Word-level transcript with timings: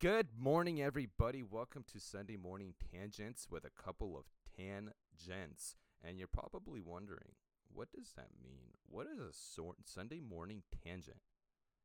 Good 0.00 0.28
morning, 0.38 0.80
everybody. 0.80 1.42
Welcome 1.42 1.82
to 1.92 1.98
Sunday 1.98 2.36
Morning 2.36 2.74
Tangents 2.94 3.48
with 3.50 3.64
a 3.64 3.82
couple 3.82 4.16
of 4.16 4.26
tangents. 4.56 5.74
And 6.06 6.20
you're 6.20 6.28
probably 6.28 6.80
wondering, 6.80 7.34
what 7.66 7.88
does 7.90 8.12
that 8.14 8.28
mean? 8.40 8.78
What 8.86 9.08
is 9.08 9.18
a 9.18 9.32
sor- 9.32 9.74
Sunday 9.84 10.20
morning 10.20 10.62
tangent? 10.84 11.18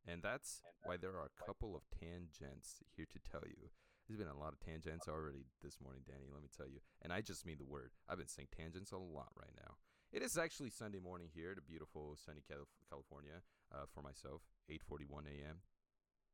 And 0.05 0.21
that's 0.21 0.61
why 0.83 0.97
there 0.97 1.17
are 1.17 1.25
a 1.25 1.43
couple 1.43 1.75
of 1.75 1.89
tangents 1.89 2.83
here 2.95 3.07
to 3.09 3.31
tell 3.31 3.41
you. 3.47 3.73
There's 4.05 4.19
been 4.19 4.27
a 4.27 4.37
lot 4.37 4.53
of 4.53 4.59
tangents 4.59 5.07
already 5.07 5.47
this 5.63 5.81
morning, 5.81 6.03
Danny, 6.05 6.29
let 6.31 6.43
me 6.43 6.49
tell 6.55 6.67
you. 6.67 6.81
And 7.01 7.11
I 7.11 7.21
just 7.21 7.47
mean 7.47 7.57
the 7.57 7.65
word. 7.65 7.93
I've 8.07 8.19
been 8.19 8.27
saying 8.27 8.49
tangents 8.55 8.91
a 8.91 8.97
lot 8.97 9.33
right 9.35 9.57
now. 9.57 9.77
It 10.11 10.21
is 10.21 10.37
actually 10.37 10.69
Sunday 10.69 10.99
morning 10.99 11.29
here, 11.33 11.55
the 11.55 11.65
beautiful 11.65 12.15
sunny 12.23 12.43
California, 12.45 13.41
uh, 13.73 13.89
for 13.91 14.03
myself, 14.03 14.43
8:41 14.69 15.25
a.m., 15.25 15.65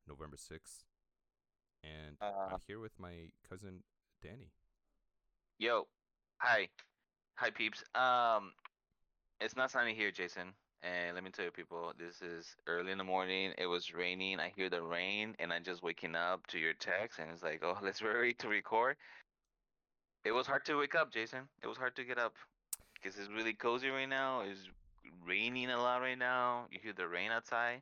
November 0.06 0.36
6th. 0.36 0.84
And 1.84 2.18
Uh, 2.22 2.50
I'm 2.52 2.60
here 2.68 2.80
with 2.80 2.98
my 3.00 3.30
cousin 3.50 3.84
Danny. 4.22 4.52
yo, 5.60 5.88
hi, 6.38 6.70
hi, 7.36 7.50
peeps. 7.50 7.84
Um, 7.96 8.54
it's 9.40 9.56
not 9.56 9.72
sunny 9.72 9.94
here, 9.94 10.12
Jason. 10.12 10.54
And 10.82 11.16
let 11.16 11.24
me 11.26 11.30
tell 11.30 11.44
you, 11.46 11.52
people, 11.52 11.92
this 11.98 12.22
is 12.22 12.56
early 12.68 12.92
in 12.92 12.98
the 12.98 13.04
morning. 13.04 13.54
It 13.58 13.66
was 13.68 13.94
raining. 13.94 14.40
I 14.40 14.50
hear 14.56 14.70
the 14.70 14.82
rain, 14.82 15.36
and 15.40 15.52
I'm 15.52 15.64
just 15.64 15.84
waking 15.84 16.16
up 16.16 16.48
to 16.48 16.60
your 16.60 16.74
text, 16.74 17.20
and 17.20 17.30
it's 17.32 17.44
like, 17.44 17.62
oh, 17.64 17.78
let's 17.84 18.02
ready 18.02 18.34
to 18.36 18.48
record. 18.48 18.96
It 20.26 20.32
was 20.32 20.48
hard 20.48 20.66
to 20.66 20.76
wake 20.76 20.96
up, 20.96 21.12
Jason. 21.12 21.50
It 21.64 21.68
was 21.68 21.78
hard 21.78 21.96
to 21.98 22.04
get 22.04 22.18
up 22.18 22.36
because 22.94 23.18
it's 23.20 23.30
really 23.30 23.54
cozy 23.54 23.90
right 23.90 24.08
now. 24.10 24.42
It's 24.42 24.68
raining 25.26 25.70
a 25.70 25.78
lot 25.78 26.02
right 26.02 26.18
now. 26.18 26.68
You 26.72 26.80
hear 26.82 26.94
the 26.94 27.08
rain 27.08 27.32
outside. 27.32 27.82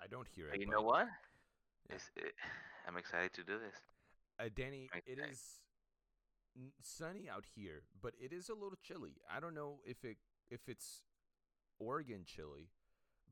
I 0.00 0.06
don't 0.08 0.26
hear 0.34 0.46
But 0.50 0.56
it. 0.56 0.60
you 0.60 0.66
but- 0.66 0.72
know 0.72 0.82
what? 0.82 1.06
It's, 1.90 2.10
it, 2.16 2.34
I'm 2.86 2.96
excited 2.96 3.32
to 3.34 3.44
do 3.44 3.58
this. 3.58 3.76
Uh, 4.38 4.48
Danny, 4.54 4.88
it 5.06 5.18
is 5.18 5.60
sunny 6.82 7.28
out 7.28 7.44
here, 7.54 7.82
but 8.00 8.12
it 8.20 8.32
is 8.32 8.48
a 8.48 8.54
little 8.54 8.78
chilly. 8.82 9.16
I 9.34 9.40
don't 9.40 9.54
know 9.54 9.80
if 9.84 10.04
it 10.04 10.16
if 10.50 10.60
it's 10.68 11.02
Oregon 11.78 12.24
chilly, 12.26 12.70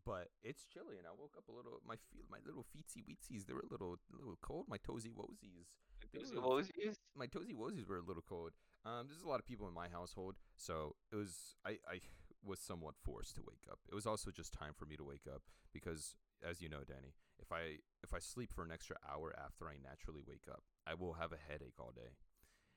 but 0.04 0.28
it's 0.42 0.64
chilly. 0.64 0.96
And 0.98 1.06
I 1.06 1.10
woke 1.18 1.34
up 1.36 1.48
a 1.48 1.52
little. 1.52 1.80
My 1.86 1.96
feet, 2.12 2.24
my 2.30 2.38
little 2.46 2.64
feetsy 2.74 3.02
weetsies, 3.04 3.46
they 3.46 3.52
were 3.54 3.64
a 3.68 3.70
little 3.72 3.96
a 4.12 4.16
little 4.16 4.38
cold. 4.42 4.66
My 4.68 4.78
toesy 4.78 5.10
woesies, 5.12 5.66
they 6.12 6.18
were 6.18 6.24
a 6.24 6.28
little 6.28 6.48
What 6.48 6.56
was 6.56 6.70
yours? 6.76 6.96
my 7.16 7.26
toesy 7.26 7.54
woesies 7.54 7.86
were 7.88 7.98
a 7.98 8.02
little 8.02 8.24
cold. 8.26 8.52
Um, 8.84 9.06
there's 9.08 9.22
a 9.22 9.28
lot 9.28 9.40
of 9.40 9.46
people 9.46 9.68
in 9.68 9.74
my 9.74 9.88
household, 9.88 10.36
so 10.56 10.94
it 11.12 11.16
was 11.16 11.56
I, 11.66 11.72
I 11.90 12.00
was 12.44 12.58
somewhat 12.58 12.94
forced 13.04 13.34
to 13.36 13.42
wake 13.42 13.66
up. 13.70 13.78
It 13.90 13.94
was 13.94 14.06
also 14.06 14.30
just 14.30 14.52
time 14.54 14.72
for 14.74 14.86
me 14.86 14.96
to 14.96 15.04
wake 15.04 15.26
up 15.32 15.42
because, 15.72 16.14
as 16.48 16.62
you 16.62 16.68
know, 16.70 16.80
Danny, 16.86 17.12
if 17.40 17.52
I 17.52 17.78
if 18.02 18.14
I 18.14 18.18
sleep 18.18 18.52
for 18.52 18.64
an 18.64 18.70
extra 18.72 18.96
hour 19.10 19.34
after 19.42 19.68
I 19.68 19.74
naturally 19.82 20.22
wake 20.26 20.46
up, 20.50 20.62
I 20.86 20.94
will 20.94 21.14
have 21.14 21.32
a 21.32 21.50
headache 21.50 21.78
all 21.78 21.92
day. 21.94 22.16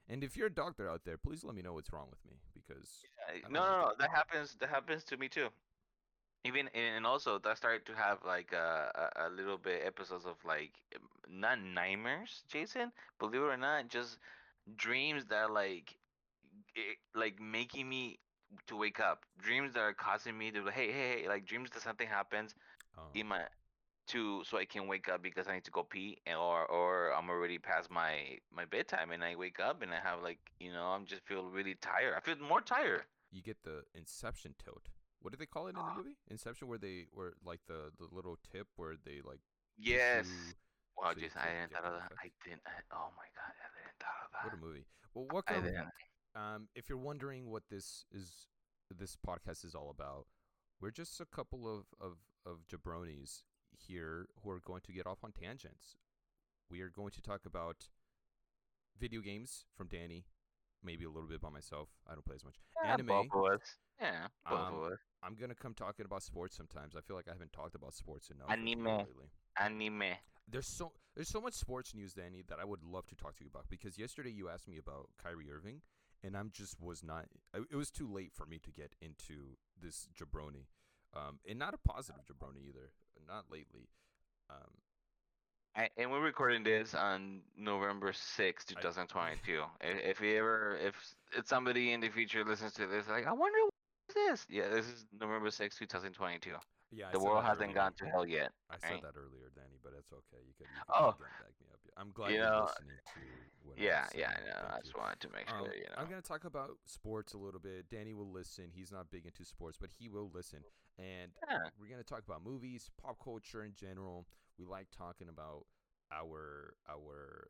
And 0.10 0.24
if 0.24 0.36
you're 0.36 0.48
a 0.48 0.54
doctor 0.54 0.90
out 0.90 1.02
there, 1.06 1.18
please 1.18 1.44
let 1.44 1.56
me 1.56 1.62
know 1.62 1.74
what's 1.74 1.94
wrong 1.94 2.08
with 2.10 2.20
me 2.30 2.40
because 2.54 3.04
don't 3.42 3.54
No, 3.54 3.62
no, 3.62 3.82
no. 3.82 3.92
That 4.00 4.10
happens. 4.10 4.56
That 4.60 4.70
happens 4.70 5.04
to 5.06 5.18
me 5.18 5.30
too. 5.30 5.48
Even 6.46 6.68
and 6.76 7.06
also 7.06 7.40
that 7.40 7.58
started 7.58 7.86
to 7.86 7.94
have 7.94 8.18
like 8.26 8.52
a, 8.52 9.10
a, 9.16 9.30
little 9.30 9.58
bit 9.58 9.82
episodes 9.86 10.26
of 10.26 10.36
like 10.46 10.74
not 11.30 11.62
nightmares, 11.62 12.44
Jason. 12.50 12.92
Believe 13.18 13.42
it 13.42 13.46
or 13.46 13.58
not, 13.58 13.88
just 13.88 14.18
dreams 14.76 15.24
that 15.30 15.36
are 15.36 15.52
like 15.52 15.96
it, 16.76 16.98
like 17.16 17.40
making 17.40 17.88
me 17.88 18.20
to 18.68 18.76
wake 18.76 19.00
up. 19.00 19.24
Dreams 19.42 19.74
that 19.74 19.80
are 19.80 19.94
causing 19.94 20.38
me 20.38 20.52
to 20.52 20.66
hey 20.66 20.92
hey 20.92 21.22
hey 21.22 21.28
like 21.30 21.46
dreams 21.46 21.70
that 21.72 21.82
something 21.82 22.08
happens 22.08 22.56
um, 22.98 23.06
in 23.16 23.26
my 23.26 23.44
to 24.08 24.44
so 24.46 24.58
I 24.58 24.66
can 24.66 24.88
wake 24.88 25.08
up 25.10 25.22
because 25.24 25.48
I 25.48 25.54
need 25.54 25.64
to 25.66 25.72
go 25.72 25.84
pee 25.84 26.18
and, 26.26 26.38
or 26.38 26.66
or 26.66 27.14
I'm 27.14 27.30
already 27.30 27.58
past 27.60 27.90
my 27.90 28.38
my 28.52 28.66
bedtime 28.66 29.12
and 29.12 29.24
I 29.24 29.36
wake 29.36 29.60
up 29.60 29.82
and 29.82 29.92
I 29.94 30.00
have 30.04 30.22
like 30.22 30.40
you 30.60 30.72
know 30.72 30.86
I'm 30.88 31.06
just 31.06 31.22
feel 31.26 31.44
really 31.50 31.76
tired. 31.82 32.14
I 32.18 32.20
feel 32.20 32.36
more 32.46 32.62
tired. 32.62 33.04
you 33.32 33.42
get 33.42 33.58
the 33.64 33.84
Inception 33.96 34.56
tilt. 34.64 34.90
What 35.22 35.32
do 35.32 35.38
they 35.38 35.46
call 35.46 35.68
it 35.68 35.70
in 35.72 35.76
the 35.76 35.82
Ah. 35.82 35.96
movie? 35.98 36.18
Inception, 36.30 36.68
where 36.68 36.78
they 36.78 37.06
where 37.12 37.34
like 37.46 37.62
the 37.68 37.92
the 37.98 38.08
little 38.12 38.38
tip 38.52 38.68
where 38.76 38.96
they 39.06 39.22
like 39.24 39.40
Yes. 39.78 40.28
you- 40.28 40.54
Wow, 40.96 41.12
so 41.14 41.20
Jason, 41.22 41.42
I 41.42 41.46
didn't 41.54 41.72
thought 41.74 41.86
of 41.86 41.94
that. 41.94 42.12
I 42.22 42.30
didn't. 42.46 42.62
I, 42.68 42.72
oh 42.92 43.10
my 43.18 43.26
god, 43.34 43.54
I 43.58 43.68
didn't 43.82 43.98
thought 44.00 44.22
of 44.26 44.32
that. 44.34 44.44
What 44.46 44.54
a 44.54 44.58
movie. 44.64 44.86
Well, 45.16 45.26
I 45.30 45.34
welcome. 45.34 45.64
didn't. 45.64 45.88
Um, 46.36 46.68
if 46.76 46.88
you're 46.88 47.00
wondering 47.00 47.50
what 47.50 47.64
this 47.72 48.06
is, 48.12 48.48
this 48.96 49.16
podcast 49.16 49.66
is 49.66 49.74
all 49.74 49.90
about, 49.90 50.28
we're 50.80 50.92
just 50.92 51.20
a 51.20 51.26
couple 51.26 51.68
of, 51.68 51.86
of, 52.00 52.18
of 52.46 52.60
jabronis 52.68 53.42
here 53.78 54.28
who 54.44 54.50
are 54.50 54.60
going 54.60 54.82
to 54.86 54.92
get 54.92 55.08
off 55.08 55.24
on 55.24 55.32
tangents. 55.32 55.98
We 56.70 56.82
are 56.82 56.90
going 56.90 57.12
to 57.12 57.22
talk 57.22 57.42
about 57.46 57.88
video 59.00 59.22
games 59.22 59.66
from 59.76 59.88
Danny, 59.88 60.26
maybe 60.84 61.06
a 61.06 61.10
little 61.10 61.30
bit 61.30 61.42
by 61.42 61.50
myself. 61.50 61.90
I 62.08 62.14
don't 62.14 62.26
play 62.26 62.36
as 62.36 62.46
much. 62.46 62.56
Yeah, 62.84 62.94
Anime. 62.94 63.08
both 63.08 63.28
of 63.34 63.54
us. 63.54 63.78
Yeah, 64.02 64.28
Um. 64.46 64.98
I'm 65.26 65.36
gonna 65.36 65.56
come 65.56 65.74
talking 65.74 66.06
about 66.06 66.22
sports 66.22 66.58
sometimes. 66.58 66.96
I 66.98 67.02
feel 67.02 67.16
like 67.16 67.30
I 67.30 67.32
haven't 67.32 67.54
talked 67.54 67.76
about 67.76 67.94
sports 67.94 68.30
enough 68.30 68.50
Anime. 68.52 68.84
lately. 68.86 69.32
Anime. 69.58 70.18
There's 70.50 70.68
so 70.68 70.92
there's 71.16 71.30
so 71.30 71.40
much 71.40 71.54
sports 71.54 71.96
news, 71.96 72.14
Danny, 72.14 72.44
that 72.50 72.60
I 72.60 72.66
would 72.66 72.84
love 72.84 73.08
to 73.08 73.16
talk 73.16 73.36
to 73.38 73.44
you 73.44 73.50
about 73.50 73.70
because 73.70 73.98
yesterday 73.98 74.32
you 74.32 74.50
asked 74.50 74.68
me 74.68 74.78
about 74.78 75.10
Kyrie 75.22 75.50
Irving, 75.50 75.82
and 76.24 76.36
I'm 76.36 76.50
just 76.52 76.82
was 76.82 77.04
not. 77.04 77.28
It 77.54 77.76
was 77.76 77.90
too 77.90 78.12
late 78.12 78.32
for 78.34 78.46
me 78.46 78.60
to 78.60 78.72
get 78.72 78.96
into 79.02 79.56
this 79.82 80.10
jabroni, 80.14 80.66
um, 81.16 81.40
and 81.48 81.58
not 81.58 81.74
a 81.74 81.78
positive 81.78 82.24
jabroni 82.26 82.68
either. 82.68 82.92
Not 83.28 83.46
lately. 83.52 83.88
Um, 84.50 84.58
I, 85.76 85.90
and 85.98 86.12
we're 86.12 86.22
recording 86.22 86.64
this 86.64 86.94
on 86.94 87.42
November 87.58 88.14
sixth, 88.14 88.72
I- 88.78 88.82
2022. 88.82 89.64
if, 89.82 90.18
if 90.18 90.22
you 90.22 90.38
ever, 90.38 90.78
if 90.82 90.96
if 91.38 91.48
somebody 91.48 91.94
in 91.94 92.00
the 92.02 92.10
future 92.10 92.44
listens 92.44 92.74
to 92.74 92.86
this, 92.86 93.08
like, 93.08 93.26
I 93.26 93.32
wonder 93.32 93.58
what 93.64 93.74
is 94.10 94.16
this? 94.16 94.46
Yeah, 94.50 94.70
this 94.70 94.86
is 94.88 95.06
November 95.20 95.50
sixth, 95.50 95.80
2022. 95.80 96.52
Yeah, 96.94 97.10
I 97.10 97.12
the 97.12 97.20
world 97.20 97.44
hasn't 97.44 97.64
earlier. 97.72 97.76
gone 97.76 97.94
to 97.98 98.06
hell 98.06 98.26
yet. 98.28 98.52
I 98.70 98.78
said 98.78 98.92
right? 98.92 99.02
that 99.02 99.16
earlier, 99.18 99.50
Danny, 99.56 99.78
but 99.84 99.94
it's 99.98 100.12
okay. 100.14 100.42
You 100.46 100.54
can, 100.58 100.68
You 100.72 100.82
could 100.88 100.96
Oh. 100.96 101.12
back 101.20 101.54
me 101.60 101.68
up. 101.74 101.80
I'm 101.98 102.12
glad 102.12 102.32
You 102.32 102.42
are 102.42 102.50
know, 102.50 102.66
listening 102.70 102.98
to 103.14 103.82
Yeah, 103.82 104.08
yeah, 104.16 104.32
I 104.38 104.46
know. 104.46 104.76
I 104.76 104.80
just 104.82 104.98
wanted 104.98 105.20
to 105.22 105.30
make 105.30 105.48
sure, 105.50 105.58
Um, 105.60 105.66
you 105.74 105.84
know. 105.90 105.96
I'm 105.98 106.10
going 106.10 106.22
to 106.22 106.28
talk 106.28 106.44
about 106.46 106.78
sports 106.86 107.34
a 107.34 107.38
little 107.38 107.60
bit. 107.60 107.90
Danny 107.90 108.14
will 108.14 108.30
listen. 108.32 108.70
He's 108.74 108.92
not 108.92 109.10
big 109.12 109.26
into 109.26 109.44
sports, 109.46 109.78
but 109.80 109.92
he 110.00 110.10
will 110.10 110.30
listen. 110.34 110.64
And 110.98 111.32
Yeah. 111.50 111.70
we're 111.80 111.88
going 111.88 112.02
to 112.02 112.08
talk 112.08 112.24
about 112.28 112.44
movies, 112.44 112.90
pop 113.02 113.18
culture 113.24 113.64
in 113.64 113.74
general. 113.74 114.28
We 114.58 114.66
like 114.66 114.88
talking 114.92 115.30
about 115.30 115.66
our 116.12 116.76
our 116.88 117.48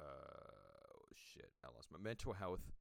uh 0.00 1.14
shit, 1.14 1.50
I 1.64 1.68
lost 1.74 1.90
my 1.92 1.98
mental 1.98 2.32
health. 2.32 2.72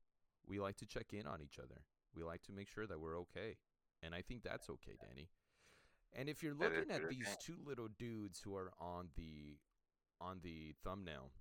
We 0.48 0.60
like 0.60 0.78
to 0.78 0.86
check 0.86 1.14
in 1.14 1.28
on 1.28 1.42
each 1.42 1.60
other. 1.60 1.82
We 2.16 2.24
like 2.24 2.42
to 2.44 2.52
make 2.52 2.68
sure 2.68 2.88
that 2.88 3.00
we're 3.00 3.20
okay. 3.20 3.58
And 4.02 4.16
I 4.16 4.22
think 4.22 4.44
that's 4.44 4.70
okay, 4.70 4.94
Danny. 5.00 5.30
And 6.14 6.28
if 6.30 6.44
you're 6.44 6.54
looking 6.54 6.92
at 6.92 7.10
these 7.10 7.38
two 7.44 7.56
little 7.66 7.88
dudes 7.98 8.42
who 8.44 8.56
are 8.56 8.72
on 8.80 9.10
the 9.16 9.58
on 10.20 10.40
the 10.44 10.74
thumbnail, 10.84 11.32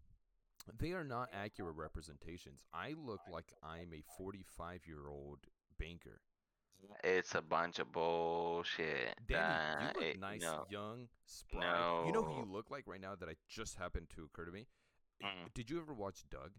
they 0.78 0.92
are 0.92 1.04
not 1.04 1.28
accurate 1.32 1.76
representations. 1.76 2.64
I 2.72 2.94
look 2.96 3.20
like 3.30 3.52
I'm 3.62 3.92
a 3.92 4.02
45 4.16 4.82
year 4.86 5.08
old 5.08 5.40
banker. 5.78 6.20
It's 7.04 7.34
a 7.34 7.42
bunch 7.42 7.78
of 7.78 7.92
bullshit. 7.92 9.14
Danny, 9.28 9.82
you 9.82 9.86
look 9.94 10.02
it- 10.02 10.20
nice, 10.20 10.40
no. 10.40 10.64
young, 10.70 11.08
spry. 11.26 12.04
You 12.06 12.12
know 12.12 12.22
who 12.22 12.38
you 12.40 12.46
look 12.50 12.70
like 12.70 12.84
right 12.86 13.00
now 13.00 13.14
that 13.16 13.28
I 13.28 13.34
just 13.48 13.76
happened 13.76 14.08
to 14.16 14.24
occur 14.24 14.46
to 14.46 14.52
me? 14.52 14.66
Mm. 15.22 15.52
Did 15.52 15.68
you 15.68 15.78
ever 15.78 15.92
watch 15.92 16.24
Doug? 16.30 16.52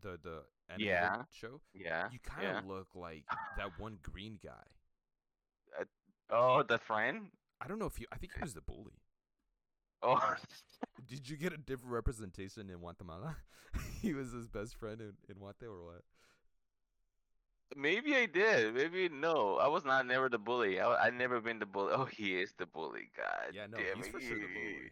The 0.00 0.18
the 0.22 0.44
Yeah. 0.76 1.22
show? 1.30 1.60
Yeah. 1.72 2.08
You 2.10 2.18
kind 2.20 2.46
of 2.46 2.64
yeah. 2.64 2.68
look 2.68 2.88
like 2.96 3.24
that 3.56 3.78
one 3.78 3.98
green 4.02 4.38
guy. 4.42 4.64
Oh, 6.30 6.62
the 6.62 6.78
friend? 6.78 7.30
I 7.60 7.66
don't 7.68 7.78
know 7.78 7.86
if 7.86 7.98
you 8.00 8.06
I 8.12 8.16
think 8.16 8.32
he 8.34 8.40
was 8.40 8.54
the 8.54 8.60
bully. 8.60 9.00
Oh, 10.02 10.34
Did 11.08 11.28
you 11.28 11.36
get 11.36 11.52
a 11.52 11.56
different 11.56 11.92
representation 11.92 12.70
in 12.70 12.78
Guatemala? 12.78 13.36
he 14.00 14.14
was 14.14 14.32
his 14.32 14.46
best 14.48 14.76
friend 14.76 15.00
in, 15.00 15.12
in 15.28 15.36
Guate 15.36 15.64
or 15.68 15.84
what? 15.84 16.02
maybe 17.76 18.14
I 18.16 18.26
did. 18.26 18.74
Maybe 18.74 19.08
no. 19.08 19.56
I 19.56 19.68
was 19.68 19.84
not 19.84 20.06
never 20.06 20.28
the 20.28 20.38
bully. 20.38 20.80
I 20.80 21.06
I 21.06 21.10
never 21.10 21.40
been 21.40 21.58
the 21.58 21.66
bully. 21.66 21.92
Oh, 21.94 22.04
he 22.06 22.40
is 22.40 22.52
the 22.58 22.66
bully. 22.66 23.10
God 23.16 23.52
Yeah, 23.54 23.66
no, 23.66 23.78
damn 23.78 23.96
he's 23.98 24.06
it. 24.06 24.12
for 24.12 24.20
sure 24.20 24.36
the 24.38 24.46
bully. 24.46 24.90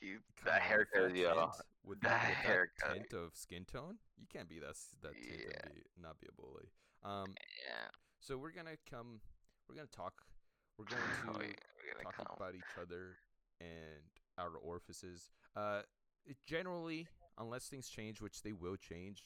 He, 0.00 0.12
Come 0.12 0.46
that 0.46 0.62
haircut, 0.62 1.14
yo. 1.16 1.50
with 1.84 2.00
That 2.00 2.10
that 2.10 2.20
haircut. 2.20 2.94
tint 2.94 3.12
of 3.12 3.34
skin 3.34 3.64
tone, 3.64 3.96
you 4.18 4.26
can't 4.32 4.48
be 4.48 4.58
that 4.60 4.76
that 5.02 5.12
tint 5.14 5.40
Yeah. 5.48 5.60
and 5.64 5.74
be, 5.74 5.80
not 6.00 6.18
be 6.20 6.26
a 6.28 6.32
bully. 6.40 6.68
Um, 7.02 7.34
Yeah. 7.66 7.88
so 8.20 8.36
we're 8.38 8.50
gonna 8.52 8.76
come, 8.90 9.20
we're 9.68 9.74
gonna 9.76 9.86
talk, 9.88 10.22
we're 10.78 10.84
going 10.86 11.02
Oh, 11.28 11.38
to 11.38 11.46
yeah, 11.46 12.02
talk 12.02 12.16
come. 12.16 12.26
about 12.36 12.54
each 12.54 12.74
other 12.80 13.16
and 13.60 14.02
our 14.38 14.56
orifices. 14.56 15.30
Uh, 15.56 15.82
generally, 16.46 17.06
unless 17.38 17.66
things 17.68 17.88
change, 17.88 18.20
which 18.20 18.42
they 18.42 18.52
will 18.52 18.76
change, 18.76 19.22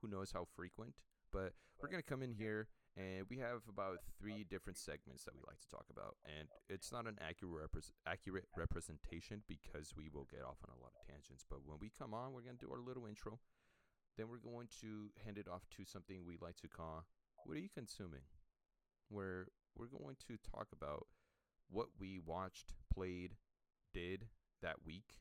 who 0.00 0.08
knows 0.08 0.32
how 0.32 0.46
frequent. 0.56 0.94
But 1.32 1.52
we're 1.80 1.88
gonna 1.90 2.02
come 2.02 2.22
in 2.22 2.32
here 2.32 2.68
and 2.96 3.26
we 3.28 3.36
have 3.38 3.60
about 3.68 3.98
three 4.18 4.44
different 4.48 4.78
segments 4.78 5.24
that 5.24 5.34
we 5.34 5.42
like 5.46 5.58
to 5.60 5.68
talk 5.68 5.84
about. 5.92 6.16
And 6.24 6.48
it's 6.70 6.90
not 6.92 7.06
an 7.06 7.18
accurate 7.20 7.70
repres 7.70 7.90
accurate 8.06 8.46
representation 8.56 9.42
because 9.48 9.92
we 9.96 10.08
will 10.08 10.26
get 10.30 10.40
off 10.42 10.56
on 10.64 10.72
a 10.72 10.80
lot 10.80 10.92
of 10.96 11.06
tangents. 11.06 11.44
But 11.48 11.60
when 11.66 11.76
we 11.80 11.90
come 11.98 12.14
on, 12.14 12.32
we're 12.32 12.40
gonna 12.42 12.56
do 12.58 12.70
our 12.72 12.80
little 12.80 13.06
intro. 13.06 13.38
Then 14.16 14.28
we're 14.30 14.38
going 14.38 14.68
to 14.80 15.10
hand 15.26 15.36
it 15.36 15.46
off 15.46 15.68
to 15.76 15.84
something 15.84 16.24
we 16.24 16.38
like 16.40 16.56
to 16.62 16.68
call 16.68 17.04
"What 17.44 17.56
are 17.58 17.60
you 17.60 17.68
consuming?" 17.68 18.22
Where 19.10 19.48
we're 19.76 19.86
going 19.86 20.16
to 20.28 20.36
talk 20.50 20.68
about 20.72 21.06
what 21.70 21.88
we 21.98 22.18
watched, 22.24 22.74
played, 22.92 23.34
did 23.92 24.28
that 24.62 24.76
week 24.84 25.20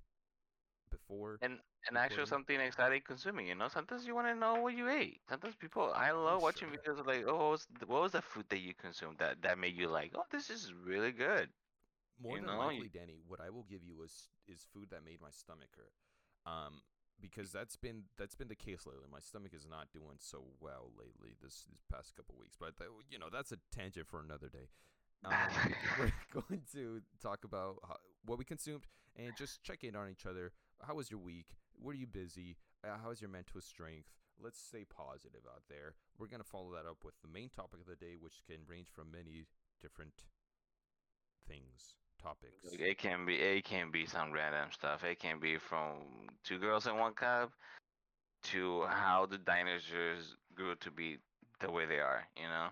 before. 0.91 1.39
And 1.41 1.59
and 1.87 1.97
actually 1.97 2.23
recording. 2.23 2.29
something 2.29 2.59
exciting 2.59 3.01
consuming. 3.05 3.47
You 3.47 3.55
know, 3.55 3.67
sometimes 3.67 4.05
you 4.07 4.15
want 4.15 4.27
to 4.27 4.35
know 4.35 4.55
what 4.61 4.75
you 4.75 4.89
ate. 4.89 5.21
Sometimes 5.29 5.55
people, 5.55 5.91
I 5.95 6.11
love 6.11 6.41
watching 6.41 6.69
sure. 6.69 6.77
videos 6.77 6.99
of 6.99 7.07
like, 7.07 7.25
oh, 7.27 7.35
what 7.37 7.51
was, 7.51 7.67
th- 7.79 7.87
what 7.87 8.01
was 8.01 8.11
the 8.13 8.21
food 8.21 8.45
that 8.49 8.59
you 8.59 8.73
consumed 8.73 9.17
that 9.19 9.41
that 9.43 9.59
made 9.59 9.75
you 9.75 9.87
like, 9.87 10.13
oh, 10.15 10.25
this 10.31 10.49
is 10.49 10.73
really 10.73 11.11
good. 11.11 11.49
more 12.21 12.37
you 12.37 12.41
than 12.41 12.51
know, 12.51 12.57
likely, 12.57 12.89
Danny, 12.89 13.19
what 13.27 13.39
I 13.41 13.49
will 13.49 13.65
give 13.69 13.83
you 13.83 14.03
is 14.03 14.29
is 14.47 14.65
food 14.73 14.89
that 14.91 15.03
made 15.05 15.21
my 15.21 15.31
stomach 15.31 15.69
hurt. 15.75 15.93
Um, 16.45 16.81
because 17.21 17.51
that's 17.51 17.75
been 17.75 18.03
that's 18.17 18.35
been 18.35 18.47
the 18.47 18.55
case 18.55 18.85
lately. 18.85 19.07
My 19.11 19.19
stomach 19.19 19.53
is 19.53 19.65
not 19.69 19.91
doing 19.91 20.17
so 20.19 20.43
well 20.59 20.91
lately 20.97 21.35
this 21.41 21.65
this 21.69 21.83
past 21.91 22.15
couple 22.15 22.35
weeks. 22.39 22.55
But 22.59 22.77
that, 22.77 22.87
you 23.09 23.19
know 23.19 23.27
that's 23.31 23.51
a 23.51 23.57
tangent 23.71 24.07
for 24.07 24.19
another 24.19 24.49
day. 24.49 24.69
Um, 25.23 25.33
we're 25.99 26.11
going 26.41 26.61
to 26.73 27.01
talk 27.21 27.43
about 27.43 27.77
how, 27.87 27.97
what 28.25 28.37
we 28.37 28.45
consumed 28.45 28.85
and 29.15 29.33
just 29.37 29.63
check 29.63 29.83
in 29.83 29.95
on 29.95 30.09
each 30.09 30.25
other. 30.25 30.51
How 30.81 30.95
was 30.95 31.09
your 31.09 31.19
week? 31.19 31.55
Were 31.81 31.93
you 31.93 32.07
busy? 32.07 32.57
Uh, 32.83 32.97
how 33.01 33.11
is 33.11 33.21
your 33.21 33.29
mental 33.29 33.61
strength? 33.61 34.09
Let's 34.41 34.59
stay 34.59 34.83
positive 34.83 35.41
out 35.47 35.63
there. 35.69 35.95
We're 36.19 36.27
gonna 36.27 36.43
follow 36.43 36.71
that 36.75 36.87
up 36.87 36.97
with 37.03 37.15
the 37.21 37.31
main 37.31 37.49
topic 37.49 37.79
of 37.79 37.87
the 37.87 37.95
day, 37.95 38.15
which 38.19 38.43
can 38.45 38.67
range 38.67 38.87
from 38.93 39.11
many 39.11 39.47
different 39.81 40.25
things, 41.47 41.95
topics. 42.21 42.73
It 42.73 42.97
can 42.97 43.25
be 43.25 43.35
it 43.35 43.63
can 43.63 43.91
be 43.91 44.05
some 44.05 44.31
random 44.31 44.69
stuff. 44.71 45.03
It 45.03 45.19
can 45.19 45.39
be 45.39 45.57
from 45.57 46.27
two 46.43 46.57
girls 46.59 46.87
in 46.87 46.97
one 46.97 47.13
cup 47.13 47.51
to 48.43 48.83
how 48.87 49.25
the 49.25 49.37
dinosaurs 49.37 50.35
grew 50.53 50.75
to 50.75 50.91
be 50.91 51.17
the 51.59 51.71
way 51.71 51.85
they 51.85 51.99
are. 51.99 52.27
You 52.35 52.47
know. 52.47 52.69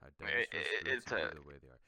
How 0.00 0.08
It- 0.26 0.48
it- 0.52 0.86
it's 0.88 1.12
a- 1.12 1.32
the 1.34 1.42
way 1.42 1.58
they 1.58 1.68
are. 1.68 1.80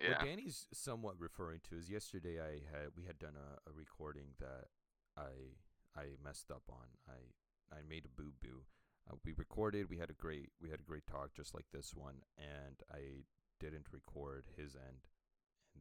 Yeah. 0.00 0.10
What 0.10 0.24
Danny's 0.24 0.66
somewhat 0.72 1.18
referring 1.18 1.60
to 1.68 1.76
is 1.76 1.90
yesterday 1.90 2.40
I 2.40 2.60
had 2.70 2.96
we 2.96 3.04
had 3.04 3.18
done 3.18 3.36
a, 3.36 3.68
a 3.68 3.72
recording 3.72 4.34
that 4.38 4.68
I 5.16 5.56
I 5.96 6.16
messed 6.22 6.50
up 6.50 6.62
on. 6.68 6.86
I 7.08 7.76
I 7.76 7.82
made 7.82 8.04
a 8.04 8.08
boo 8.08 8.32
boo. 8.40 8.64
Uh, 9.10 9.16
we 9.24 9.32
recorded. 9.32 9.90
We 9.90 9.98
had 9.98 10.10
a 10.10 10.14
great 10.14 10.52
we 10.60 10.70
had 10.70 10.80
a 10.80 10.84
great 10.84 11.06
talk 11.06 11.34
just 11.34 11.54
like 11.54 11.66
this 11.72 11.94
one, 11.94 12.22
and 12.38 12.82
I 12.90 13.24
didn't 13.58 13.92
record 13.92 14.46
his 14.56 14.76
end. 14.76 15.08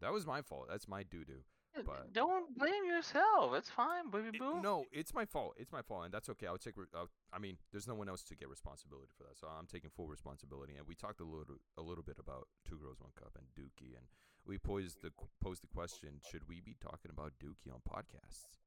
That 0.01 0.11
was 0.13 0.25
my 0.25 0.41
fault. 0.41 0.67
That's 0.69 0.87
my 0.87 1.03
doo 1.03 1.23
doo. 1.25 1.43
but- 1.85 2.11
Don't 2.13 2.57
blame 2.57 2.85
yourself. 2.85 3.53
It's 3.53 3.69
fine, 3.69 4.09
baby 4.09 4.29
It- 4.33 4.39
boo. 4.39 4.59
no, 4.61 4.85
it's 4.91 5.13
my 5.13 5.25
fault. 5.25 5.53
It's 5.57 5.71
my 5.71 5.81
fault, 5.81 6.05
and 6.05 6.13
that's 6.13 6.27
okay. 6.29 6.47
I'll 6.47 6.57
take. 6.57 6.75
Re- 6.77 6.87
I'll, 6.95 7.09
I 7.31 7.37
mean, 7.39 7.57
there's 7.71 7.87
no 7.87 7.93
one 7.95 8.09
else 8.09 8.23
to 8.23 8.35
get 8.35 8.49
responsibility 8.49 9.11
for 9.17 9.23
that, 9.23 9.37
so 9.37 9.47
I'm 9.47 9.67
taking 9.67 9.89
full 9.91 10.07
responsibility. 10.07 10.75
And 10.75 10.87
we 10.87 10.95
talked 10.95 11.21
a 11.21 11.23
little, 11.23 11.57
a 11.77 11.81
little 11.81 12.03
bit 12.03 12.17
about 12.19 12.47
Two 12.67 12.77
Girls 12.79 12.99
One 12.99 13.11
Cup 13.15 13.37
and 13.37 13.45
Dookie, 13.55 13.95
and 13.95 14.07
we 14.45 14.57
posed 14.57 15.01
the 15.03 15.11
posed 15.41 15.61
the 15.63 15.67
question: 15.67 16.19
Should 16.29 16.47
we 16.49 16.59
be 16.59 16.75
talking 16.81 17.11
about 17.11 17.33
Dookie 17.39 17.71
on 17.71 17.81
podcasts? 17.87 18.57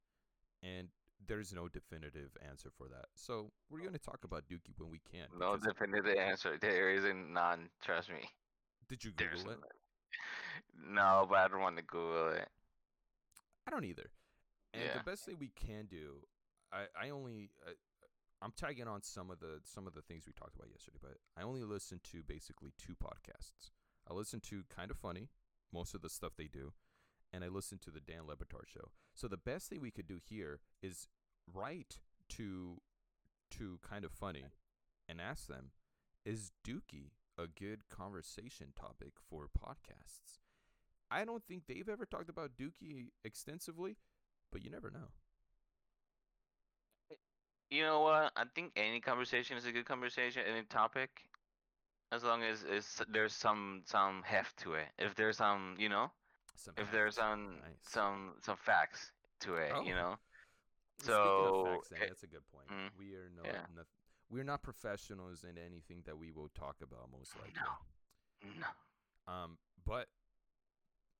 And 0.62 0.88
there's 1.26 1.52
no 1.52 1.68
definitive 1.68 2.30
answer 2.48 2.70
for 2.70 2.88
that. 2.88 3.06
So 3.16 3.50
we're 3.68 3.80
going 3.80 3.92
to 3.92 3.98
talk 3.98 4.24
about 4.24 4.44
Dookie 4.48 4.78
when 4.78 4.90
we 4.90 5.00
can. 5.00 5.26
No 5.38 5.56
definitive 5.56 6.16
answer. 6.16 6.56
There 6.60 6.90
isn't 6.94 7.32
none. 7.32 7.68
Trust 7.82 8.10
me. 8.10 8.30
did 8.88 9.04
you 9.04 9.12
There's 9.16 9.38
Google 9.42 9.52
it? 9.52 9.60
none. 9.60 9.68
No, 10.74 11.26
but 11.28 11.38
I 11.38 11.48
don't 11.48 11.60
want 11.60 11.76
to 11.76 11.82
Google 11.82 12.30
it. 12.30 12.48
I 13.66 13.70
don't 13.70 13.84
either. 13.84 14.10
And 14.74 14.82
Yeah. 14.84 14.98
the 14.98 15.04
best 15.04 15.24
thing 15.24 15.36
we 15.38 15.50
can 15.50 15.86
do, 15.86 16.26
I 16.72 16.86
I 16.98 17.10
only 17.10 17.50
uh, 17.66 17.72
I'm 18.40 18.52
tagging 18.52 18.88
on 18.88 19.02
some 19.02 19.30
of 19.30 19.38
the 19.40 19.60
some 19.64 19.86
of 19.86 19.94
the 19.94 20.02
things 20.02 20.26
we 20.26 20.32
talked 20.32 20.56
about 20.56 20.70
yesterday, 20.70 20.98
but 21.00 21.18
I 21.36 21.42
only 21.42 21.62
listen 21.62 22.00
to 22.12 22.22
basically 22.22 22.72
two 22.78 22.94
podcasts. 22.94 23.70
I 24.10 24.14
listen 24.14 24.40
to 24.40 24.64
Kind 24.68 24.90
of 24.90 24.98
Funny, 24.98 25.28
most 25.72 25.94
of 25.94 26.00
the 26.02 26.10
stuff 26.10 26.32
they 26.36 26.48
do, 26.48 26.72
and 27.32 27.44
I 27.44 27.48
listen 27.48 27.78
to 27.80 27.90
the 27.90 28.00
Dan 28.00 28.26
Le 28.26 28.34
Batard 28.36 28.66
show. 28.66 28.90
So 29.14 29.28
the 29.28 29.36
best 29.36 29.68
thing 29.68 29.80
we 29.80 29.90
could 29.92 30.06
do 30.08 30.18
here 30.18 30.60
is 30.82 31.06
write 31.52 31.98
to 32.30 32.80
to 33.52 33.78
Kind 33.82 34.04
of 34.04 34.12
Funny 34.12 34.46
and 35.08 35.20
ask 35.20 35.46
them, 35.46 35.70
is 36.24 36.50
Dookie 36.66 37.10
a 37.42 37.48
good 37.48 37.88
conversation 37.88 38.68
topic 38.78 39.14
for 39.28 39.48
podcasts? 39.48 40.38
I 41.10 41.24
don't 41.24 41.44
think 41.44 41.66
they've 41.66 41.88
ever 41.88 42.06
talked 42.06 42.30
about 42.30 42.56
Dookie 42.56 43.10
extensively, 43.24 43.96
but 44.50 44.62
you 44.64 44.70
never 44.70 44.90
know. 44.90 45.08
You 47.70 47.82
know 47.82 48.00
what? 48.00 48.32
I 48.36 48.44
think 48.54 48.72
any 48.76 49.00
conversation 49.00 49.56
is 49.56 49.64
a 49.66 49.72
good 49.72 49.86
conversation, 49.86 50.42
any 50.46 50.62
topic, 50.64 51.10
as 52.12 52.22
long 52.22 52.42
as 52.42 52.64
it's, 52.68 53.00
there's 53.08 53.34
some 53.34 53.82
some 53.86 54.22
heft 54.22 54.56
to 54.58 54.74
it. 54.74 54.88
If 54.98 55.14
there's 55.14 55.38
some, 55.38 55.74
you 55.78 55.88
know, 55.88 56.10
Some 56.54 56.74
if 56.76 56.90
there's 56.92 57.16
some 57.16 57.56
Nice. 57.62 57.80
some 57.82 58.34
some 58.40 58.56
facts 58.58 59.12
to 59.40 59.56
it, 59.56 59.72
you 59.84 59.94
Oh. 59.94 59.96
know. 59.96 60.18
Speaking 60.98 61.16
of 61.16 61.54
so, 61.56 61.64
facts, 61.64 61.88
Dan, 61.88 62.02
it- 62.02 62.08
that's 62.08 62.22
a 62.22 62.26
good 62.26 62.46
point. 62.52 62.68
mm, 62.68 62.90
we 62.98 63.14
are 63.14 63.30
no, 63.30 63.42
yeah. 63.44 63.66
noth- 63.74 63.86
we're 64.32 64.44
not 64.44 64.62
professionals 64.62 65.44
in 65.44 65.58
anything 65.58 66.02
that 66.06 66.16
we 66.18 66.30
will 66.32 66.48
talk 66.58 66.76
about, 66.82 67.08
most 67.12 67.36
likely. 67.36 67.52
No. 67.54 68.60
No. 68.60 69.32
Um, 69.32 69.58
but 69.86 70.06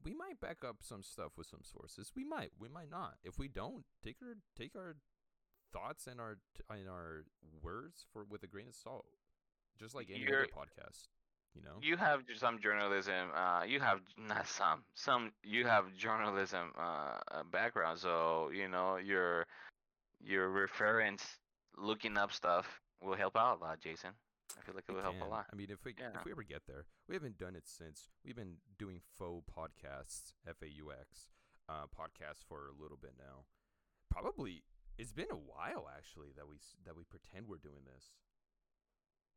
we 0.03 0.14
might 0.14 0.41
back 0.41 0.64
up 0.67 0.76
some 0.81 1.03
stuff 1.03 1.32
with 1.37 1.47
some 1.47 1.61
sources. 1.62 2.11
We 2.17 2.25
might, 2.25 2.50
we 2.59 2.69
might 2.69 2.91
not. 2.91 3.14
If 3.23 3.38
we 3.38 3.49
don't, 3.49 3.85
take 4.03 4.17
our 4.23 4.35
take 4.56 4.75
our 4.75 4.97
thoughts 5.73 6.06
and 6.06 6.20
our 6.20 6.38
and 6.70 6.88
our 6.88 7.25
words 7.62 8.06
for 8.12 8.25
with 8.29 8.43
a 8.43 8.47
grain 8.47 8.69
of 8.69 8.75
salt, 8.75 9.06
just 9.79 9.94
like 9.94 10.09
any 10.11 10.20
You're- 10.20 10.38
other 10.38 10.47
podcast. 10.47 11.09
You 11.55 11.61
know, 11.61 11.76
You 11.82 11.99
have 11.99 12.23
some 12.38 12.61
journalism. 12.62 13.29
Uh, 13.37 13.64
you 13.69 13.79
have 13.79 14.00
not 14.17 14.49
some. 14.49 14.85
Some 14.94 15.32
you 15.44 15.67
have 15.67 15.94
journalism 15.94 16.73
uh, 16.79 17.19
uh, 17.31 17.43
background, 17.53 17.99
so 17.99 18.50
you 18.55 18.69
know 18.69 18.97
your 18.97 19.47
your 20.25 20.49
reference, 20.49 21.23
looking 21.76 22.17
up 22.17 22.32
stuff 22.32 22.81
will 23.02 23.16
help 23.16 23.37
out 23.37 23.58
a 23.58 23.64
lot, 23.64 23.81
Jason. 23.81 24.10
I 24.58 24.60
feel 24.62 24.75
like 24.75 24.84
it 24.88 24.93
It 24.93 24.94
will 24.96 25.02
help 25.02 25.20
a 25.20 25.25
lot. 25.25 25.46
I 25.52 25.56
mean, 25.56 25.70
if 25.70 25.84
we 25.84 25.94
Yeah. 25.99 26.10
if 26.14 26.25
we 26.25 26.31
ever 26.32 26.43
get 26.43 26.66
there, 26.66 26.87
we 27.08 27.14
haven't 27.14 27.38
done 27.38 27.56
it 27.56 27.66
since 27.66 28.10
we've 28.25 28.37
been 28.37 28.60
doing 28.78 29.00
faux 29.00 29.44
podcasts, 29.50 30.34
F 30.46 30.60
A 30.62 30.69
U 30.69 30.93
X, 30.93 31.28
uh, 31.69 31.87
podcasts 31.87 32.44
for 32.44 32.69
a 32.69 32.72
little 32.72 32.99
bit 32.99 33.14
now. 33.19 33.46
Probably 34.10 34.64
it's 34.99 35.12
been 35.12 35.31
a 35.31 35.37
while 35.37 35.88
actually 35.88 36.32
that 36.32 36.46
we 36.46 36.58
that 36.84 36.96
we 36.96 37.04
pretend 37.04 37.49
we're 37.49 37.56
doing 37.59 37.85
this. 37.85 38.12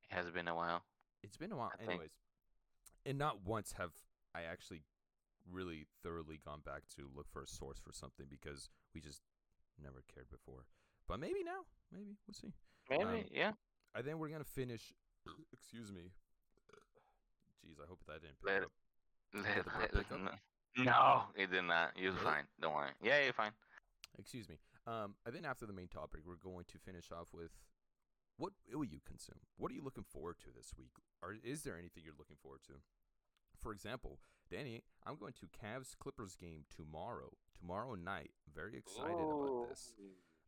Has 0.10 0.26
it 0.26 0.28
has 0.28 0.32
been 0.34 0.48
a 0.48 0.56
while. 0.56 0.86
It's 1.24 1.38
been 1.38 1.52
a 1.52 1.56
while, 1.58 1.72
I 1.74 1.78
think- 1.78 1.90
anyways. 1.92 2.18
And 3.06 3.18
not 3.18 3.42
once 3.42 3.74
have 3.74 3.94
I 4.34 4.44
actually 4.44 4.84
really 5.46 5.86
thoroughly 6.04 6.38
gone 6.38 6.62
back 6.62 6.88
to 6.90 7.08
look 7.08 7.30
for 7.30 7.42
a 7.44 7.48
source 7.48 7.80
for 7.80 7.94
something 7.94 8.28
because 8.28 8.70
we 8.94 9.00
just 9.00 9.22
never 9.78 10.02
cared 10.02 10.30
before. 10.30 10.66
But 11.08 11.20
maybe 11.20 11.44
now, 11.44 11.66
maybe 11.92 12.18
we'll 12.28 12.34
see. 12.34 12.54
Maybe, 12.90 13.04
Um, 13.04 13.24
yeah. 13.32 13.52
I 13.94 14.02
think 14.02 14.18
we're 14.18 14.30
gonna 14.30 14.44
finish. 14.44 14.94
excuse 15.54 15.92
me. 15.92 16.12
Jeez, 17.66 17.80
I 17.82 17.88
hope 17.88 18.00
that 18.08 18.22
didn't 18.22 18.40
pick 18.40 18.46
Let- 18.48 18.64
up. 18.64 18.72
Let- 19.34 19.66
let- 19.80 19.92
pick 19.94 20.12
up? 20.12 20.20
no, 20.78 20.84
no, 20.84 21.24
it 21.36 21.50
did 21.52 21.64
not. 21.64 21.98
You're 21.98 22.12
Really? 22.14 22.24
fine. 22.24 22.48
Don't 22.60 22.74
worry. 22.76 22.92
Yeah, 23.02 23.24
you're 23.24 23.34
fine. 23.34 23.54
Excuse 24.18 24.48
me. 24.48 24.60
Um, 24.86 25.16
I 25.26 25.32
think 25.32 25.46
after 25.46 25.66
the 25.66 25.74
main 25.74 25.88
topic, 25.88 26.22
we're 26.26 26.36
going 26.36 26.66
to 26.66 26.78
finish 26.78 27.12
off 27.12 27.34
with 27.34 27.52
what 28.38 28.54
will 28.72 28.84
you 28.86 29.00
consume? 29.06 29.40
What 29.58 29.72
are 29.72 29.74
you 29.74 29.82
looking 29.82 30.04
forward 30.04 30.38
to 30.40 30.52
this 30.52 30.74
week? 30.78 30.92
Or 31.22 31.34
is 31.34 31.64
there 31.64 31.78
anything 31.78 32.04
you're 32.06 32.14
looking 32.18 32.36
forward 32.38 32.62
to? 32.68 32.74
For 33.60 33.72
example, 33.72 34.20
Danny, 34.50 34.84
I'm 35.06 35.16
going 35.18 35.34
to 35.34 35.48
Cavs 35.48 35.98
Clippers 35.98 36.36
game 36.36 36.66
tomorrow. 36.70 37.32
Tomorrow 37.58 37.96
night. 37.96 38.32
Very 38.54 38.78
excited 38.78 39.16
about 39.20 39.70
this. 39.70 39.94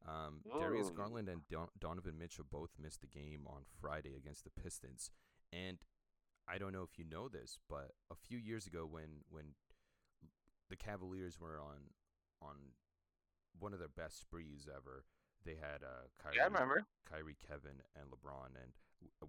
Um, 0.08 0.40
Darius 0.60 0.88
Ooh. 0.90 0.94
Garland 0.94 1.28
and 1.30 1.42
Don- 1.50 1.68
Donovan 1.80 2.18
Mitchell 2.18 2.46
both 2.50 2.70
missed 2.82 3.02
the 3.02 3.08
game 3.08 3.42
on 3.48 3.64
Friday 3.82 4.16
against 4.16 4.44
the 4.46 4.50
Pistons, 4.62 5.12
and 5.52 5.80
I 6.48 6.58
don't 6.58 6.72
know 6.72 6.84
if 6.84 6.98
you 6.98 7.04
know 7.04 7.28
this, 7.28 7.60
but 7.70 7.92
a 8.10 8.16
few 8.16 8.38
years 8.38 8.66
ago, 8.68 8.88
when 8.90 9.24
when 9.30 9.56
the 10.70 10.78
Cavaliers 10.78 11.40
were 11.40 11.60
on 11.60 11.92
on 12.42 12.56
one 13.60 13.74
of 13.74 13.80
their 13.80 13.90
best 13.90 14.20
sprees 14.22 14.68
ever, 14.74 15.04
they 15.44 15.56
had 15.56 15.84
uh, 15.84 16.08
Kyrie, 16.22 16.36
Yeah, 16.38 16.44
I 16.44 16.48
remember. 16.48 16.86
Kyrie, 17.10 17.36
Kevin, 17.46 17.82
and 18.00 18.06
LeBron, 18.12 18.56
and 18.62 18.72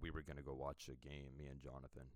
we 0.01 0.11
were 0.11 0.21
gonna 0.21 0.41
go 0.43 0.53
watch 0.53 0.87
a 0.89 0.95
game. 0.95 1.31
Me 1.37 1.47
and 1.47 1.59
Jonathan, 1.59 2.07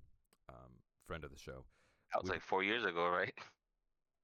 um, 0.49 0.71
friend 1.05 1.23
of 1.25 1.31
the 1.31 1.37
show. 1.39 1.65
That 2.13 2.21
was 2.21 2.29
we- 2.29 2.35
like 2.35 2.43
four 2.43 2.63
years 2.63 2.85
ago, 2.85 3.09
right? 3.09 3.33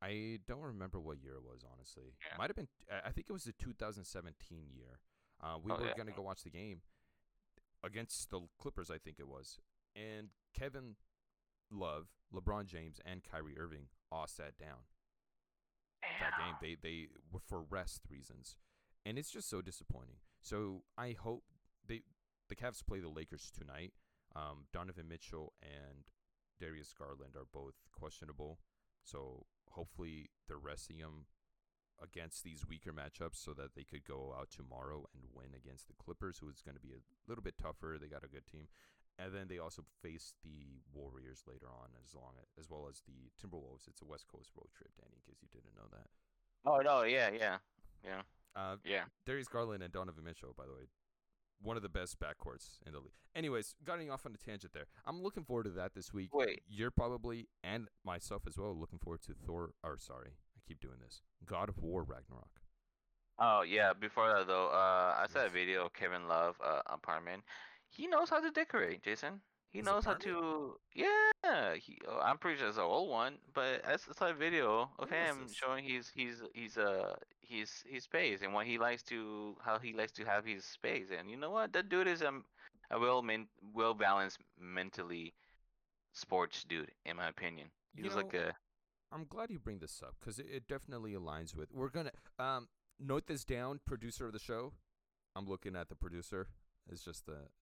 I 0.02 0.40
don't 0.48 0.62
remember 0.62 1.00
what 1.00 1.20
year 1.22 1.34
it 1.36 1.44
was, 1.44 1.64
honestly. 1.70 2.14
Yeah. 2.26 2.38
Might 2.38 2.50
have 2.50 2.56
been. 2.56 2.70
I- 2.90 3.12
think 3.12 3.30
it 3.30 3.34
was 3.34 3.44
the 3.44 3.54
2017 3.54 4.70
year. 4.74 5.00
Uh, 5.42 5.58
we 5.62 5.72
Oh, 5.72 5.78
were 5.78 5.86
yeah. 5.88 5.94
gonna 5.98 6.12
go 6.12 6.22
watch 6.22 6.44
the 6.44 6.50
game 6.50 6.82
against 7.84 8.30
the 8.30 8.42
Clippers. 8.58 8.90
I 8.90 8.98
think 8.98 9.20
it 9.20 9.28
was, 9.28 9.60
and 9.96 10.30
Kevin 10.54 10.96
Love, 11.70 12.08
LeBron 12.34 12.66
James, 12.66 13.00
and 13.06 13.24
Kyrie 13.24 13.58
Irving 13.58 13.90
all 14.12 14.28
sat 14.28 14.58
down 14.58 14.86
that 16.02 16.38
game. 16.38 16.56
They 16.62 16.76
they 16.76 17.08
were 17.32 17.40
for 17.40 17.62
rest 17.62 18.02
reasons, 18.10 18.56
and 19.06 19.18
it's 19.18 19.32
just 19.32 19.50
so 19.50 19.62
disappointing. 19.62 20.20
So 20.42 20.84
I 20.98 21.12
hope 21.14 21.44
they 21.86 22.04
the 22.48 22.56
Cavs 22.56 22.86
play 22.86 23.00
the 23.00 23.10
Lakers 23.10 23.52
tonight. 23.52 23.94
Um, 24.36 24.68
Donovan 24.72 25.08
Mitchell 25.08 25.54
and 25.62 26.06
Darius 26.60 26.94
Garland 26.94 27.36
are 27.36 27.46
both 27.46 27.76
questionable, 27.92 28.60
so 29.04 29.46
hopefully 29.72 30.30
they're 30.48 30.58
resting 30.58 30.98
them 31.00 31.26
against 32.02 32.44
these 32.44 32.66
weaker 32.68 32.94
matchups 32.94 33.36
so 33.44 33.54
that 33.54 33.76
they 33.76 33.84
could 33.84 34.06
go 34.06 34.34
out 34.38 34.50
tomorrow 34.50 35.06
and 35.14 35.24
win 35.34 35.52
against 35.56 35.88
the 35.88 35.94
Clippers, 36.02 36.38
who 36.40 36.48
is 36.50 36.62
going 36.62 36.76
to 36.76 36.82
be 36.82 36.94
a 36.94 37.04
little 37.28 37.44
bit 37.44 37.58
tougher. 37.62 37.98
They 38.00 38.08
got 38.08 38.24
a 38.24 38.32
good 38.32 38.48
team. 38.48 38.68
And 39.20 39.36
then 39.36 39.48
they 39.50 39.60
also 39.60 39.84
face 40.02 40.34
the 40.46 40.80
Warriors 40.94 41.44
later 41.46 41.68
on, 41.68 41.90
as 42.08 42.16
long 42.16 42.40
as 42.58 42.70
well 42.70 42.88
as 42.90 43.02
the 43.06 43.28
Timberwolves. 43.36 43.88
It's 43.90 44.02
a 44.02 44.06
West 44.06 44.28
Coast 44.32 44.52
road 44.56 44.72
trip, 44.72 44.92
Danny, 44.96 45.20
in 45.20 45.28
case 45.28 45.42
you 45.44 45.50
didn't 45.52 45.76
know 45.76 45.92
that. 45.92 46.08
Oh 46.66 46.80
no, 46.80 47.04
yeah, 47.04 47.30
yeah, 47.38 47.58
yeah, 48.04 48.22
Uh, 48.56 48.78
yeah. 48.86 49.04
Darius 49.26 49.50
Garland 49.50 49.84
and 49.84 49.92
Donovan 49.92 50.24
Mitchell, 50.24 50.54
by 50.58 50.66
the 50.66 50.72
way, 50.72 50.88
one 51.62 51.78
of 51.78 51.84
the 51.84 51.90
best 51.90 52.20
backcourts 52.20 52.80
in 52.86 52.94
the 52.94 53.00
league. 53.00 53.14
Anyways, 53.36 53.76
getting 53.86 54.10
off 54.10 54.26
on 54.26 54.34
a 54.34 54.38
tangent 54.38 54.74
there. 54.74 54.86
I'm 55.06 55.22
looking 55.22 55.44
forward 55.44 55.64
to 55.64 55.72
that 55.72 55.94
this 55.94 56.14
week. 56.14 56.34
Wait. 56.34 56.62
You're 56.68 56.92
probably 56.92 57.48
and 57.64 57.88
myself 58.04 58.44
as 58.48 58.58
well 58.58 58.76
looking 58.76 59.00
forward 59.00 59.22
to 59.24 59.34
Thor. 59.34 59.72
Or 59.84 59.98
sorry, 59.98 60.32
I 60.56 60.60
keep 60.68 60.80
doing 60.80 60.98
this. 61.04 61.22
God 61.46 61.70
of 61.70 61.78
War 61.78 62.02
Ragnarok. 62.04 62.62
Oh 63.40 63.62
yeah. 63.62 63.94
Before 63.94 64.34
that 64.34 64.48
though, 64.48 64.68
uh, 64.68 65.16
I 65.18 65.26
saw 65.32 65.46
a 65.46 65.50
video 65.50 65.86
of 65.86 65.94
Kevin 65.94 66.28
Love 66.28 66.56
uh, 66.64 66.82
apartment. 66.88 67.44
He 67.90 68.08
knows 68.08 68.30
how 68.30 68.40
to 68.40 68.52
decorate, 68.52 69.04
Jason. 69.04 69.42
He 69.72 69.80
His 69.80 69.86
knows 69.86 70.06
how 70.06 70.14
to. 70.16 70.80
Yeah. 70.94 71.76
He. 71.76 71.98
oh, 72.08 72.20
I'm 72.20 72.38
pretty 72.38 72.58
sure 72.60 72.68
it's 72.70 72.78
an 72.78 72.84
old 72.84 73.10
one, 73.10 73.38
but 73.54 73.86
I 73.86 73.98
saw 73.98 74.30
a 74.30 74.34
video 74.34 74.90
of 75.00 75.10
him 75.10 75.48
this? 75.48 75.54
showing 75.54 75.84
his 75.86 76.10
his 76.10 76.42
his 76.54 76.78
uh 76.78 77.16
his 77.42 77.84
his 77.88 78.04
space 78.04 78.42
and 78.42 78.54
what 78.54 78.66
he 78.68 78.78
likes 78.78 79.04
to 79.04 79.56
how 79.64 79.80
he 79.80 79.94
likes 79.94 80.12
to 80.14 80.26
have 80.26 80.46
his 80.46 80.66
space. 80.66 81.08
And 81.18 81.30
you 81.30 81.38
know 81.38 81.52
what? 81.52 81.74
That 81.74 81.90
dude 81.90 82.08
is 82.08 82.22
um, 82.22 82.46
a 82.92 83.00
well 83.00 83.22
men 83.22 83.48
well 83.74 83.94
balanced 83.94 84.40
mentally 84.60 85.34
sports 86.14 86.64
dude 86.64 86.92
in 87.06 87.18
my 87.18 87.28
opinion. 87.30 87.72
You 87.96 88.04
He's 88.04 88.16
like 88.16 88.34
know, 88.34 88.40
a 88.50 88.54
I'm 89.12 89.26
glad 89.26 89.50
you 89.52 89.60
bring 89.60 89.80
this 89.80 90.02
up 90.04 90.16
because 90.20 90.40
it, 90.40 90.48
it 90.52 90.68
definitely 90.68 91.14
aligns 91.14 91.56
with. 91.56 91.72
We're 91.74 91.90
gonna 91.90 92.12
um 92.40 92.68
note 93.00 93.28
this 93.28 93.44
down. 93.46 93.80
Producer 93.86 94.28
of 94.28 94.34
the 94.34 94.40
show. 94.40 94.74
I'm 95.36 95.46
looking 95.48 95.76
at 95.76 95.90
the 95.90 95.96
producer. 95.96 96.48
It's 96.92 97.04
just 97.04 97.26
the 97.26 97.34
Is 97.34 97.59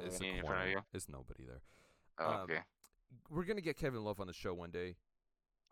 it's 0.00 0.20
in 0.20 0.26
a 0.26 0.28
front 0.28 0.40
of 0.40 0.44
corner. 0.46 0.66
you? 0.68 0.78
It's 0.92 1.08
nobody 1.08 1.44
there. 1.44 1.60
Oh, 2.18 2.26
um, 2.26 2.40
okay. 2.42 2.60
We're 3.28 3.44
gonna 3.44 3.60
get 3.60 3.76
Kevin 3.76 4.02
Love 4.04 4.20
on 4.20 4.26
the 4.26 4.32
show 4.32 4.54
one 4.54 4.70
day. 4.70 4.96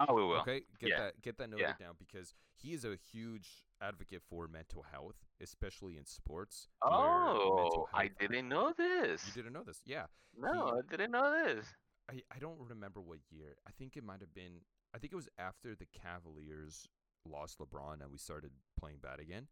Oh, 0.00 0.14
we 0.14 0.22
will. 0.22 0.36
Okay, 0.40 0.62
get 0.78 0.90
Yeah. 0.90 0.98
that 0.98 1.20
get 1.22 1.38
that 1.38 1.50
noted 1.50 1.62
Yeah. 1.62 1.74
down 1.86 1.94
because 1.98 2.34
he 2.54 2.72
is 2.72 2.84
a 2.84 2.96
huge 2.96 3.64
advocate 3.80 4.22
for 4.28 4.46
mental 4.48 4.82
health, 4.82 5.16
especially 5.40 5.96
in 5.96 6.04
sports. 6.04 6.68
Oh, 6.82 7.86
I 7.92 8.08
didn't 8.08 8.48
know 8.48 8.72
this. 8.72 9.26
You 9.26 9.32
didn't 9.32 9.52
know 9.52 9.64
this, 9.64 9.80
yeah. 9.84 10.06
No, 10.36 10.66
he- 10.66 10.72
I 10.78 10.80
didn't 10.90 11.10
know 11.12 11.30
this. 11.44 11.66
I, 12.10 12.22
I 12.34 12.38
don't 12.38 12.58
remember 12.60 13.00
what 13.00 13.18
year. 13.30 13.56
I 13.66 13.70
think 13.72 13.96
it 13.96 14.04
might 14.04 14.20
have 14.20 14.32
been. 14.34 14.60
I 14.94 14.98
think 14.98 15.12
it 15.12 15.16
was 15.16 15.28
after 15.38 15.74
the 15.74 15.86
Cavaliers 15.86 16.88
lost 17.26 17.58
LeBron 17.58 18.00
and 18.00 18.10
we 18.10 18.18
started 18.18 18.52
playing 18.78 18.98
bad 19.02 19.20
again. 19.20 19.48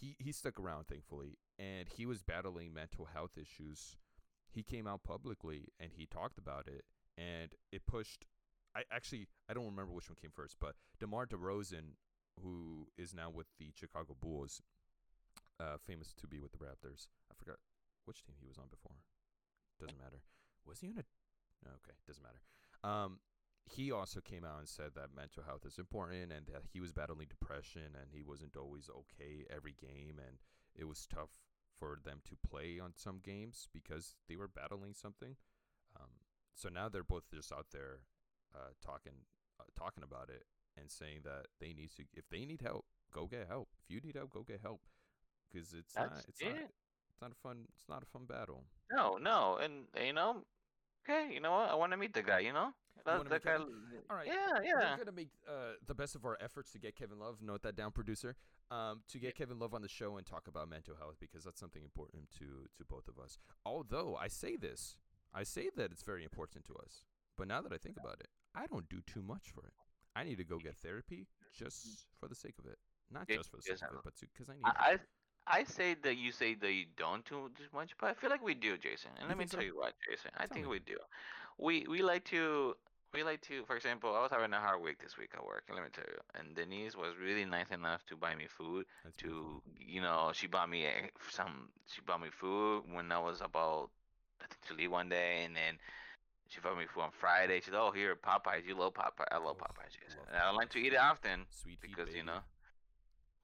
He 0.00 0.16
he 0.18 0.32
stuck 0.32 0.58
around 0.60 0.86
thankfully, 0.86 1.38
and 1.58 1.88
he 1.88 2.06
was 2.06 2.22
battling 2.22 2.72
mental 2.72 3.06
health 3.06 3.36
issues. 3.36 3.96
He 4.50 4.62
came 4.62 4.86
out 4.86 5.02
publicly 5.04 5.68
and 5.78 5.90
he 5.94 6.06
talked 6.06 6.38
about 6.38 6.66
it, 6.68 6.84
and 7.16 7.50
it 7.72 7.86
pushed. 7.86 8.26
I 8.76 8.82
actually 8.92 9.26
I 9.48 9.54
don't 9.54 9.66
remember 9.66 9.92
which 9.92 10.08
one 10.08 10.16
came 10.20 10.30
first, 10.34 10.56
but 10.60 10.74
DeMar 11.00 11.26
DeRozan, 11.26 11.96
who 12.42 12.86
is 12.96 13.12
now 13.14 13.30
with 13.30 13.46
the 13.58 13.72
Chicago 13.74 14.16
Bulls, 14.20 14.62
uh, 15.58 15.76
famous 15.84 16.14
to 16.14 16.26
be 16.26 16.38
with 16.38 16.52
the 16.52 16.58
Raptors. 16.58 17.08
I 17.30 17.34
forgot 17.36 17.56
which 18.04 18.22
team 18.22 18.36
he 18.40 18.46
was 18.46 18.58
on 18.58 18.68
before. 18.70 18.96
Doesn't 19.80 19.98
matter. 19.98 20.22
Was 20.66 20.80
he 20.80 20.88
on 20.88 20.98
a 20.98 21.04
Okay, 21.66 21.96
doesn't 22.06 22.22
matter. 22.22 22.40
Um, 22.84 23.18
he 23.70 23.92
also 23.92 24.20
came 24.20 24.44
out 24.44 24.58
and 24.58 24.68
said 24.68 24.90
that 24.94 25.16
mental 25.16 25.42
health 25.42 25.64
is 25.64 25.78
important 25.78 26.32
and 26.32 26.46
that 26.46 26.62
he 26.72 26.80
was 26.80 26.92
battling 26.92 27.26
depression 27.28 27.94
and 28.00 28.10
he 28.12 28.22
wasn't 28.22 28.56
always 28.56 28.88
okay 28.90 29.44
every 29.54 29.74
game 29.80 30.18
and 30.18 30.38
it 30.74 30.84
was 30.86 31.06
tough 31.06 31.40
for 31.78 31.98
them 32.04 32.20
to 32.28 32.36
play 32.48 32.78
on 32.82 32.92
some 32.94 33.20
games 33.22 33.68
because 33.72 34.16
they 34.28 34.36
were 34.36 34.48
battling 34.48 34.94
something. 34.94 35.36
Um, 35.96 36.10
so 36.54 36.68
now 36.68 36.88
they're 36.88 37.04
both 37.04 37.30
just 37.32 37.52
out 37.52 37.66
there 37.72 38.00
uh, 38.54 38.72
talking 38.84 39.24
uh, 39.60 39.64
talking 39.78 40.02
about 40.02 40.28
it 40.28 40.44
and 40.78 40.90
saying 40.90 41.20
that 41.24 41.46
they 41.60 41.72
need 41.72 41.90
to 41.96 42.04
if 42.14 42.28
they 42.30 42.44
need 42.44 42.62
help, 42.62 42.84
go 43.12 43.26
get 43.26 43.46
help. 43.48 43.68
If 43.82 43.94
you 43.94 44.00
need 44.00 44.16
help, 44.16 44.30
go 44.30 44.42
get 44.42 44.60
help 44.62 44.80
because 45.50 45.72
it's 45.72 45.94
not 45.96 46.10
That's 46.14 46.28
it's 46.28 46.42
not 46.42 46.52
it's 46.52 47.22
not 47.22 47.30
a 47.32 47.34
fun 47.34 47.66
it's 47.76 47.88
not 47.88 48.02
a 48.02 48.06
fun 48.06 48.24
battle. 48.26 48.64
No, 48.90 49.18
no, 49.18 49.58
and 49.62 49.84
you 50.04 50.12
know, 50.12 50.42
okay, 51.08 51.32
you 51.32 51.40
know 51.40 51.52
what? 51.52 51.70
I 51.70 51.74
want 51.74 51.92
to 51.92 51.98
meet 51.98 52.14
the 52.14 52.22
guy. 52.22 52.40
You 52.40 52.52
know, 52.52 52.72
that, 53.04 53.16
wanna 53.18 53.30
that 53.30 53.44
meet 53.44 53.44
guy. 53.44 53.56
All 54.10 54.16
right. 54.16 54.26
Yeah, 54.26 54.58
yeah. 54.64 54.90
We're 54.92 55.04
gonna 55.04 55.12
make 55.16 55.30
uh, 55.48 55.74
the 55.86 55.94
best 55.94 56.14
of 56.14 56.24
our 56.24 56.36
efforts 56.40 56.70
to 56.72 56.78
get 56.78 56.96
Kevin 56.96 57.18
Love. 57.18 57.42
Note 57.42 57.62
that 57.62 57.76
down, 57.76 57.92
producer. 57.92 58.36
Um, 58.70 59.00
to 59.08 59.18
get 59.18 59.34
Kevin 59.34 59.58
Love 59.58 59.72
on 59.74 59.82
the 59.82 59.88
show 59.88 60.16
and 60.18 60.26
talk 60.26 60.46
about 60.46 60.68
mental 60.68 60.94
health 60.96 61.16
because 61.20 61.44
that's 61.44 61.58
something 61.60 61.82
important 61.82 62.30
to 62.38 62.68
to 62.76 62.84
both 62.84 63.08
of 63.08 63.18
us. 63.18 63.38
Although 63.64 64.16
I 64.16 64.28
say 64.28 64.56
this, 64.56 64.96
I 65.34 65.44
say 65.44 65.70
that 65.76 65.90
it's 65.92 66.02
very 66.02 66.24
important 66.24 66.64
to 66.66 66.74
us. 66.74 67.04
But 67.36 67.48
now 67.48 67.60
that 67.62 67.72
I 67.72 67.78
think 67.78 67.96
about 67.96 68.20
it, 68.20 68.28
I 68.54 68.66
don't 68.66 68.88
do 68.88 69.00
too 69.06 69.22
much 69.22 69.50
for 69.54 69.64
it. 69.66 69.72
I 70.16 70.24
need 70.24 70.38
to 70.38 70.44
go 70.44 70.58
get 70.58 70.76
therapy 70.76 71.26
just 71.56 72.06
for 72.18 72.28
the 72.28 72.34
sake 72.34 72.54
of 72.58 72.66
it, 72.66 72.78
not 73.10 73.26
Yeah, 73.28 73.36
just 73.36 73.50
for 73.50 73.56
the 73.58 73.62
sake 73.62 73.82
of 73.82 73.92
it, 73.94 74.00
but 74.04 74.14
because 74.20 74.48
I 74.50 74.54
need. 74.54 74.62
I, 74.64 74.92
it. 74.92 75.00
I 75.48 75.60
I 75.60 75.64
say 75.64 75.94
that 76.02 76.16
you 76.16 76.32
say 76.32 76.54
that 76.54 76.72
you 76.72 76.86
don't 76.96 77.24
do 77.24 77.48
too 77.56 77.64
much, 77.72 77.92
but 78.00 78.10
I 78.10 78.14
feel 78.14 78.30
like 78.30 78.42
we 78.42 78.54
do, 78.54 78.76
Jason. 78.76 79.10
And 79.18 79.28
You 79.28 79.28
let 79.28 79.38
me 79.38 79.46
so? 79.46 79.56
tell 79.56 79.64
you 79.64 79.76
what, 79.76 79.94
Jason. 80.08 80.30
I 80.36 80.46
Tell 80.46 80.54
think 80.54 80.66
me. 80.66 80.72
we 80.72 80.78
do. 80.80 80.98
We 81.58 81.86
we 81.88 82.02
like 82.02 82.24
to 82.26 82.74
we 83.12 83.22
like 83.22 83.40
to. 83.42 83.64
For 83.64 83.76
example, 83.76 84.14
I 84.14 84.22
was 84.22 84.30
having 84.30 84.52
a 84.52 84.60
hard 84.60 84.82
week 84.82 84.98
this 85.02 85.16
week 85.16 85.30
at 85.34 85.44
work, 85.44 85.64
let 85.72 85.82
me 85.82 85.88
tell 85.92 86.04
you. 86.06 86.18
And 86.34 86.54
Denise 86.54 86.96
was 86.96 87.14
really 87.20 87.44
nice 87.44 87.70
enough 87.70 88.04
to 88.06 88.16
buy 88.16 88.34
me 88.34 88.46
food. 88.46 88.86
That's 89.04 89.16
beautiful. 89.16 89.62
To 89.66 89.84
you 89.86 90.00
know, 90.00 90.30
she 90.34 90.46
bought 90.46 90.68
me 90.68 90.86
eh, 90.86 91.08
some. 91.30 91.68
She 91.86 92.00
bought 92.02 92.20
me 92.20 92.28
food 92.30 92.82
when 92.92 93.10
I 93.12 93.18
was 93.18 93.40
about 93.40 93.90
I 94.40 94.46
think 94.46 94.60
to 94.68 94.74
leave 94.74 94.90
one 94.90 95.08
day, 95.08 95.42
and 95.44 95.54
then. 95.56 95.78
She 96.50 96.60
bought 96.60 96.78
me 96.78 96.86
food 96.86 97.02
on 97.02 97.10
Friday. 97.12 97.60
She 97.60 97.66
said, 97.66 97.74
"Oh, 97.74 97.90
here, 97.90 98.16
Popeyes. 98.16 98.66
You 98.66 98.74
love 98.74 98.94
Popeyes. 98.94 99.26
I 99.30 99.36
love 99.36 99.56
Oh, 99.60 99.64
Popeyes. 99.64 100.16
Love 100.16 100.28
And 100.28 100.36
I 100.38 100.46
don't 100.46 100.56
like 100.56 100.70
to 100.70 100.78
eat 100.78 100.94
it 100.94 100.98
often 100.98 101.44
Sweet 101.50 101.78
because 101.78 102.14
you 102.14 102.24
know, 102.24 102.40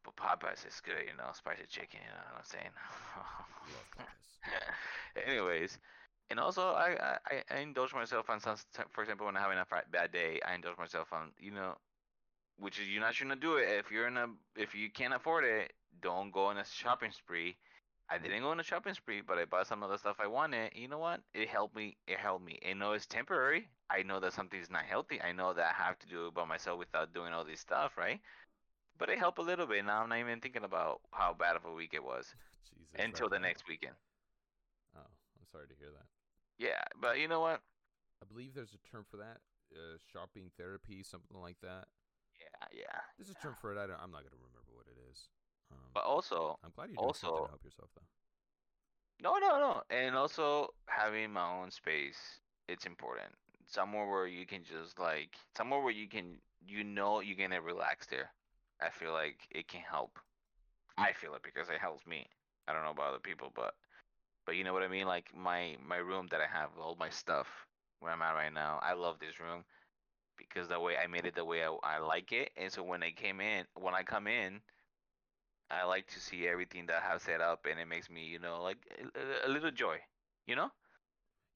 but 0.04 0.16
Popeyes 0.16 0.66
is 0.66 0.80
good, 0.80 1.04
you 1.06 1.16
know, 1.16 1.28
spicy 1.35 1.64
chicken, 1.68 2.00
you 2.02 2.09
know 2.09 2.25
what 2.33 2.38
I'm 2.38 2.44
saying? 2.44 2.73
Anyways, 5.26 5.78
and 6.31 6.40
also 6.40 6.62
I, 6.73 7.19
I 7.31 7.43
I- 7.50 7.59
indulge 7.59 7.95
myself 7.95 8.31
on 8.31 8.40
some, 8.40 8.57
for 8.93 9.02
example, 9.02 9.26
when 9.26 9.37
I'm 9.37 9.43
having 9.43 9.59
a 9.59 9.66
bad 9.90 10.12
day, 10.12 10.40
I 10.47 10.54
indulge 10.54 10.78
myself 10.78 11.12
on, 11.12 11.33
you 11.38 11.50
know, 11.52 11.76
which 12.59 12.78
is 12.81 12.88
you're 12.88 13.00
not 13.02 13.14
shouldn't 13.14 13.40
do 13.40 13.57
it 13.57 13.69
if 13.71 13.90
you're 13.90 14.09
in 14.09 14.16
a 14.16 14.26
if 14.57 14.75
you 14.75 14.90
can't 14.90 15.14
afford 15.14 15.45
it, 15.45 15.73
don't 16.00 16.31
go 16.33 16.47
on 16.47 16.59
a 16.59 16.64
shopping 16.64 17.12
spree. 17.12 17.57
I 18.11 18.19
didn't 18.19 18.43
go 18.43 18.50
on 18.50 18.61
a 18.61 18.64
shopping 18.64 18.95
spree, 18.95 19.23
but 19.23 19.38
I 19.38 19.47
bought 19.47 19.66
some 19.66 19.83
of 19.83 19.90
the 19.90 19.99
stuff 19.99 20.16
I 20.21 20.26
wanted. 20.26 20.73
You 20.75 20.88
know 20.88 20.99
what? 20.99 21.21
It 21.35 21.49
helped 21.49 21.75
me. 21.76 21.97
It 22.07 22.19
helped 22.19 22.45
me. 22.45 22.59
I 22.69 22.75
know 22.75 22.93
it's 22.93 23.07
temporary. 23.07 23.69
I 23.90 24.02
know 24.02 24.21
that 24.21 24.35
something's 24.35 24.71
not 24.71 24.85
healthy. 24.85 25.21
I 25.23 25.33
know 25.33 25.54
that 25.54 25.75
I 25.78 25.83
have 25.85 25.99
to 26.00 26.07
do 26.09 26.26
it 26.28 26.35
by 26.35 26.45
myself 26.45 26.78
without 26.78 27.14
doing 27.14 27.33
all 27.33 27.45
this 27.45 27.61
stuff, 27.61 27.97
right? 27.97 28.21
But 28.99 29.09
it 29.11 29.19
helped 29.19 29.38
a 29.38 29.43
little 29.43 29.66
bit. 29.66 29.85
Now 29.85 30.02
I'm 30.02 30.09
not 30.11 30.19
even 30.19 30.40
thinking 30.40 30.64
about 30.64 31.00
how 31.12 31.33
bad 31.35 31.57
of 31.57 31.64
a 31.64 31.73
week 31.73 31.95
it 31.95 32.04
was 32.04 32.35
Jesus, 32.64 33.07
until 33.07 33.28
the 33.28 33.38
now. 33.38 33.40
next 33.40 33.69
weekend. 33.69 33.97
Oh, 34.97 35.00
I'm 35.40 35.47
sorry 35.52 35.66
to 35.69 35.75
hear 35.75 35.90
that. 35.90 36.07
Yeah, 36.58 36.82
but 37.00 37.18
you 37.18 37.28
know 37.28 37.40
what? 37.40 37.61
I 38.23 38.26
believe 38.32 38.54
there's 38.54 38.75
a 38.75 38.90
term 38.90 39.04
for 39.11 39.16
that. 39.18 39.38
Uh, 39.75 39.99
shopping 40.12 40.50
therapy, 40.56 41.02
something 41.02 41.40
like 41.40 41.56
that. 41.62 41.87
Yeah, 42.38 42.66
yeah. 42.73 43.00
There's 43.18 43.30
a 43.30 43.34
term 43.34 43.54
for 43.61 43.73
it. 43.73 43.78
I 43.78 43.87
don't, 43.87 43.99
I'm 44.02 44.11
not 44.12 44.23
gonna 44.23 44.38
remember 44.38 44.70
what 44.73 44.87
it 44.87 44.99
is. 45.11 45.28
Um, 45.73 45.78
But 45.92 46.04
also, 46.04 46.58
I'm 46.64 46.70
glad 46.75 46.88
something 46.88 46.99
also- 47.04 47.44
to 47.44 47.49
help 47.50 47.64
yourself, 47.64 47.90
though. 47.96 48.06
no, 49.20 49.38
no, 49.38 49.58
no, 49.58 49.82
and 49.90 50.14
also 50.16 50.68
having 50.87 51.32
my 51.32 51.49
own 51.61 51.70
space. 51.70 52.40
It's 52.68 52.87
important. 52.87 53.34
Somewhere 53.66 54.06
where 54.08 54.26
you 54.26 54.46
can 54.46 54.62
just 54.62 54.99
like 54.99 55.37
somewhere 55.56 55.80
where 55.80 55.92
you 55.92 56.08
can 56.08 56.40
you 56.66 56.84
know 56.84 57.20
you're 57.20 57.37
gonna 57.37 57.61
relax 57.61 58.06
there. 58.06 58.30
I 58.80 58.90
feel 58.90 59.12
like 59.12 59.38
it 59.50 59.68
can 59.68 59.80
help. 59.80 60.18
I 60.96 61.12
feel 61.12 61.34
it 61.34 61.42
because 61.42 61.68
it 61.68 61.78
helps 61.80 62.06
me. 62.06 62.26
I 62.68 62.73
don't 62.73 62.84
know 62.84 62.90
about 62.90 63.08
other 63.08 63.18
people, 63.18 63.50
but 63.54 63.75
but 64.46 64.56
you 64.56 64.64
know 64.64 64.72
what 64.72 64.82
I 64.82 64.88
mean. 64.88 65.06
Like 65.06 65.30
my 65.34 65.76
my 65.86 65.96
room 65.96 66.26
that 66.30 66.40
I 66.40 66.46
have 66.58 66.70
all 66.80 66.96
my 66.98 67.10
stuff 67.10 67.46
where 68.00 68.12
I'm 68.12 68.22
at 68.22 68.32
right 68.32 68.52
now. 68.52 68.78
I 68.82 68.94
love 68.94 69.18
this 69.18 69.40
room 69.40 69.64
because 70.36 70.68
the 70.68 70.78
way 70.80 70.94
I 71.02 71.06
made 71.06 71.26
it 71.26 71.34
the 71.34 71.44
way 71.44 71.64
I, 71.64 71.74
I 71.82 71.98
like 71.98 72.32
it, 72.32 72.50
and 72.56 72.70
so 72.72 72.82
when 72.82 73.02
I 73.02 73.10
came 73.12 73.40
in, 73.40 73.64
when 73.74 73.94
I 73.94 74.02
come 74.02 74.26
in, 74.26 74.60
I 75.70 75.84
like 75.84 76.06
to 76.08 76.20
see 76.20 76.46
everything 76.46 76.86
that 76.86 77.02
I 77.02 77.12
have 77.12 77.22
set 77.22 77.40
up, 77.40 77.66
and 77.70 77.78
it 77.80 77.86
makes 77.88 78.10
me, 78.10 78.24
you 78.24 78.38
know, 78.38 78.62
like 78.62 78.78
a, 79.44 79.48
a- 79.48 79.50
little 79.50 79.70
joy, 79.70 79.96
you 80.46 80.56
know. 80.56 80.70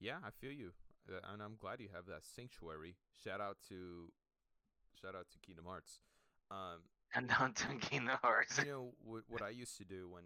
Yeah, 0.01 0.17
I 0.25 0.31
feel 0.41 0.53
you. 0.53 0.71
uh, 1.11 1.19
and 1.33 1.43
I'm 1.43 1.57
glad 1.61 1.81
you 1.81 1.89
have 1.95 2.07
that 2.07 2.25
sanctuary. 2.25 2.97
Shout 3.25 3.41
out 3.41 3.57
to, 3.69 4.11
shout 5.01 5.15
out 5.15 5.27
to 5.33 5.39
Kingdom 5.41 5.67
Hearts. 5.67 6.01
Um, 6.51 6.81
And 7.15 7.29
down 7.29 7.53
to 7.55 7.67
Kingdom 7.81 8.19
Hearts. 8.23 8.59
you 8.59 8.71
know 8.71 8.93
what, 9.05 9.23
what 9.29 9.43
I 9.43 9.49
used 9.51 9.77
to 9.79 9.85
do 9.85 10.09
when 10.09 10.25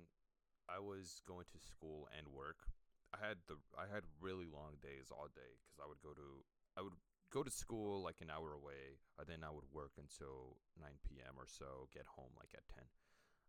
I 0.72 0.80
was 0.80 1.20
going 1.28 1.44
to 1.52 1.58
school 1.60 2.08
and 2.16 2.26
work. 2.32 2.64
I 3.12 3.18
had 3.20 3.36
the 3.46 3.56
I 3.76 3.92
had 3.92 4.04
really 4.20 4.46
long 4.48 4.80
days 4.80 5.12
all 5.12 5.28
day 5.34 5.52
because 5.60 5.78
I 5.82 5.86
would 5.88 6.00
go 6.00 6.14
to 6.16 6.28
I 6.76 6.80
would 6.80 6.96
go 7.30 7.42
to 7.42 7.50
school 7.50 8.02
like 8.02 8.20
an 8.20 8.30
hour 8.30 8.52
away, 8.52 8.96
and 9.18 9.26
then 9.28 9.44
I 9.44 9.50
would 9.52 9.68
work 9.72 9.92
until 10.00 10.56
9 10.80 10.88
p.m. 11.04 11.34
or 11.36 11.46
so, 11.46 11.88
get 11.92 12.04
home 12.16 12.32
like 12.36 12.52
at 12.56 12.64
10. 12.72 12.84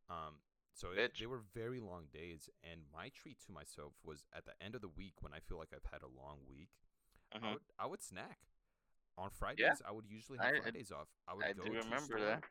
Um, 0.10 0.34
so 0.74 0.92
it, 0.96 1.13
they 1.20 1.25
were 1.27 1.44
very 1.53 1.80
long 1.80 2.08
days, 2.12 2.50
and 2.63 2.82
my 2.94 3.10
treat 3.15 3.39
to 3.46 3.51
myself 3.51 3.94
was 4.03 4.25
at 4.36 4.46
the 4.46 4.56
end 4.63 4.75
of 4.75 4.82
the 4.82 4.92
week 4.92 5.13
when 5.22 5.32
I 5.34 5.39
feel 5.39 5.58
like 5.58 5.72
I've 5.75 5.88
had 5.92 6.01
a 6.03 6.12
long 6.12 6.39
week, 6.50 6.72
I 7.32 7.39
Mhm. 7.39 7.53
would 7.53 7.63
I 7.80 7.86
would 7.88 8.01
snack. 8.03 8.39
On 9.15 9.30
Fridays, 9.30 9.80
I 9.86 9.92
would 9.92 10.08
usually 10.10 10.39
have 10.39 10.48
I- 10.56 10.58
I- 10.58 10.62
Fridays 10.62 10.92
off. 10.92 11.08
I 11.27 11.36
would 11.36 11.46
I 11.46 11.53
go 11.53 11.63
do 11.63 11.70
to 11.74 11.80
remember 11.86 12.18
store, 12.18 12.20
that. 12.20 12.44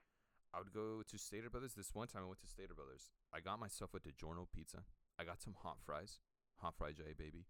I 0.54 0.58
would 0.58 0.72
go 0.72 1.02
to 1.06 1.18
Stater 1.18 1.48
Brothers. 1.50 1.74
This 1.74 1.94
one 1.94 2.08
time 2.08 2.22
I 2.22 2.26
went 2.26 2.40
to 2.40 2.46
Stater 2.46 2.74
Brothers. 2.74 3.10
I 3.32 3.40
got 3.40 3.58
myself 3.58 3.94
a 3.94 4.00
DiGiorno 4.00 4.46
pizza. 4.52 4.84
I 5.18 5.24
got 5.24 5.40
some 5.40 5.54
hot 5.62 5.78
fries, 5.84 6.18
hot 6.56 6.74
fry 6.76 6.92
J 6.92 7.12
baby, 7.16 7.46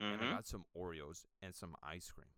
and 0.00 0.20
I 0.20 0.24
Mhm. 0.24 0.30
got 0.30 0.46
some 0.46 0.66
Oreos 0.76 1.24
and 1.40 1.54
some 1.54 1.76
ice 1.82 2.10
cream. 2.10 2.34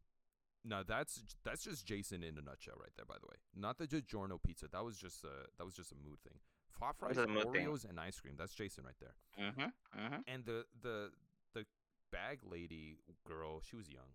Now 0.65 0.83
that's 0.83 1.23
that's 1.45 1.63
just 1.65 1.87
Jason 1.87 2.23
in 2.23 2.37
a 2.39 2.43
nutshell 2.43 2.77
right 2.81 2.95
there. 2.97 3.05
By 3.07 3.19
the 3.19 3.27
way, 3.27 3.37
not 3.55 3.79
the 3.79 3.87
DiGiorno 3.87 4.43
pizza. 4.43 4.69
That 4.69 4.85
was 4.85 4.99
just 4.99 5.25
a 5.25 5.47
that 5.59 5.65
was 5.65 5.75
just 5.75 5.93
a 5.93 5.97
mood 5.97 6.21
thing. 6.23 6.41
Hot 6.81 6.97
fries, 6.99 7.17
mood 7.17 7.53
thing. 7.53 7.67
Oreos, 7.67 7.85
and 7.89 7.99
ice 7.99 8.21
cream. 8.21 8.37
That's 8.37 8.55
Jason 8.55 8.85
right 8.85 8.99
there. 9.01 9.17
Mhm. 9.39 9.73
Mhm. 9.95 10.25
And 10.27 10.45
the 10.45 10.67
the 10.81 11.13
the 11.53 11.67
bag 12.11 12.41
lady 12.45 12.99
girl, 13.25 13.61
she 13.61 13.77
was 13.77 13.89
young. 13.89 14.15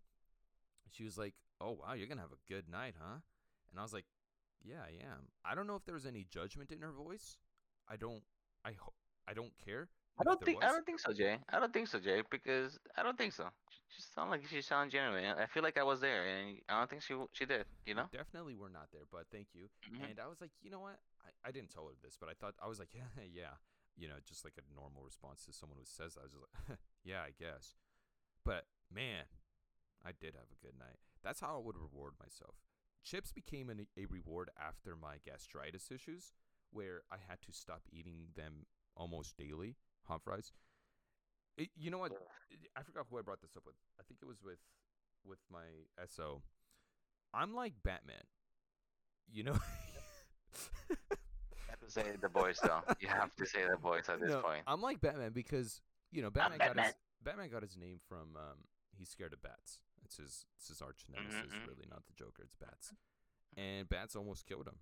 She 0.90 1.04
was 1.06 1.18
like, 1.18 1.36
"Oh 1.60 1.72
wow, 1.72 1.94
you're 1.94 2.08
gonna 2.08 2.22
have 2.22 2.34
a 2.34 2.38
good 2.48 2.68
night, 2.70 2.96
huh?" 3.00 3.22
And 3.72 3.80
I 3.80 3.84
was 3.84 3.94
like, 3.94 4.06
"Yeah, 4.64 4.82
I 4.84 5.04
am." 5.04 5.28
I 5.46 5.56
don't 5.56 5.68
know 5.68 5.76
if 5.76 5.86
there 5.86 5.96
was 5.96 6.06
any 6.06 6.24
judgment 6.24 6.72
in 6.72 6.82
her 6.82 6.92
voice. 6.92 7.38
I 7.88 7.98
don't. 7.98 8.24
I 8.64 8.74
ho- 8.74 8.94
I 9.28 9.34
don't 9.34 9.54
care. 9.58 9.90
I 10.20 10.24
don't 10.24 10.44
think 10.44 10.64
I 10.64 10.68
don't 10.68 10.86
think 10.86 11.00
so, 11.00 11.14
Jay. 11.14 11.40
I 11.50 11.60
don't 11.60 11.74
think 11.74 11.88
so, 11.88 12.00
Jay, 12.00 12.22
because 12.30 12.78
I 12.98 13.02
don't 13.04 13.18
think 13.18 13.34
so. 13.34 13.50
She 13.70 13.80
she 13.96 14.02
sound 14.14 14.30
like 14.30 14.46
she 14.48 14.62
sound 14.62 14.92
genuine. 14.92 15.26
I 15.26 15.46
feel 15.48 15.64
like 15.64 15.78
I 15.78 15.84
was 15.84 16.00
there, 16.02 16.28
and 16.28 16.60
I 16.70 16.80
don't 16.80 16.90
think 16.90 17.02
she 17.02 17.16
she 17.34 17.46
did. 17.46 17.66
You 17.86 17.96
know? 17.96 18.06
Definitely, 18.12 18.56
we're 18.56 18.70
not 18.70 18.92
there, 18.92 19.08
but 19.12 19.26
thank 19.32 19.48
you. 19.54 19.70
Mhm. 19.90 20.04
And 20.12 20.20
I 20.20 20.28
was 20.28 20.42
like, 20.42 20.52
you 20.62 20.70
know 20.70 20.80
what? 20.82 21.00
I, 21.26 21.50
I 21.50 21.52
didn't 21.52 21.72
tell 21.72 21.88
her 21.88 21.96
this, 22.04 22.18
but 22.20 22.30
I 22.30 22.34
thought 22.34 22.56
I 22.62 22.68
was 22.68 22.78
like, 22.78 22.94
yeah, 22.94 23.08
yeah, 23.34 23.56
you 23.96 24.08
know, 24.08 24.20
just 24.24 24.44
like 24.44 24.58
a 24.58 24.66
normal 24.76 25.02
response 25.04 25.46
to 25.46 25.54
someone 25.54 25.78
who 25.80 25.86
says 25.86 26.14
that. 26.16 26.22
I 26.22 26.24
was 26.24 26.34
just 26.34 26.44
like, 26.70 26.78
yeah, 27.04 27.22
I 27.26 27.32
guess. 27.38 27.76
But 28.44 28.68
man, 28.94 29.26
I 30.06 30.12
did 30.12 30.36
have 30.36 30.50
a 30.52 30.60
good 30.66 30.78
night. 30.78 31.00
That's 31.24 31.40
how 31.40 31.56
I 31.56 31.62
would 31.66 31.78
reward 31.78 32.14
myself. 32.20 32.56
Chips 33.04 33.32
became 33.32 33.70
an, 33.70 33.88
a 33.98 34.06
reward 34.06 34.50
after 34.60 34.96
my 34.96 35.16
gastritis 35.26 35.90
issues, 35.92 36.34
where 36.72 37.02
I 37.12 37.16
had 37.28 37.42
to 37.44 37.52
stop 37.52 37.82
eating 37.92 38.28
them 38.36 38.66
almost 38.96 39.38
daily. 39.38 39.76
Hot 40.08 40.22
fries. 40.24 40.52
It, 41.58 41.70
you 41.76 41.92
know 41.92 41.98
what? 41.98 42.12
I 42.78 42.84
forgot 42.84 43.06
who 43.10 43.18
I 43.18 43.22
brought 43.22 43.42
this 43.42 43.56
up 43.58 43.64
with. 43.66 43.76
I 44.00 44.04
think 44.08 44.20
it 44.22 44.28
was 44.28 44.42
with 44.44 44.60
with 45.26 45.40
my 45.52 45.66
SO. 46.08 46.42
I'm 47.34 47.54
like 47.54 47.74
Batman. 47.84 48.24
You 49.32 49.44
know? 49.44 49.56
You 50.90 50.96
have 51.70 51.80
to 51.80 51.90
say 51.92 52.04
the 52.22 52.28
voice 52.42 52.60
though. 52.62 52.82
You 53.00 53.08
have 53.08 53.36
to 53.36 53.46
say 53.46 53.60
the 53.70 53.78
voice 53.78 54.10
at 54.10 54.20
this 54.20 54.30
No, 54.30 54.42
point. 54.42 54.62
I'm 54.68 54.82
like 54.82 55.00
Batman 55.02 55.32
because 55.34 55.82
you 56.12 56.22
know 56.22 56.30
Batman 56.30 56.58
got 56.60 56.68
his 56.68 56.76
Batman. 56.76 56.94
Batman 57.24 57.50
got 57.50 57.62
his 57.62 57.78
name 57.78 58.00
from 58.08 58.36
um, 58.36 58.58
he's 58.98 59.10
scared 59.10 59.34
of 59.34 59.42
bats. 59.42 59.80
It's 60.12 60.18
his 60.18 60.46
it's 60.58 60.68
his 60.68 60.82
arch 60.82 61.06
nemesis. 61.08 61.54
mhm. 61.54 61.68
Really, 61.68 61.88
not 61.90 62.04
the 62.06 62.12
Joker. 62.14 62.44
It's 62.44 62.56
bats, 62.56 62.92
and 63.56 63.88
bats 63.88 64.14
almost 64.14 64.46
killed 64.46 64.68
him. 64.68 64.80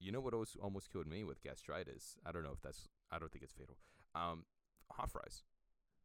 You 0.00 0.10
know 0.10 0.20
what 0.20 0.34
almost 0.34 0.56
almost 0.60 0.90
killed 0.90 1.06
me 1.06 1.22
with 1.22 1.40
gastritis? 1.42 2.16
I 2.26 2.32
don't 2.32 2.42
know 2.42 2.50
if 2.52 2.60
that's 2.60 2.88
I 3.10 3.20
don't 3.20 3.30
think 3.30 3.44
it's 3.44 3.54
fatal. 3.54 3.76
Um, 4.16 4.46
hot 4.90 5.12
fries. 5.12 5.44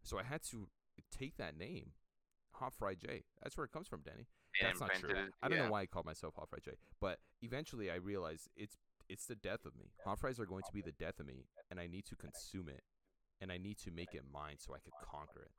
So 0.04 0.20
I 0.20 0.24
had 0.24 0.44
to 0.52 0.70
take 1.12 1.38
that 1.38 1.58
name, 1.58 1.94
Hot 2.54 2.74
Fry 2.74 2.94
J. 2.94 3.24
That's 3.42 3.58
where 3.58 3.66
it 3.66 3.72
comes 3.72 3.88
from, 3.88 4.02
Danny. 4.02 4.28
And 4.62 4.70
That's 4.70 4.80
not 4.80 4.94
true. 4.94 5.10
it- 5.10 5.34
I 5.42 5.48
don't 5.50 5.58
yeah. 5.58 5.66
know 5.66 5.72
why 5.72 5.82
I 5.82 5.86
called 5.88 6.06
myself 6.06 6.36
Hot 6.36 6.48
Fry 6.50 6.60
J, 6.64 6.72
but 7.02 7.20
eventually 7.42 7.90
I 7.90 7.96
realized 7.96 8.50
it's 8.56 8.78
it's 9.10 9.26
the 9.26 9.36
death 9.36 9.66
of 9.66 9.76
me. 9.76 9.92
Hot 10.06 10.20
fries 10.20 10.40
are 10.40 10.46
going 10.46 10.64
to 10.64 10.74
be 10.74 10.82
the 10.84 10.92
death 10.92 11.20
of 11.20 11.26
me, 11.26 11.48
and 11.72 11.80
I 11.80 11.88
need 11.88 12.06
to 12.06 12.16
consume 12.16 12.70
it, 12.70 12.84
and 13.42 13.52
I 13.52 13.58
need 13.58 13.80
to 13.80 13.90
make 13.92 14.14
it 14.14 14.24
mine 14.32 14.58
so 14.60 14.76
I 14.76 14.80
could 14.80 14.94
conquer 15.02 15.42
it. 15.42 15.52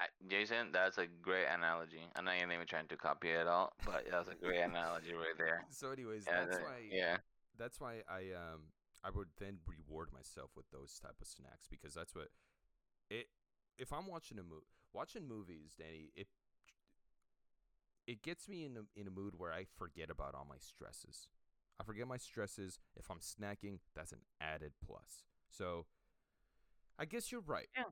I, 0.00 0.06
Jason, 0.28 0.72
that's 0.72 0.98
a 0.98 1.06
great 1.22 1.46
analogy. 1.46 2.02
I'm 2.16 2.24
not 2.24 2.36
even 2.36 2.66
trying 2.66 2.88
to 2.88 2.96
copy 2.96 3.30
it 3.30 3.38
at 3.38 3.48
all, 3.48 3.72
but 3.84 4.06
that's 4.10 4.28
a 4.28 4.34
great 4.34 4.62
analogy 4.62 5.12
right 5.14 5.36
there. 5.38 5.66
So, 5.70 5.90
anyways, 5.92 6.24
Yeah, 6.26 6.44
that's 6.46 6.58
why 6.58 6.78
yeah. 6.90 7.16
that's 7.58 7.80
why 7.80 8.02
I 8.08 8.32
um 8.34 8.72
I 9.04 9.10
would 9.10 9.28
then 9.38 9.58
reward 9.66 10.08
myself 10.12 10.50
with 10.56 10.70
those 10.72 10.98
type 11.00 11.16
of 11.20 11.28
snacks 11.28 11.66
because 11.70 11.94
that's 11.94 12.14
what 12.14 12.28
it. 13.10 13.28
If 13.78 13.92
I'm 13.92 14.06
watching 14.06 14.38
a 14.38 14.42
movie, 14.42 14.66
watching 14.92 15.26
movies, 15.28 15.74
Danny, 15.78 16.10
it 16.16 16.28
it 18.06 18.22
gets 18.22 18.48
me 18.48 18.64
in 18.64 18.76
a, 18.76 19.00
in 19.00 19.06
a 19.06 19.10
mood 19.10 19.34
where 19.36 19.52
I 19.52 19.66
forget 19.76 20.10
about 20.10 20.34
all 20.34 20.46
my 20.48 20.58
stresses. 20.58 21.28
I 21.80 21.84
forget 21.84 22.06
my 22.06 22.16
stresses. 22.18 22.78
If 22.96 23.10
I'm 23.10 23.20
snacking, 23.20 23.78
that's 23.94 24.12
an 24.12 24.20
added 24.40 24.72
plus. 24.84 25.24
So, 25.50 25.86
I 26.98 27.04
guess 27.04 27.32
you're 27.32 27.40
right. 27.40 27.68
Yeah. 27.76 27.84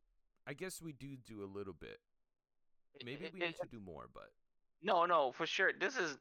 I 0.49 0.55
guess 0.55 0.81
we 0.81 0.93
do 0.93 1.17
do 1.27 1.45
a 1.45 1.51
little 1.59 1.75
bit. 1.75 1.99
Maybe 3.05 3.31
we 3.33 3.41
need 3.41 3.57
to 3.61 3.69
do 3.71 3.81
more, 3.81 4.07
but 4.13 4.31
No, 4.83 5.05
no, 5.05 5.33
for 5.33 5.47
sure. 5.47 5.73
This 5.79 5.97
is, 5.97 6.19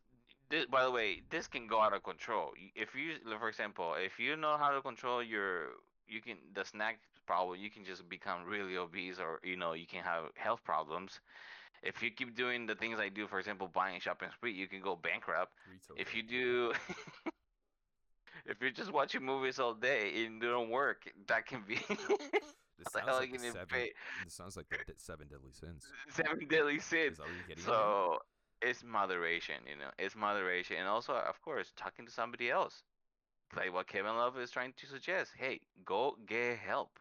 this, 0.50 0.66
by 0.66 0.84
the 0.84 0.92
way, 0.92 1.22
this 1.30 1.48
can 1.48 1.66
go 1.68 1.82
out 1.82 1.94
of 1.94 2.04
control. 2.04 2.52
If 2.76 2.94
you, 2.94 3.16
for 3.40 3.48
example, 3.50 3.96
if 3.98 4.20
you 4.20 4.36
know 4.36 4.58
how 4.58 4.72
to 4.72 4.82
control 4.82 5.24
your, 5.24 5.70
you 6.08 6.22
can 6.22 6.38
the 6.54 6.66
snack 6.66 7.00
problem, 7.26 7.60
you 7.60 7.72
can 7.72 7.86
just 7.86 8.08
become 8.10 8.44
really 8.46 8.78
obese, 8.78 9.18
or 9.20 9.40
you 9.44 9.56
know, 9.56 9.74
you 9.74 9.88
can 9.88 10.04
have 10.04 10.26
health 10.36 10.64
problems. 10.64 11.22
If 11.84 12.04
you 12.04 12.12
keep 12.12 12.36
doing 12.36 12.66
the 12.66 12.76
things 12.76 13.00
I 13.00 13.10
do, 13.10 13.28
for 13.28 13.40
example, 13.40 13.70
buying 13.74 14.00
shopping 14.02 14.30
spree, 14.34 14.54
you 14.54 14.68
can 14.68 14.82
go 14.82 14.96
bankrupt. 14.96 15.54
retail. 15.70 15.96
If 15.98 16.16
you 16.16 16.24
do, 16.24 16.74
if 18.46 18.60
you're 18.60 18.72
just 18.72 18.92
watching 18.92 19.24
movies 19.24 19.60
all 19.60 19.74
day 19.74 20.26
and 20.26 20.42
they 20.42 20.48
don't 20.48 20.70
work, 20.70 21.10
that 21.28 21.46
can 21.46 21.64
be. 21.68 21.80
this 22.78 22.92
sounds 22.94 23.06
hell 23.06 23.20
like 23.20 23.32
the 23.32 23.40
seven. 23.40 23.68
pay- 23.68 23.92
This 24.24 24.34
sounds 24.34 24.58
like 24.58 24.68
the 24.70 24.78
seven 24.98 25.28
deadly 25.28 25.52
sins. 25.52 25.86
Seven 26.10 26.48
deadly 26.48 26.80
sins. 26.80 27.18
that 27.18 27.24
what 27.28 27.36
you're 27.36 27.48
getting 27.48 27.64
at? 27.64 27.68
So 27.68 28.20
it's 28.62 28.84
moderation, 28.84 29.56
you 29.70 29.76
know. 29.78 29.90
It's 30.00 30.16
moderation, 30.16 30.78
and 30.78 30.88
also, 30.88 31.14
of 31.14 31.40
course, 31.42 31.72
talking 31.76 32.06
to 32.06 32.12
somebody 32.12 32.50
else, 32.50 32.84
like 33.56 33.74
what 33.74 33.88
Kevin 33.88 34.16
Love 34.16 34.38
is 34.38 34.52
trying 34.52 34.74
to 34.78 34.88
suggest. 34.88 35.32
Hey, 35.38 35.60
go 35.86 36.18
get 36.28 36.58
help. 36.58 37.00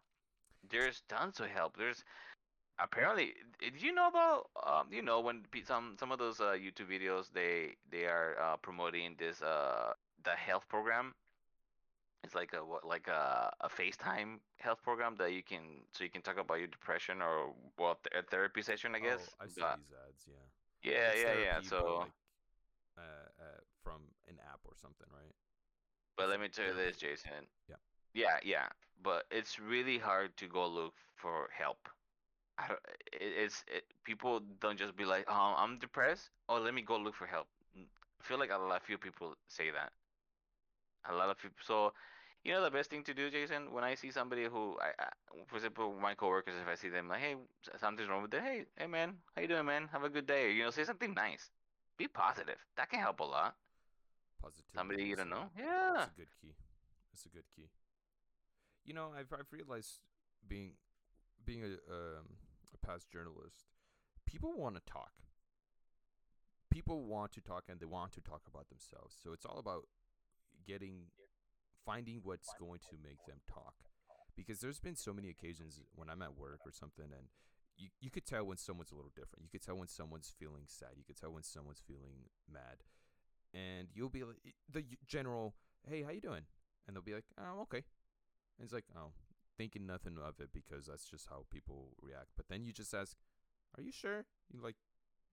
There's 0.71 1.03
tons 1.09 1.41
of 1.41 1.47
help. 1.47 1.77
There's 1.77 2.03
apparently. 2.79 3.35
Did 3.61 3.81
you 3.81 3.93
know 3.95 4.09
about? 4.09 4.47
Um, 4.67 4.87
you 4.91 5.03
know, 5.03 5.21
when 5.21 5.43
some 5.65 5.97
some 5.99 6.13
of 6.13 6.19
those 6.19 6.41
uh, 6.41 6.55
YouTube 6.57 6.91
videos 6.91 7.33
they 7.33 7.75
they 7.91 8.05
are 8.07 8.37
uh, 8.41 8.57
promoting 8.57 9.15
this 9.19 9.43
uh 9.43 9.93
the 10.25 10.31
health 10.31 10.67
program. 10.69 11.15
It's 12.25 12.35
like 12.35 12.53
a 12.55 12.65
what 12.65 12.85
like 12.85 13.07
a 13.09 13.53
a 13.61 13.69
FaceTime 13.69 14.41
health 14.59 14.83
program 14.83 15.15
that 15.19 15.33
you 15.33 15.43
can 15.43 15.63
so 15.93 16.03
you 16.05 16.11
can 16.11 16.23
talk 16.23 16.39
about 16.39 16.59
your 16.59 16.67
depression 16.67 17.23
or 17.23 17.53
well 17.79 17.99
a 18.19 18.23
therapy 18.23 18.63
session 18.63 18.95
I 18.95 19.01
guess. 19.01 19.21
Oh, 19.31 19.45
I've 19.45 19.51
seen 19.53 19.65
but- 19.65 19.79
these 19.79 19.95
ads. 20.09 20.27
Yeah. 20.27 20.93
yeah, 20.93 21.09
It's 21.11 21.23
yeah, 21.23 21.45
yeah. 21.45 21.61
So, 21.63 21.99
like, 22.01 22.11
uh, 22.99 23.27
uh, 23.45 23.61
from 23.83 24.01
an 24.29 24.37
app 24.51 24.61
or 24.65 24.75
something, 24.81 25.07
right? 25.13 25.35
but 26.17 26.29
let 26.29 26.41
me 26.41 26.49
tell 26.49 26.67
you 26.67 26.75
this, 26.75 26.97
Jason. 26.97 27.47
Yeah. 27.69 27.77
Yeah, 28.15 28.39
yeah. 28.43 28.69
But 29.03 29.25
it's 29.31 29.59
really 29.61 29.99
hard 29.99 30.37
to 30.39 30.47
go 30.49 30.67
look 30.67 30.95
for 31.15 31.49
help. 31.57 31.89
I 32.59 32.69
don't, 32.69 32.81
it, 33.13 33.33
it's 33.45 33.63
it, 33.69 33.85
people 34.05 34.41
don't 34.61 34.79
just 34.79 34.97
be 34.97 35.05
like, 35.05 35.27
"Oh, 35.29 35.55
I'm 35.59 35.79
depressed. 35.79 36.31
Oh, 36.49 36.59
let 36.59 36.73
me 36.73 36.81
go 36.81 36.97
look 36.97 37.15
for 37.15 37.27
help." 37.27 37.49
N- 37.77 37.85
I 38.19 38.25
feel 38.25 38.39
like 38.39 38.51
a 38.51 38.57
lot 38.57 38.83
few 38.83 38.97
people 38.97 39.37
say 39.49 39.71
that. 39.71 39.93
A 41.11 41.15
lot 41.15 41.31
of 41.31 41.39
people. 41.39 41.57
So, 41.65 41.93
you 42.45 42.53
know, 42.53 42.63
the 42.63 42.71
best 42.71 42.91
thing 42.91 43.03
to 43.05 43.15
do, 43.15 43.31
Jason, 43.31 43.73
when 43.73 43.85
I 43.85 43.95
see 43.95 44.11
somebody 44.11 44.45
who, 44.45 44.77
I, 44.81 44.91
I 45.03 45.09
for 45.47 45.57
example, 45.57 45.95
my 46.01 46.15
coworkers, 46.15 46.55
if 46.61 46.69
I 46.69 46.75
see 46.75 46.89
them 46.89 47.09
like, 47.09 47.21
"Hey, 47.21 47.37
something's 47.81 48.09
wrong 48.09 48.23
with 48.23 48.35
it. 48.35 48.43
Hey, 48.43 48.65
hey, 48.77 48.87
man, 48.87 49.15
how 49.35 49.43
you 49.43 49.49
doing, 49.49 49.67
man? 49.67 49.89
Have 49.93 50.05
a 50.05 50.09
good 50.09 50.27
day." 50.27 50.53
You 50.53 50.65
know, 50.65 50.71
say 50.71 50.85
something 50.85 51.15
nice. 51.15 51.51
Be 51.99 52.09
positive. 52.09 52.59
That 52.77 52.91
can 52.91 53.01
help 53.01 53.21
a 53.21 53.25
lot. 53.25 53.57
Positivity. 54.43 54.75
Somebody 54.75 55.05
you 55.05 55.17
don't 55.17 55.31
know. 55.31 55.51
Yeah. 55.59 55.93
That's 55.97 56.13
a 56.13 56.17
good 56.17 56.33
key. 56.41 56.55
That's 57.13 57.27
a 57.27 57.29
good 57.31 57.49
key. 57.55 57.69
You 58.85 58.95
know, 58.95 59.13
I've 59.19 59.33
I've 59.33 59.51
realized 59.51 60.01
being 60.47 60.73
being 61.45 61.63
a 61.65 61.67
um, 61.93 62.27
a 62.73 62.87
past 62.87 63.11
journalist, 63.11 63.67
people 64.27 64.53
want 64.57 64.77
to 64.77 64.83
talk. 64.91 65.13
People 66.71 67.05
want 67.05 67.33
to 67.33 67.41
talk 67.41 67.65
and 67.69 67.81
they 67.81 67.87
want 67.87 68.13
to 68.13 68.21
talk 68.21 68.43
about 68.47 68.69
themselves. 68.69 69.17
So 69.23 69.33
it's 69.33 69.47
all 69.47 69.59
about 69.59 69.87
getting 70.67 71.11
finding 71.85 72.21
what's 72.23 72.53
going 72.59 72.81
to 72.91 72.97
make 73.03 73.25
them 73.27 73.41
talk. 73.47 73.75
Because 74.37 74.61
there's 74.61 74.81
been 74.81 74.97
so 74.97 75.13
many 75.13 75.31
occasions 75.31 75.81
when 75.95 76.11
I'm 76.11 76.21
at 76.23 76.37
work 76.37 76.61
or 76.67 76.73
something 76.73 77.07
and 77.17 77.29
you, 77.79 77.89
you 78.01 78.11
could 78.11 78.27
tell 78.27 78.45
when 78.45 78.57
someone's 78.57 78.91
a 78.91 78.95
little 78.95 79.13
different. 79.15 79.45
You 79.45 79.51
could 79.51 79.63
tell 79.63 79.77
when 79.77 79.89
someone's 79.89 80.33
feeling 80.39 80.65
sad. 80.67 80.91
You 80.97 81.05
could 81.05 81.17
tell 81.19 81.33
when 81.33 81.43
someone's 81.43 81.83
feeling 81.87 82.31
mad, 82.51 82.83
and 83.53 83.89
you'll 83.95 84.09
be 84.09 84.25
like 84.25 84.37
the 84.71 84.85
general, 85.07 85.55
"Hey, 85.87 86.03
how 86.03 86.11
you 86.11 86.21
doing?" 86.21 86.47
And 86.87 86.97
they'll 86.97 87.03
be 87.03 87.15
like, 87.15 87.27
"Oh, 87.39 87.43
I'm 87.45 87.59
okay." 87.61 87.85
And 88.59 88.65
it's 88.65 88.73
like, 88.73 88.87
"Oh, 88.97 89.13
thinking 89.57 89.87
nothing 89.87 90.19
of 90.19 90.41
it 90.41 90.53
because 90.53 90.87
that's 90.87 91.09
just 91.09 91.29
how 91.29 91.47
people 91.51 91.95
react." 92.01 92.31
But 92.37 92.49
then 92.49 92.65
you 92.65 92.73
just 92.73 92.95
ask, 92.95 93.17
"Are 93.77 93.83
you 93.83 93.93
sure?" 93.93 94.27
You 94.51 94.61
like, 94.61 94.77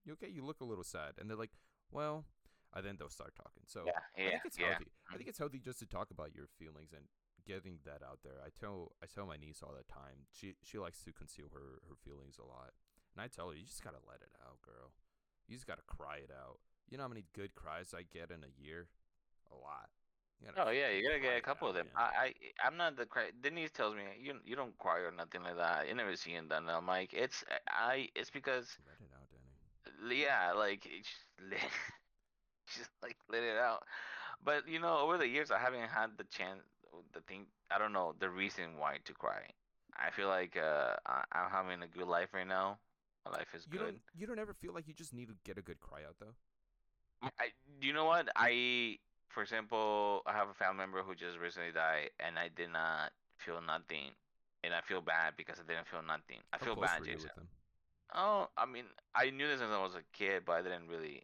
"You 0.03 0.13
okay?" 0.13 0.29
You 0.29 0.43
look 0.43 0.61
a 0.61 0.65
little 0.65 0.83
sad, 0.83 1.13
and 1.17 1.29
they're 1.29 1.37
like, 1.37 1.57
"Well," 1.91 2.25
and 2.75 2.85
then 2.85 2.95
they'll 2.97 3.09
start 3.09 3.35
talking. 3.35 3.63
So 3.65 3.83
Yeah, 3.85 3.99
I 4.17 4.29
think 4.29 4.45
it's 4.45 4.59
yeah. 4.59 4.67
healthy. 4.69 4.85
I 4.85 4.89
mm-hmm. 4.89 5.17
think 5.17 5.29
it's 5.29 5.39
healthy 5.39 5.59
just 5.59 5.79
to 5.79 5.85
talk 5.85 6.11
about 6.11 6.35
your 6.35 6.47
feelings 6.57 6.93
and 6.93 7.05
getting 7.45 7.79
that 7.85 8.01
out 8.03 8.19
there. 8.23 8.39
I 8.43 8.49
tell 8.49 8.93
I 9.03 9.05
tell 9.07 9.25
my 9.25 9.37
niece 9.37 9.61
all 9.61 9.73
the 9.75 9.83
time. 9.85 10.27
She 10.31 10.55
she 10.63 10.79
likes 10.79 11.03
to 11.03 11.11
conceal 11.11 11.51
her 11.53 11.83
her 11.87 11.95
feelings 12.03 12.39
a 12.39 12.47
lot, 12.47 12.71
and 13.15 13.21
I 13.21 13.27
tell 13.27 13.49
her 13.49 13.55
you 13.55 13.65
just 13.65 13.83
gotta 13.83 14.01
let 14.07 14.21
it 14.23 14.33
out, 14.41 14.61
girl. 14.61 14.91
You 15.47 15.55
just 15.55 15.67
gotta 15.67 15.85
cry 15.87 16.17
it 16.23 16.31
out. 16.31 16.59
You 16.89 16.97
know 16.97 17.03
how 17.03 17.13
many 17.13 17.25
good 17.33 17.55
cries 17.55 17.93
I 17.93 18.03
get 18.03 18.31
in 18.31 18.43
a 18.43 18.53
year? 18.55 18.87
A 19.51 19.55
lot. 19.55 19.89
Oh 20.57 20.71
yeah, 20.71 20.89
you 20.89 21.07
gotta 21.07 21.21
get 21.21 21.37
a 21.37 21.41
couple 21.41 21.69
of 21.69 21.75
them. 21.75 21.87
I, 21.95 22.01
I 22.01 22.33
I'm 22.65 22.75
not 22.75 22.97
the 22.97 23.05
cry. 23.05 23.29
Denise 23.41 23.71
tells 23.71 23.95
me 23.95 24.03
you 24.21 24.35
you 24.43 24.55
don't 24.55 24.77
cry 24.77 24.99
or 24.99 25.11
nothing 25.11 25.43
like 25.43 25.57
that. 25.57 25.87
You 25.87 25.95
never 25.95 26.15
seen 26.15 26.47
that. 26.49 26.57
And 26.57 26.69
I'm 26.69 26.87
like, 26.87 27.13
it's 27.13 27.43
I. 27.69 28.09
It's 28.15 28.29
because 28.29 28.77
Let 28.85 28.99
it 28.99 29.11
out, 29.15 29.27
Danny. 29.31 30.21
yeah, 30.21 30.51
like 30.53 30.85
it's 30.85 31.09
just 32.77 32.91
like 33.01 33.17
let 33.29 33.43
it 33.43 33.57
out. 33.57 33.83
But 34.43 34.67
you 34.67 34.79
know, 34.79 34.99
over 34.99 35.17
the 35.17 35.27
years, 35.27 35.51
I 35.51 35.59
haven't 35.59 35.87
had 35.89 36.17
the 36.17 36.25
chance. 36.25 36.61
The 37.13 37.21
thing, 37.21 37.47
I 37.71 37.77
don't 37.79 37.93
know 37.93 38.13
the 38.19 38.29
reason 38.29 38.77
why 38.77 38.97
to 39.05 39.13
cry. 39.13 39.49
I 39.95 40.11
feel 40.11 40.27
like 40.27 40.57
uh, 40.57 40.95
I, 41.05 41.23
I'm 41.31 41.49
having 41.51 41.81
a 41.81 41.87
good 41.87 42.07
life 42.07 42.29
right 42.33 42.47
now. 42.47 42.79
My 43.25 43.31
life 43.31 43.53
is 43.55 43.65
You 43.65 43.79
good. 43.79 43.79
don't 43.79 44.01
you 44.13 44.27
don't 44.27 44.39
ever 44.39 44.53
feel 44.53 44.73
like 44.73 44.87
you 44.87 44.93
just 44.93 45.13
need 45.13 45.27
to 45.27 45.35
get 45.43 45.57
a 45.57 45.61
good 45.61 45.79
cry 45.79 46.03
out 46.03 46.17
though. 46.19 46.35
I, 47.39 47.51
you 47.81 47.93
know 47.93 48.05
what? 48.05 48.29
I, 48.35 48.99
for 49.29 49.41
example, 49.41 50.21
I 50.25 50.33
have 50.33 50.49
a 50.49 50.53
family 50.53 50.77
member 50.77 51.03
who 51.03 51.15
just 51.15 51.37
recently 51.37 51.71
died, 51.71 52.11
and 52.19 52.37
I 52.37 52.49
did 52.49 52.69
not 52.71 53.11
feel 53.37 53.61
nothing, 53.61 54.11
and 54.63 54.73
I 54.73 54.81
feel 54.81 55.01
bad 55.01 55.35
because 55.37 55.59
I 55.59 55.63
didn't 55.63 55.87
feel 55.87 56.03
nothing. 56.03 56.39
I 56.53 56.57
How 56.59 56.65
feel 56.65 56.75
bad, 56.75 57.03
Jason. 57.03 57.47
Oh, 58.13 58.49
I 58.57 58.65
mean, 58.65 58.85
I 59.15 59.29
knew 59.31 59.47
this 59.47 59.59
since 59.59 59.71
I 59.71 59.81
was 59.81 59.95
a 59.95 60.03
kid, 60.13 60.43
but 60.45 60.53
I 60.53 60.61
didn't 60.61 60.87
really. 60.87 61.23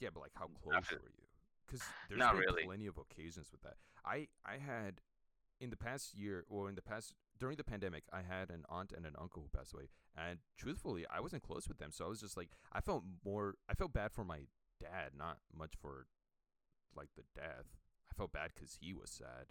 Yeah, 0.00 0.08
but 0.12 0.20
like 0.20 0.32
how 0.34 0.48
close 0.62 0.90
were 0.90 0.98
you? 1.02 1.24
Because 1.66 1.82
there's 2.08 2.18
Not 2.18 2.32
been 2.34 2.40
really. 2.42 2.64
plenty 2.64 2.86
of 2.86 2.96
occasions 2.98 3.48
with 3.52 3.62
that. 3.62 3.74
I 4.04 4.28
I 4.44 4.56
had 4.58 5.00
in 5.60 5.70
the 5.70 5.76
past 5.76 6.14
year 6.14 6.44
or 6.48 6.68
in 6.68 6.74
the 6.76 6.82
past 6.82 7.12
during 7.38 7.56
the 7.56 7.64
pandemic, 7.64 8.04
I 8.12 8.22
had 8.22 8.50
an 8.50 8.64
aunt 8.68 8.92
and 8.96 9.06
an 9.06 9.14
uncle 9.20 9.42
who 9.42 9.48
passed 9.56 9.72
away, 9.74 9.88
and 10.16 10.38
truthfully, 10.56 11.04
I 11.10 11.20
wasn't 11.20 11.42
close 11.42 11.68
with 11.68 11.78
them. 11.78 11.90
So 11.92 12.04
I 12.04 12.08
was 12.08 12.20
just 12.20 12.36
like, 12.36 12.50
I 12.72 12.80
felt 12.80 13.04
more. 13.24 13.54
I 13.68 13.74
felt 13.74 13.92
bad 13.92 14.12
for 14.12 14.24
my 14.24 14.40
dad, 14.80 15.10
not 15.16 15.38
much 15.56 15.74
for 15.80 16.06
like 16.96 17.10
the 17.16 17.22
death. 17.34 17.66
I 18.10 18.14
felt 18.16 18.32
bad 18.32 18.50
because 18.54 18.78
he 18.80 18.92
was 18.92 19.10
sad. 19.10 19.46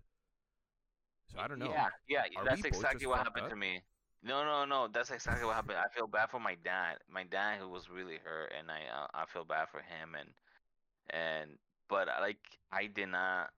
So 1.31 1.39
I 1.39 1.47
don't 1.47 1.60
know. 1.60 1.69
Yeah, 1.71 1.88
yeah, 2.07 2.23
Are 2.38 2.45
that's 2.45 2.63
exactly 2.63 3.05
what 3.05 3.19
happened 3.19 3.45
up? 3.45 3.49
to 3.49 3.55
me. 3.55 3.81
No, 4.23 4.43
no, 4.43 4.65
no, 4.65 4.88
that's 4.91 5.12
exactly 5.12 5.45
what 5.45 5.56
happened. 5.56 5.77
I 5.77 5.88
feel 5.95 6.08
bad 6.08 6.30
for 6.30 6.39
my 6.39 6.56
dad. 6.63 6.97
My 7.10 7.23
dad 7.23 7.60
who 7.60 7.69
was 7.69 7.89
really 7.89 8.17
hurt, 8.23 8.51
and 8.58 8.69
I, 8.71 8.82
uh, 8.91 9.08
I 9.13 9.25
feel 9.25 9.45
bad 9.45 9.69
for 9.69 9.80
him, 9.80 10.15
and, 10.19 10.30
and, 11.10 11.51
but 11.89 12.08
like, 12.21 12.38
I 12.71 12.88
did 12.88 13.08
not. 13.10 13.49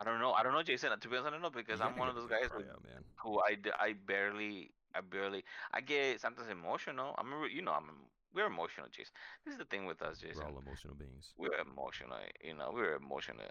I 0.00 0.04
don't 0.04 0.20
know. 0.20 0.32
I 0.32 0.42
don't 0.42 0.52
know, 0.52 0.62
Jason. 0.62 0.90
To 0.98 1.08
be 1.08 1.16
honest, 1.16 1.28
I 1.28 1.30
don't 1.30 1.42
know 1.42 1.50
because 1.50 1.80
I'm 1.80 1.96
one 1.98 2.08
of 2.08 2.14
those 2.16 2.28
guys 2.28 2.48
who, 2.52 2.60
out, 2.60 2.82
who 3.22 3.40
I, 3.40 3.56
I 3.80 3.94
barely, 3.94 4.70
I 4.94 5.00
barely, 5.00 5.44
I 5.72 5.80
get 5.80 6.20
sometimes 6.20 6.48
emotional. 6.50 7.14
I'm, 7.18 7.32
a 7.32 7.46
you 7.52 7.62
know, 7.62 7.72
I'm, 7.72 7.90
we're 8.34 8.46
emotional, 8.46 8.88
Jason. 8.90 9.12
This 9.44 9.52
is 9.54 9.58
the 9.58 9.64
thing 9.66 9.86
with 9.86 10.02
us, 10.02 10.18
Jason. 10.18 10.38
We're 10.38 10.50
all 10.52 10.58
emotional 10.58 10.94
beings. 10.94 11.32
we're 11.38 11.58
emotional, 11.60 12.18
you 12.44 12.54
know, 12.54 12.70
we're 12.74 12.94
emotional 12.96 13.44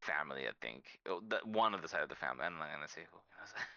family. 0.00 0.46
I 0.48 0.52
think 0.60 0.84
Oh, 1.08 1.22
one 1.44 1.74
of 1.74 1.82
the 1.82 1.88
side 1.88 2.02
of 2.02 2.08
the 2.08 2.16
family. 2.16 2.44
I'm 2.44 2.58
not 2.58 2.70
gonna 2.72 2.88
say 2.88 3.02
who. 3.10 3.18
You 3.18 3.36
know, 3.40 3.62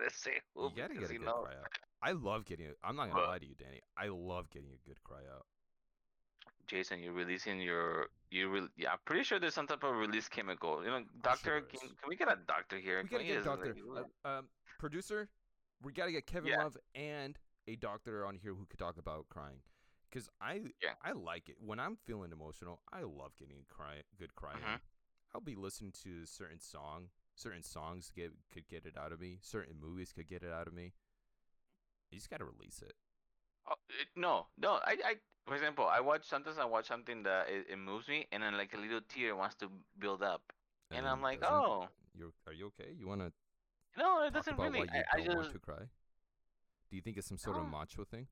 let's 0.00 0.26
who 0.54 0.64
You 0.64 0.70
gotta 0.76 0.94
get 0.94 1.10
a 1.10 1.14
good 1.14 1.22
know. 1.22 1.42
cry 1.42 1.52
out. 1.52 1.78
I 2.02 2.12
love 2.12 2.44
getting. 2.44 2.66
it. 2.66 2.78
I'm 2.84 2.96
not 2.96 3.10
gonna 3.10 3.26
lie 3.26 3.38
to 3.38 3.46
you, 3.46 3.54
Danny. 3.54 3.80
I 3.96 4.08
love 4.08 4.50
getting 4.50 4.70
a 4.70 4.88
good 4.88 5.02
cry 5.04 5.22
out. 5.34 5.46
Jason, 6.66 7.00
you're 7.00 7.12
releasing 7.14 7.60
your 7.60 8.08
you 8.30 8.48
re- 8.50 8.68
yeah. 8.76 8.92
I'm 8.92 8.98
pretty 9.04 9.24
sure 9.24 9.40
there's 9.40 9.54
some 9.54 9.66
type 9.66 9.82
of 9.82 9.94
release 9.96 10.28
chemical. 10.28 10.84
You 10.84 10.90
know, 10.90 11.02
doctor, 11.22 11.50
there 11.50 11.60
can, 11.62 11.80
can 11.80 12.08
we 12.08 12.16
get 12.16 12.30
a 12.30 12.36
doctor 12.46 12.78
here? 12.78 13.02
We 13.02 13.08
gotta 13.08 13.24
get 13.24 13.34
just, 13.36 13.46
doctor. 13.46 13.74
Uh, 14.24 14.28
um, 14.28 14.48
producer, 14.78 15.28
we 15.82 15.92
gotta 15.92 16.12
get 16.12 16.26
Kevin 16.26 16.50
Yeah. 16.50 16.62
Love 16.62 16.76
and 16.94 17.38
a 17.66 17.76
doctor 17.76 18.26
on 18.26 18.36
here 18.36 18.54
who 18.54 18.66
could 18.66 18.78
talk 18.78 18.98
about 18.98 19.28
crying. 19.30 19.60
Cause 20.12 20.28
I 20.40 20.62
Yeah. 20.82 20.94
I 21.02 21.12
like 21.12 21.48
it 21.48 21.56
when 21.58 21.80
I'm 21.80 21.96
feeling 22.06 22.32
emotional. 22.32 22.80
I 22.92 23.02
love 23.02 23.32
getting 23.38 23.64
cry 23.68 24.02
good 24.18 24.34
crying. 24.34 24.60
Mhm. 24.62 24.80
I'll 25.34 25.40
be 25.40 25.54
listening 25.54 25.92
to 26.04 26.22
a 26.22 26.26
certain 26.26 26.60
song, 26.60 27.08
certain 27.38 27.62
songs 27.62 28.10
get 28.14 28.32
could 28.52 28.68
get 28.68 28.84
it 28.84 28.96
out 28.98 29.12
of 29.12 29.20
me. 29.20 29.38
Certain 29.40 29.74
movies 29.80 30.12
could 30.12 30.26
get 30.28 30.42
it 30.42 30.52
out 30.52 30.66
of 30.66 30.74
me. 30.74 30.92
You 32.10 32.18
just 32.18 32.30
gotta 32.30 32.44
release 32.44 32.82
it. 32.82 32.94
Oh, 33.70 33.74
it- 33.88 34.08
no, 34.16 34.46
no. 34.58 34.80
I, 34.84 34.96
I, 35.04 35.14
for 35.46 35.54
example, 35.54 35.86
I 35.86 36.00
watch 36.00 36.26
sometimes 36.26 36.58
I 36.58 36.64
watch 36.64 36.86
something 36.88 37.22
that 37.22 37.48
it, 37.48 37.66
it 37.70 37.76
moves 37.78 38.08
me, 38.08 38.26
and 38.32 38.42
then 38.42 38.56
like 38.56 38.74
a 38.74 38.78
little 38.78 39.00
tear 39.08 39.36
wants 39.36 39.54
to 39.56 39.70
build 39.98 40.22
up, 40.22 40.42
and, 40.90 41.06
I'm 41.06 41.22
like, 41.22 41.40
oh, 41.44 41.88
You're 42.14 42.32
are 42.46 42.52
you 42.52 42.66
okay? 42.66 42.92
You 42.98 43.06
wanna 43.06 43.32
no, 43.96 44.22
it 44.24 44.32
doesn't 44.32 44.58
really. 44.58 44.80
you 44.80 44.86
I, 44.92 45.18
I 45.18 45.20
just 45.22 45.36
want 45.36 45.52
to 45.52 45.58
cry? 45.58 45.84
Do 46.90 46.96
you 46.96 47.02
think 47.02 47.16
it's 47.18 47.28
some 47.28 47.38
sort 47.38 47.56
of 47.56 47.66
macho 47.66 48.04
thing? 48.04 48.26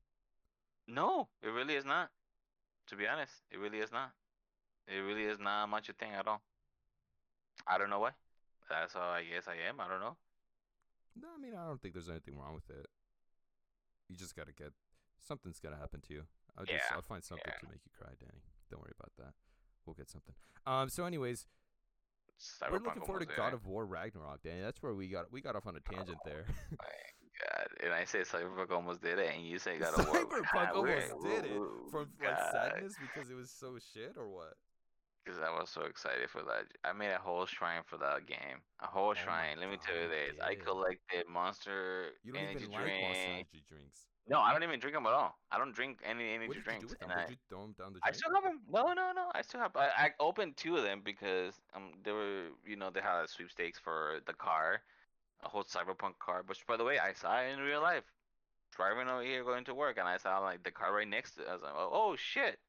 no, 0.87 1.27
it 1.43 1.49
really 1.49 1.75
is 1.75 1.85
not. 1.85 2.09
To 2.87 2.95
be 2.95 3.07
honest, 3.07 3.33
it 3.51 3.57
really 3.59 3.79
is 3.79 3.91
not. 3.91 4.11
It 4.87 4.99
really 4.99 5.25
is 5.25 5.39
not 5.39 5.65
a 5.65 5.67
macho 5.67 5.93
thing 5.93 6.11
at 6.13 6.27
all. 6.27 6.41
I 7.67 7.77
don't 7.77 7.89
know 7.89 7.99
why. 7.99 8.11
That's 8.69 8.93
how 8.93 9.09
I 9.09 9.23
guess 9.23 9.47
I 9.47 9.55
am. 9.69 9.79
I 9.79 9.87
don't 9.87 9.99
know. 10.01 10.17
No, 11.19 11.27
I 11.35 11.41
mean 11.41 11.53
I 11.55 11.65
don't 11.65 11.81
think 11.81 11.93
there's 11.93 12.09
anything 12.09 12.37
wrong 12.37 12.53
with 12.53 12.69
it. 12.69 12.87
You 14.09 14.15
just 14.15 14.35
gotta 14.35 14.51
get 14.53 14.71
something's 15.25 15.59
gonna 15.59 15.77
happen 15.77 16.01
to 16.07 16.13
you. 16.13 16.23
I'll 16.57 16.65
just 16.65 16.83
Yeah, 16.89 16.95
I'll 16.95 17.01
find 17.01 17.23
something 17.23 17.45
yeah. 17.47 17.59
to 17.59 17.65
make 17.67 17.81
you 17.85 17.91
cry, 17.97 18.13
Danny. 18.19 18.41
Don't 18.69 18.81
worry 18.81 18.93
about 18.99 19.11
that. 19.17 19.33
We'll 19.85 19.93
get 19.95 20.09
something. 20.09 20.35
Um. 20.65 20.89
So, 20.89 21.05
anyways, 21.05 21.45
we're 22.69 22.79
looking 22.79 23.01
forward 23.03 23.27
to 23.27 23.35
God 23.35 23.53
of 23.53 23.65
War 23.65 23.85
Ragnarok, 23.85 24.43
Danny. 24.43 24.61
That's 24.61 24.81
where 24.83 24.93
we 24.93 25.07
got 25.07 25.31
we 25.31 25.41
got 25.41 25.55
off 25.55 25.65
on 25.65 25.75
a 25.75 25.79
tangent 25.79 26.17
there. 26.25 26.45
My 26.77 26.85
God, 27.49 27.67
and 27.83 27.93
I 27.93 28.03
said 28.03 28.25
Cyberpunk 28.25 28.71
almost 28.71 29.01
did 29.01 29.17
it, 29.19 29.33
and 29.33 29.45
you 29.45 29.59
say 29.59 29.77
God 29.79 29.97
of 29.97 30.07
War. 30.07 30.25
Cyberpunk 30.25 30.71
almost 30.75 31.23
did 31.23 31.45
it 31.45 31.61
from 31.91 32.09
like 32.19 32.29
God. 32.37 32.51
sadness 32.51 32.95
because 33.01 33.29
it 33.29 33.35
was 33.35 33.49
so 33.49 33.77
shit 33.93 34.15
or 34.17 34.27
what? 34.27 34.53
Because 35.27 35.41
I 35.43 35.49
was 35.59 35.69
so 35.69 35.81
excited 35.81 36.29
for 36.29 36.41
that. 36.43 36.71
I 36.85 36.93
made 36.93 37.11
a 37.11 37.17
whole 37.17 37.45
shrine 37.45 37.81
for 37.85 37.97
that 37.97 38.25
game. 38.27 38.63
A 38.81 38.87
whole 38.87 39.09
Oh 39.09 39.13
shrine. 39.13 39.57
Let 39.59 39.69
me 39.69 39.75
tell 39.75 39.95
you 39.95 40.03
you 40.03 40.07
this. 40.07 40.39
I 40.41 40.55
collected 40.55 41.27
Monster 41.27 42.11
You 42.23 42.31
don't 42.31 42.43
energy 42.43 42.63
even 42.63 42.71
like 42.71 42.83
drink. 42.83 43.01
Monster 43.03 43.29
Energy 43.29 43.63
drinks. 43.67 44.07
No, 44.29 44.39
I 44.39 44.53
don't 44.53 44.63
even 44.63 44.79
drink 44.79 44.95
them 44.95 45.05
at 45.05 45.13
all. 45.13 45.35
I 45.51 45.57
don't 45.57 45.73
drink 45.75 45.99
any 46.05 46.33
energy 46.33 46.47
What 46.47 46.53
did 46.53 46.59
you 46.59 46.63
drinks. 46.63 46.83
do 46.85 46.89
with 46.89 46.99
them? 46.99 47.11
I, 47.11 47.29
you 47.29 47.35
throw 47.49 47.61
them 47.63 47.75
down 47.77 47.93
the 47.93 47.99
I 48.03 48.11
still 48.11 48.33
have 48.33 48.43
them. 48.43 48.61
No, 48.71 48.93
no, 48.93 49.11
no. 49.13 49.31
I 49.35 49.41
still 49.41 49.59
have. 49.59 49.75
I, 49.75 49.89
I 49.97 50.09
opened 50.19 50.55
two 50.55 50.77
of 50.77 50.83
them 50.83 51.01
because 51.03 51.55
um 51.75 51.91
they 52.03 52.11
were 52.13 52.47
you 52.65 52.77
know 52.77 52.89
they 52.89 53.01
had 53.01 53.23
a 53.23 53.27
sweepstakes 53.27 53.79
for 53.79 54.19
the 54.27 54.33
car, 54.33 54.81
a 55.43 55.49
whole 55.49 55.63
cyberpunk 55.63 56.19
car. 56.19 56.43
Which 56.45 56.65
by 56.67 56.77
the 56.77 56.85
way, 56.85 56.99
I 56.99 57.11
saw 57.13 57.41
in 57.41 57.59
real 57.59 57.81
life, 57.81 58.03
driving 58.75 59.07
over 59.09 59.23
here 59.23 59.43
going 59.43 59.65
to 59.65 59.73
work, 59.75 59.97
and 59.97 60.07
I 60.07 60.17
saw 60.17 60.39
like 60.39 60.63
the 60.63 60.71
car 60.71 60.93
right 60.93 61.07
next 61.07 61.35
to. 61.35 61.41
it. 61.41 61.47
I 61.49 61.53
was 61.53 61.63
like, 61.63 61.73
oh, 61.75 61.89
oh 61.91 62.15
shit, 62.15 62.59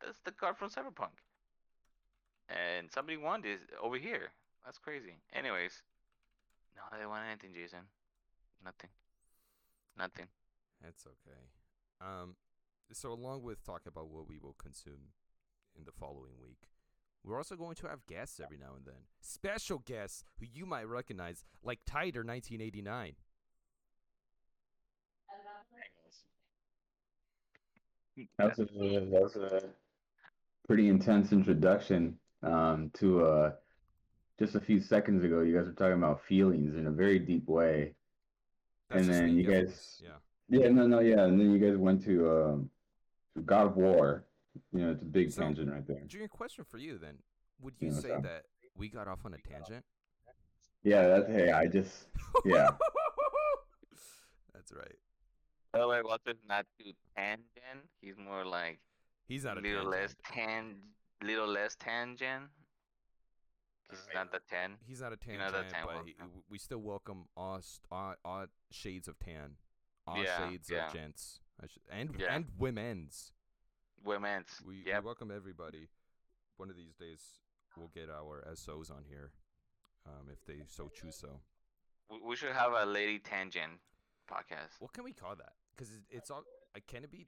that's 0.00 0.18
the 0.24 0.32
car 0.32 0.54
from 0.54 0.70
Cyberpunk. 0.70 1.14
And 2.48 2.90
somebody 2.92 3.16
won 3.16 3.42
this 3.42 3.60
over 3.82 3.96
here. 3.96 4.30
That's 4.64 4.78
crazy. 4.78 5.18
Anyways, 5.34 5.82
no, 6.76 6.82
they 6.90 6.98
didn't 6.98 7.10
want 7.10 7.24
anything, 7.28 7.50
Jason. 7.54 7.80
Nothing. 8.64 8.90
Nothing. 9.98 10.26
That's 10.82 11.06
okay. 11.06 11.40
Um, 12.00 12.36
so 12.92 13.12
along 13.12 13.42
with 13.42 13.64
talking 13.64 13.88
about 13.88 14.08
what 14.08 14.28
we 14.28 14.38
will 14.38 14.54
consume 14.58 15.12
in 15.76 15.84
the 15.84 15.92
following 15.92 16.32
week, 16.40 16.68
we're 17.24 17.38
also 17.38 17.56
going 17.56 17.74
to 17.76 17.88
have 17.88 18.06
guests 18.06 18.40
every 18.40 18.58
now 18.58 18.74
and 18.76 18.86
then. 18.86 19.02
Special 19.20 19.78
guests 19.78 20.22
who 20.38 20.46
you 20.52 20.66
might 20.66 20.86
recognize, 20.88 21.44
like 21.64 21.80
Tider 21.84 22.24
1989. 22.24 23.14
That 28.38 28.56
was 28.56 28.58
a, 28.58 28.64
that 28.64 29.22
was 29.22 29.36
a 29.36 29.62
pretty 30.66 30.88
intense 30.88 31.32
introduction 31.32 32.16
um, 32.46 32.90
to 32.94 33.24
uh, 33.24 33.52
just 34.38 34.54
a 34.54 34.60
few 34.60 34.80
seconds 34.80 35.24
ago. 35.24 35.40
You 35.40 35.56
guys 35.56 35.66
were 35.66 35.72
talking 35.72 35.98
about 35.98 36.22
feelings 36.24 36.74
in 36.76 36.86
a 36.86 36.90
very 36.90 37.18
deep 37.18 37.46
way. 37.48 37.94
That's 38.90 39.06
And 39.06 39.14
then 39.14 39.36
you 39.36 39.44
guys- 39.44 40.00
yeah. 40.02 40.10
Yeah, 40.48 40.68
no, 40.68 40.86
no, 40.86 41.00
yeah. 41.00 41.24
And 41.24 41.40
then 41.40 41.50
you 41.50 41.58
guys 41.58 41.76
went 41.76 42.04
to, 42.04 42.30
um, 42.30 42.70
God 43.44 43.66
of 43.66 43.76
War. 43.76 44.24
You 44.72 44.80
know, 44.80 44.90
it's 44.92 45.02
a 45.02 45.04
big 45.04 45.32
So- 45.32 45.42
tangent 45.42 45.70
right 45.70 45.86
there. 45.86 46.02
Junior, 46.06 46.28
question 46.28 46.64
for 46.64 46.78
you 46.78 46.96
then: 46.98 47.18
Would 47.60 47.74
you 47.80 47.88
Yeah, 47.88 47.94
what's 47.94 48.06
say 48.06 48.12
up? 48.12 48.22
that 48.22 48.44
we 48.74 48.88
got 48.88 49.08
off 49.08 49.24
on 49.26 49.34
a 49.34 49.38
tangent? 49.38 49.84
Yeah, 50.82 51.08
that's 51.08 51.26
hey, 51.26 51.50
I 51.50 51.66
just 51.66 52.06
yeah. 52.44 52.68
That's 54.54 54.72
right. 54.72 54.96
By 55.72 55.80
the 55.80 55.88
way, 55.88 56.00
Walter's 56.02 56.42
not 56.48 56.64
too 56.78 56.92
tangent. 57.16 57.88
He's 58.00 58.16
more 58.16 58.44
like 58.44 58.78
He's 59.28 59.44
not 59.44 59.58
a 59.58 59.60
little 59.60 59.86
less 59.90 60.14
tangent. 60.24 60.78
Tan, 61.20 61.28
little 61.28 61.46
less 61.48 61.76
tangent. 61.76 62.44
He's 63.90 64.06
not 64.14 64.32
the 64.32 64.40
tan. 64.50 64.72
He's 64.86 65.00
not 65.00 65.12
a 65.12 65.16
You 65.26 65.38
tangent, 65.38 65.52
know 65.52 65.58
that 65.62 65.70
tan 65.70 65.84
but 65.86 66.06
he, 66.06 66.14
we 66.50 66.58
still 66.58 66.78
welcome 66.80 67.26
all, 67.36 67.60
all, 67.90 68.14
all 68.24 68.46
shades 68.72 69.06
of 69.06 69.18
tan, 69.18 69.56
all 70.06 70.22
Yeah, 70.22 70.48
shades 70.50 70.68
yeah. 70.70 70.86
of 70.88 70.92
gents, 70.92 71.38
should, 71.68 71.82
and 71.90 72.10
Yeah. 72.18 72.34
and 72.34 72.46
women's. 72.58 73.32
Women's. 74.04 74.60
We, 74.66 74.82
we 74.84 74.92
welcome 75.04 75.30
everybody. 75.34 75.88
One 76.56 76.68
of 76.70 76.76
these 76.76 76.94
days, 76.96 77.20
we'll 77.76 77.88
get 77.94 78.08
our 78.10 78.44
SOs 78.54 78.90
on 78.90 79.04
here, 79.08 79.30
um, 80.06 80.28
if 80.32 80.44
they 80.46 80.62
so 80.66 80.88
choose. 80.88 81.16
So, 81.16 81.40
We, 82.10 82.34
should 82.36 82.52
have 82.52 82.72
a 82.72 82.84
lady 82.86 83.18
tangent 83.18 83.80
podcast. 84.28 84.80
what 84.80 84.92
can 84.92 85.04
we 85.04 85.12
call 85.12 85.36
that? 85.36 85.52
Because 85.76 85.92
it's 86.10 86.30
all. 86.30 86.42
Can 86.88 87.04
it 87.04 87.10
be? 87.10 87.26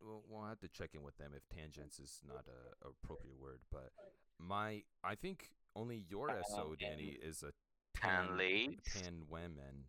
Well, 0.00 0.22
we'll 0.28 0.46
have 0.48 0.60
to 0.60 0.68
check 0.68 0.90
in 0.94 1.02
with 1.02 1.16
them 1.18 1.32
if 1.36 1.42
tangents 1.54 1.98
is 1.98 2.20
not 2.26 2.44
a, 2.48 2.86
a 2.86 2.90
appropriate 2.90 3.38
word. 3.40 3.60
But 3.70 3.90
my, 4.38 4.82
I 5.04 5.14
think 5.14 5.50
only 5.76 6.04
your 6.08 6.28
SO, 6.48 6.74
Danny, 6.78 7.18
is 7.22 7.42
a 7.42 7.52
Tan 8.00 8.38
ladies? 8.38 8.78
tan 8.94 9.22
women, 9.28 9.84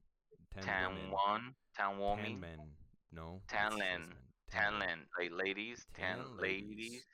tan, 0.59 0.89
women, 0.95 1.11
one, 1.11 1.41
tan 1.77 1.89
tan 1.91 1.99
woman, 1.99 2.39
men. 2.39 2.59
No, 3.13 3.41
Tan 3.47 3.67
it 3.67 3.71
says 3.71 3.79
len, 3.79 3.99
men. 4.01 4.17
tan 4.49 4.79
men. 4.79 4.87
len, 4.87 4.99
like 5.19 5.31
ladies, 5.45 5.85
tan 5.93 6.17
ladies, 6.37 6.77
ladies. 6.77 7.05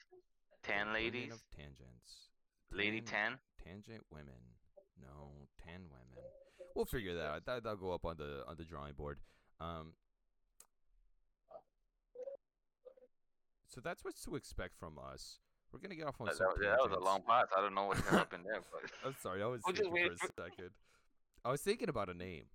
tan 0.63 0.87
Women 0.87 0.93
ladies, 0.93 1.33
of 1.33 1.41
tangents. 1.55 2.29
lady 2.71 3.01
Tan- 3.01 3.37
tan. 3.63 3.73
tangent 3.83 4.05
women. 4.11 4.41
No, 4.99 5.47
tan 5.63 5.81
women. 5.91 6.23
We'll 6.75 6.85
figure 6.85 7.15
that 7.15 7.25
out. 7.25 7.45
That, 7.45 7.63
that'll 7.63 7.77
go 7.77 7.91
up 7.91 8.05
on 8.05 8.17
the 8.17 8.43
on 8.47 8.55
the 8.57 8.63
drawing 8.63 8.93
board. 8.93 9.19
Um, 9.59 9.93
so 13.77 13.81
that's 13.83 14.03
what's 14.03 14.23
to 14.23 14.35
expect 14.35 14.75
from 14.79 14.97
us. 15.13 15.37
We're 15.71 15.77
gonna 15.79 15.93
get 15.93 16.07
off 16.07 16.19
on 16.19 16.25
That, 16.25 16.35
some 16.37 16.47
that- 16.59 16.65
that 16.65 16.81
was 16.89 16.97
a 16.97 16.99
long 16.99 17.21
pause. 17.21 17.45
I 17.55 17.61
don't 17.61 17.75
know 17.75 17.85
what's 17.85 18.01
gonna 18.01 18.17
happen 18.17 18.41
there, 18.43 18.59
but 18.71 18.91
I'm 19.05 19.15
sorry, 19.21 19.43
I 19.43 19.45
was 19.45 19.61
We'll 19.67 19.75
thinking 19.75 20.17
for 20.17 20.25
a 20.41 20.49
second. 20.49 20.71
I 21.45 21.51
was 21.51 21.61
thinking 21.61 21.87
about 21.89 22.09
a 22.09 22.15
name. 22.15 22.45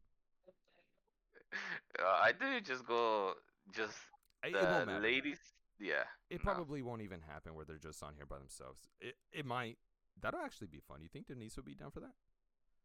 uh, 2.01 2.03
I 2.05 2.33
did 2.33 2.65
just 2.65 2.85
go 2.87 3.35
just 3.73 3.97
it 4.43 4.53
the 4.55 4.99
ladies. 5.01 5.39
Yeah, 5.79 6.03
It 6.29 6.45
no. 6.45 6.53
probably 6.53 6.83
won't 6.83 7.03
even 7.03 7.21
happen 7.21 7.55
where 7.55 7.65
they're 7.65 7.79
just 7.79 8.03
on 8.03 8.15
here 8.17 8.27
by 8.27 8.39
themselves. 8.39 8.89
It 9.01 9.15
it 9.33 9.47
might. 9.47 9.79
That'll 10.21 10.41
actually 10.41 10.67
be 10.69 10.81
fun. 10.81 11.03
You 11.03 11.09
think 11.09 11.29
Denise 11.29 11.55
would 11.57 11.65
be 11.65 11.75
down 11.77 11.93
for 11.93 12.01
that? 12.01 12.15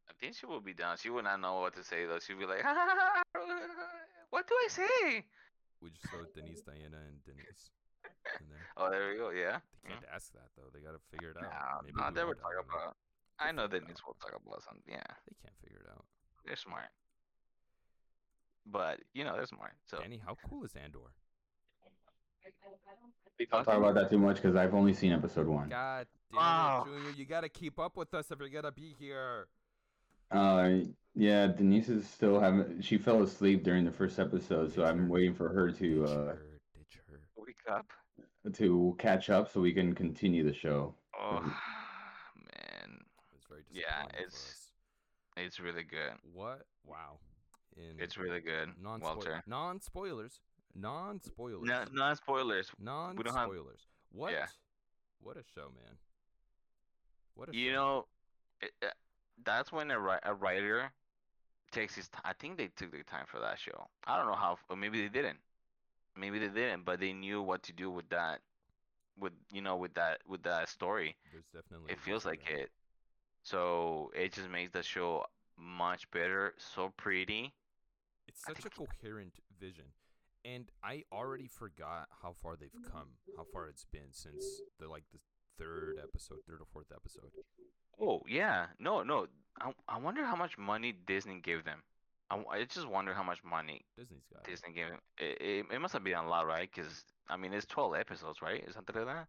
I 0.10 0.13
think 0.19 0.36
she 0.36 0.45
will 0.45 0.62
be 0.62 0.73
down. 0.76 0.97
She 0.97 1.10
would 1.10 1.23
not 1.26 1.39
know 1.41 1.60
what 1.62 1.73
to 1.76 1.84
say 1.84 2.06
though. 2.06 2.19
She'd 2.19 2.38
be 2.38 2.45
like, 2.45 2.63
"What 4.30 4.45
do 4.47 4.54
I 4.54 4.67
say?" 4.69 5.26
We 5.82 5.89
just 5.89 6.08
throw 6.10 6.26
Denise, 6.36 6.62
Diana, 6.62 6.97
and 7.08 7.23
Denise 7.26 7.71
there. 8.49 8.65
Oh, 8.77 8.91
there 8.91 9.09
we 9.09 9.17
go. 9.17 9.31
Yeah. 9.31 9.57
They 9.83 9.89
can't 9.89 10.05
ask 10.13 10.31
that 10.33 10.53
though. 10.55 10.69
They 10.71 10.79
gotta 10.85 10.99
figure 11.11 11.31
it 11.31 11.37
out. 11.37 11.49
Nah, 11.49 11.81
Maybe 11.81 11.97
nah, 11.97 12.09
we 12.09 12.13
they 12.13 12.21
won't, 12.23 12.37
were 12.37 12.41
talking 12.41 12.61
I 12.61 12.61
know. 12.61 12.77
about. 12.83 12.95
I 13.39 13.51
know 13.51 13.63
figure 13.65 13.77
it 13.77 13.81
Denise 13.89 14.01
will 14.05 14.17
talk 14.21 14.33
about 14.37 14.61
something. 14.63 14.83
Yeah, 14.85 15.01
They 15.25 15.33
can't 15.41 15.57
figure 15.63 15.81
it 15.83 15.89
out. 15.89 16.05
they're 16.45 16.55
smart. 16.55 16.89
But 18.69 18.99
you 19.13 19.23
know 19.23 19.33
they're 19.35 19.47
smart. 19.47 19.73
So 19.89 19.97
Danny, 19.99 20.21
how 20.23 20.37
cool 20.47 20.63
is 20.63 20.73
Andor? 20.75 20.99
We 23.39 23.45
don't 23.45 23.63
talk 23.65 23.77
about 23.77 23.95
that 23.95 24.09
too 24.09 24.17
much 24.17 24.37
because 24.37 24.55
I've 24.55 24.73
only 24.73 24.93
seen 24.93 25.11
episode 25.11 25.47
one. 25.47 25.69
God 25.69 26.07
damn 26.31 26.37
Wow. 26.39 26.85
it, 26.85 26.89
Junior! 26.89 27.11
You 27.17 27.25
gotta 27.25 27.49
keep 27.49 27.79
up 27.79 27.97
with 27.97 28.13
us 28.13 28.29
if 28.31 28.39
you're 28.39 28.49
gonna 28.49 28.71
be 28.71 28.95
here. 28.99 29.47
Uh, 30.31 30.79
yeah, 31.15 31.47
Denise 31.47 31.89
is 31.89 32.07
still 32.07 32.39
having. 32.39 32.81
She 32.81 32.97
fell 32.97 33.21
asleep 33.23 33.63
during 33.63 33.85
the 33.85 33.91
first 33.91 34.19
episode, 34.19 34.73
so 34.73 34.83
I'm 34.85 35.07
waiting 35.07 35.33
for 35.33 35.49
her 35.49 35.71
to 35.71 36.03
uh 36.05 36.07
her, 36.07 36.59
ditch 36.75 36.99
her. 37.09 37.19
wake 37.37 37.57
up. 37.69 37.86
to 38.53 38.95
catch 38.97 39.30
up 39.30 39.51
so 39.51 39.60
we 39.62 39.73
can 39.73 39.93
continue 39.93 40.43
the 40.43 40.53
show. 40.53 40.93
Oh 41.19 41.39
man, 42.36 42.99
It's 43.36 43.45
very 43.49 43.62
Yeah, 43.71 44.03
it's- 44.19 44.32
for 45.36 45.39
us. 45.39 45.45
it's 45.45 45.60
really 45.60 45.84
good. 45.84 46.13
What? 46.34 46.65
Wow. 46.86 47.19
In 47.75 47.99
It's 47.99 48.17
really 48.17 48.39
good, 48.39 48.69
non 48.82 49.01
Walter. 49.01 49.43
non 49.45 49.80
spoilers, 49.82 50.39
non 50.73 51.21
spoilers, 51.21 51.62
No, 51.63 51.84
no 51.91 52.13
spoilers. 52.15 52.71
non 52.80 53.15
we 53.15 53.23
don't 53.23 53.36
have- 53.36 53.49
spoilers. 53.49 53.82
What? 54.12 54.32
Yeah. 54.32 54.47
What 55.21 55.38
a 55.38 55.43
show, 55.53 55.69
man. 55.75 55.97
What 57.36 57.49
a 57.49 57.56
You 57.56 57.69
show. 57.71 57.75
know, 57.75 58.08
it, 58.62 58.71
uh, 58.84 58.88
that's 59.43 59.71
when 59.71 59.91
a, 59.91 59.99
ri- 59.99 60.19
a 60.23 60.34
writer 60.34 60.91
takes 61.71 61.93
his. 61.95 62.08
T- 62.08 62.17
I 62.23 62.34
think 62.34 62.58
they 62.58 62.69
took 62.69 62.91
their 62.91 63.03
time 63.03 63.25
for 63.27 63.39
that 63.39 63.60
show. 63.60 63.88
I 64.08 64.17
don't 64.17 64.25
know 64.27 64.36
how, 64.36 64.58
or 64.69 64.75
maybe 64.75 65.01
they 65.01 65.10
didn't. 65.10 65.38
Maybe 66.17 66.39
they 66.39 66.47
didn't, 66.47 66.86
but 66.86 66.99
they 66.99 67.13
knew 67.13 67.41
what 67.41 67.63
to 67.63 67.73
do 67.73 67.89
with 67.91 68.10
that, 68.10 68.39
with 69.19 69.34
you 69.51 69.62
know, 69.62 69.75
with 69.77 69.93
that 69.95 70.19
with 70.27 70.43
that 70.43 70.69
story. 70.69 71.15
There's 71.32 71.45
definitely. 71.53 71.91
It 71.91 71.99
feels 71.99 72.25
like 72.25 72.49
it. 72.49 72.71
So 73.43 74.12
it 74.15 74.34
just 74.34 74.49
makes 74.49 74.73
the 74.73 74.84
show 74.84 75.25
much 75.58 76.10
better, 76.12 76.53
so 76.58 76.91
pretty. 76.97 77.53
It's 78.27 78.43
such 78.43 78.65
a 78.65 78.69
coherent 78.69 79.34
vision. 79.60 79.86
And 80.43 80.69
I 80.84 81.03
already 81.12 81.47
forgot 81.47 82.08
how 82.21 82.34
far 82.34 82.56
they've 82.56 82.69
come, 82.91 83.10
how 83.36 83.45
far 83.51 83.67
it's 83.67 83.86
been 83.86 84.12
since 84.12 84.62
the 84.80 84.88
like 84.88 85.03
the 85.12 85.19
third 85.58 85.95
episode, 86.01 86.39
third 86.47 86.62
or 86.62 86.67
fourth 86.71 86.91
episode. 86.93 87.32
Oh 87.99 88.21
yeah, 88.27 88.67
no, 88.80 89.03
no. 89.03 89.27
I 89.60 89.71
I 89.88 89.97
wonder 89.97 90.23
how 90.23 90.36
much 90.36 90.58
money 90.58 90.93
Disney 90.93 91.39
gave 91.41 91.65
them. 91.65 91.84
I, 92.29 92.43
I 92.51 92.65
just 92.65 92.87
wonder 92.87 93.13
how 93.13 93.23
much 93.23 93.43
money 93.43 93.85
Disney's 93.97 94.25
got 94.31 94.45
it. 94.47 94.49
Disney 94.51 94.73
gave 94.73 94.87
them. 94.89 94.99
It, 95.17 95.37
it, 95.41 95.65
it 95.71 95.79
must 95.79 95.93
have 95.93 96.03
been 96.03 96.15
a 96.17 96.27
lot, 96.27 96.45
right? 96.45 96.69
Because 96.73 97.05
I 97.29 97.37
mean, 97.37 97.53
it's 97.53 97.65
twelve 97.65 97.95
episodes, 97.95 98.41
right? 98.41 98.63
Is 98.67 98.73
something 98.75 98.95
like 98.95 99.05
that. 99.05 99.27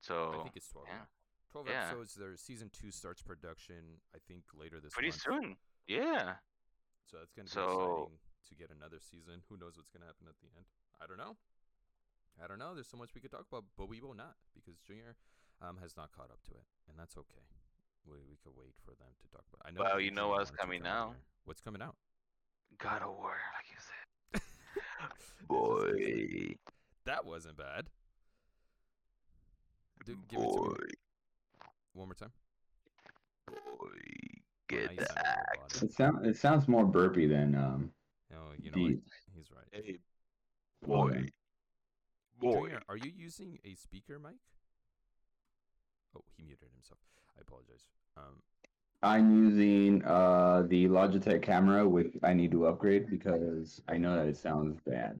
So 0.00 0.40
I 0.40 0.42
think 0.44 0.56
it's 0.56 0.68
twelve. 0.68 0.86
yeah. 0.88 1.04
Twelve 1.50 1.68
Yeah. 1.68 1.86
episodes. 1.88 2.14
Their 2.14 2.36
season 2.36 2.70
two 2.72 2.90
starts 2.90 3.22
production. 3.22 4.00
I 4.14 4.18
think 4.26 4.44
later 4.58 4.80
this 4.80 4.92
pretty 4.92 5.08
month. 5.10 5.22
soon. 5.22 5.56
Yeah. 5.86 6.36
So 7.10 7.18
that's 7.18 7.32
gonna 7.32 7.44
be 7.46 7.50
So- 7.50 7.62
exciting 8.10 8.18
to 8.48 8.54
get 8.54 8.70
another 8.70 8.98
season. 9.00 9.42
Who 9.48 9.56
knows 9.56 9.76
what's 9.76 9.90
gonna 9.90 10.06
happen 10.06 10.26
at 10.28 10.38
the 10.40 10.48
end? 10.56 10.64
I 11.00 11.06
don't 11.06 11.18
know. 11.18 11.36
I 12.42 12.46
don't 12.46 12.58
know. 12.58 12.74
There's 12.74 12.88
so 12.88 12.96
much 12.96 13.14
we 13.14 13.20
could 13.20 13.30
talk 13.30 13.46
about, 13.50 13.64
but 13.76 13.88
we 13.88 14.00
will 14.00 14.14
not 14.14 14.36
because 14.54 14.78
Junior 14.86 15.16
um, 15.60 15.78
has 15.78 15.96
not 15.96 16.12
caught 16.12 16.30
up 16.30 16.42
to 16.48 16.52
it, 16.52 16.64
and 16.88 16.98
that's 16.98 17.16
okay. 17.16 17.42
We 18.06 18.14
we 18.28 18.36
could 18.44 18.52
wait 18.56 18.74
for 18.84 18.92
them 18.92 19.12
to 19.20 19.28
talk 19.28 19.44
about. 19.52 19.66
I 19.66 19.70
know. 19.72 19.82
Well, 19.82 20.00
you 20.00 20.10
know 20.10 20.28
what's 20.28 20.50
coming 20.50 20.82
come 20.82 20.92
on 20.92 20.96
out? 20.98 21.08
here. 21.08 21.22
What's 21.44 21.60
coming 21.60 21.82
out? 21.82 21.96
God 22.78 23.02
of 23.02 23.08
War, 23.16 23.36
like 23.56 23.66
you 23.70 23.76
said. 23.78 24.42
This 25.18 25.26
is 25.26 25.98
exciting. 25.98 26.58
That 27.04 27.24
wasn't 27.24 27.56
bad. 27.56 27.86
Do, 30.04 30.16
give 30.28 30.40
it 30.40 30.44
to 30.44 30.62
me 30.62 30.74
one 31.94 32.08
more 32.08 32.14
time. 32.14 32.32
boy, 33.46 33.88
get 34.68 34.92
you 34.92 34.98
the 34.98 35.06
sound 35.06 35.18
more 35.18 35.26
axe. 35.26 35.56
robotic. 35.56 35.82
It 35.82 35.92
sounds 35.92 36.26
it 36.26 36.36
sounds 36.36 36.68
more 36.68 36.84
burpy 36.84 37.26
than 37.26 37.54
um. 37.54 37.90
Oh, 38.32 38.52
you 38.58 38.70
know 38.70 38.82
what? 38.82 38.92
He's 39.34 39.50
right. 39.50 39.66
Hey, 39.72 39.98
boy. 40.86 41.10
boy, 41.10 41.26
boy. 42.40 42.60
Junior, 42.60 42.80
are 42.88 42.96
you 42.96 43.10
using 43.16 43.58
a 43.64 43.74
speaker 43.74 44.18
mic? 44.18 44.36
Oh, 46.16 46.22
he 46.36 46.42
muted 46.42 46.68
himself. 46.72 47.00
I 47.38 47.42
apologize. 47.42 47.86
Um, 48.16 48.42
I'm 49.02 49.30
using 49.44 50.02
uh 50.04 50.62
the 50.68 50.86
Logitech 50.88 51.42
camera, 51.42 51.86
which 51.88 52.12
I 52.22 52.32
need 52.32 52.50
to 52.52 52.66
upgrade 52.66 53.08
because 53.10 53.82
I 53.88 53.96
know 53.98 54.16
that 54.16 54.26
it 54.26 54.36
sounds 54.36 54.80
bad. 54.86 55.18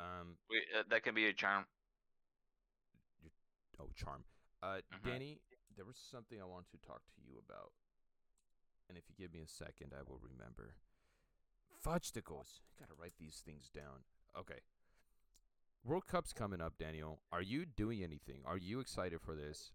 um, 0.00 0.36
Wait, 0.50 0.62
uh, 0.78 0.82
that 0.90 1.02
can 1.02 1.14
be 1.14 1.26
a 1.26 1.32
charm. 1.32 1.64
oh, 3.80 3.88
charm. 3.96 4.24
Uh, 4.62 4.80
Mhm. 4.92 5.02
Danny, 5.04 5.40
there 5.76 5.84
was 5.84 5.98
something 5.98 6.40
I 6.40 6.44
want 6.44 6.68
to 6.70 6.78
talk 6.78 7.02
to 7.16 7.20
you 7.22 7.38
about, 7.38 7.72
and 8.88 8.96
if 8.96 9.04
you 9.08 9.14
give 9.16 9.32
me 9.32 9.40
a 9.40 9.48
second, 9.48 9.92
I 9.92 10.02
will 10.02 10.18
remember. 10.18 10.74
Fudgesticles. 11.84 12.60
Gotta 12.78 12.94
write 12.94 13.16
these 13.18 13.40
things 13.44 13.68
down. 13.68 14.04
Okay. 14.36 14.60
World 15.82 16.06
Cup's 16.06 16.32
coming 16.32 16.62
up, 16.62 16.78
Daniel. 16.78 17.20
Are 17.30 17.42
you 17.42 17.66
doing 17.66 18.02
anything? 18.02 18.42
Are 18.46 18.56
you 18.56 18.80
excited 18.80 19.20
for 19.20 19.34
this? 19.34 19.72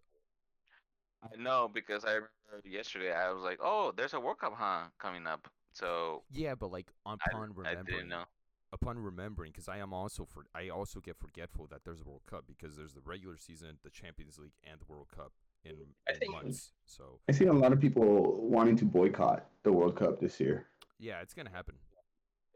I 1.22 1.36
know 1.36 1.68
because 1.72 2.04
I 2.04 2.12
remember 2.12 2.68
yesterday 2.68 3.12
I 3.12 3.30
was 3.32 3.42
like, 3.42 3.58
oh, 3.62 3.92
there's 3.96 4.14
a 4.14 4.20
World 4.20 4.38
Cup, 4.38 4.54
huh, 4.56 4.84
coming 4.98 5.26
up. 5.26 5.48
So 5.72 6.22
Yeah, 6.30 6.54
but 6.54 6.70
like 6.70 6.86
I, 7.06 7.14
upon 7.14 7.42
I 7.42 7.46
remembering, 7.54 7.84
didn't 7.86 8.08
know. 8.08 8.24
upon 8.72 8.98
remembering, 8.98 9.52
because 9.52 9.68
I 9.68 9.78
am 9.78 9.92
also 9.92 10.24
for 10.24 10.44
I 10.54 10.68
also 10.70 11.00
get 11.00 11.16
forgetful 11.18 11.66
that 11.68 11.84
there's 11.84 12.00
a 12.00 12.04
World 12.04 12.22
Cup 12.28 12.44
because 12.46 12.76
there's 12.76 12.94
the 12.94 13.02
regular 13.04 13.36
season, 13.36 13.78
the 13.84 13.90
Champions 13.90 14.38
League, 14.38 14.54
and 14.68 14.80
the 14.80 14.86
World 14.88 15.08
Cup 15.14 15.32
in, 15.64 15.72
in 15.72 16.18
think- 16.18 16.32
months. 16.32 16.72
So 16.86 17.20
I 17.28 17.32
see 17.32 17.44
a 17.46 17.52
lot 17.52 17.72
of 17.72 17.80
people 17.80 18.40
wanting 18.48 18.76
to 18.76 18.84
boycott 18.84 19.46
the 19.62 19.72
World 19.72 19.96
Cup 19.96 20.18
this 20.20 20.40
year. 20.40 20.66
yeah, 20.98 21.20
it's 21.20 21.34
gonna 21.34 21.50
happen. 21.50 21.76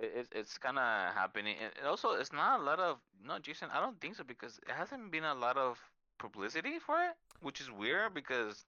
It, 0.01 0.13
it's 0.17 0.29
it's 0.33 0.59
kind 0.59 0.79
of 0.79 1.15
happening, 1.15 1.57
and 1.63 1.73
and 1.79 1.87
also 1.87 2.13
it's 2.13 2.33
not 2.33 2.59
a 2.61 2.63
lot 2.63 2.81
of 2.81 2.99
no, 3.25 3.39
Jason. 3.39 3.69
I 3.73 3.79
don't 3.81 4.01
think 4.01 4.17
so 4.17 4.25
because 4.25 4.59
it 4.69 4.73
hasn't 4.73 5.13
been 5.13 5.25
a 5.25 5.35
lot 5.35 5.57
of 5.57 5.79
publicity 6.25 6.79
for 6.85 6.97
it, 7.05 7.15
which 7.41 7.61
is 7.61 7.71
weird 7.71 8.15
because 8.15 8.65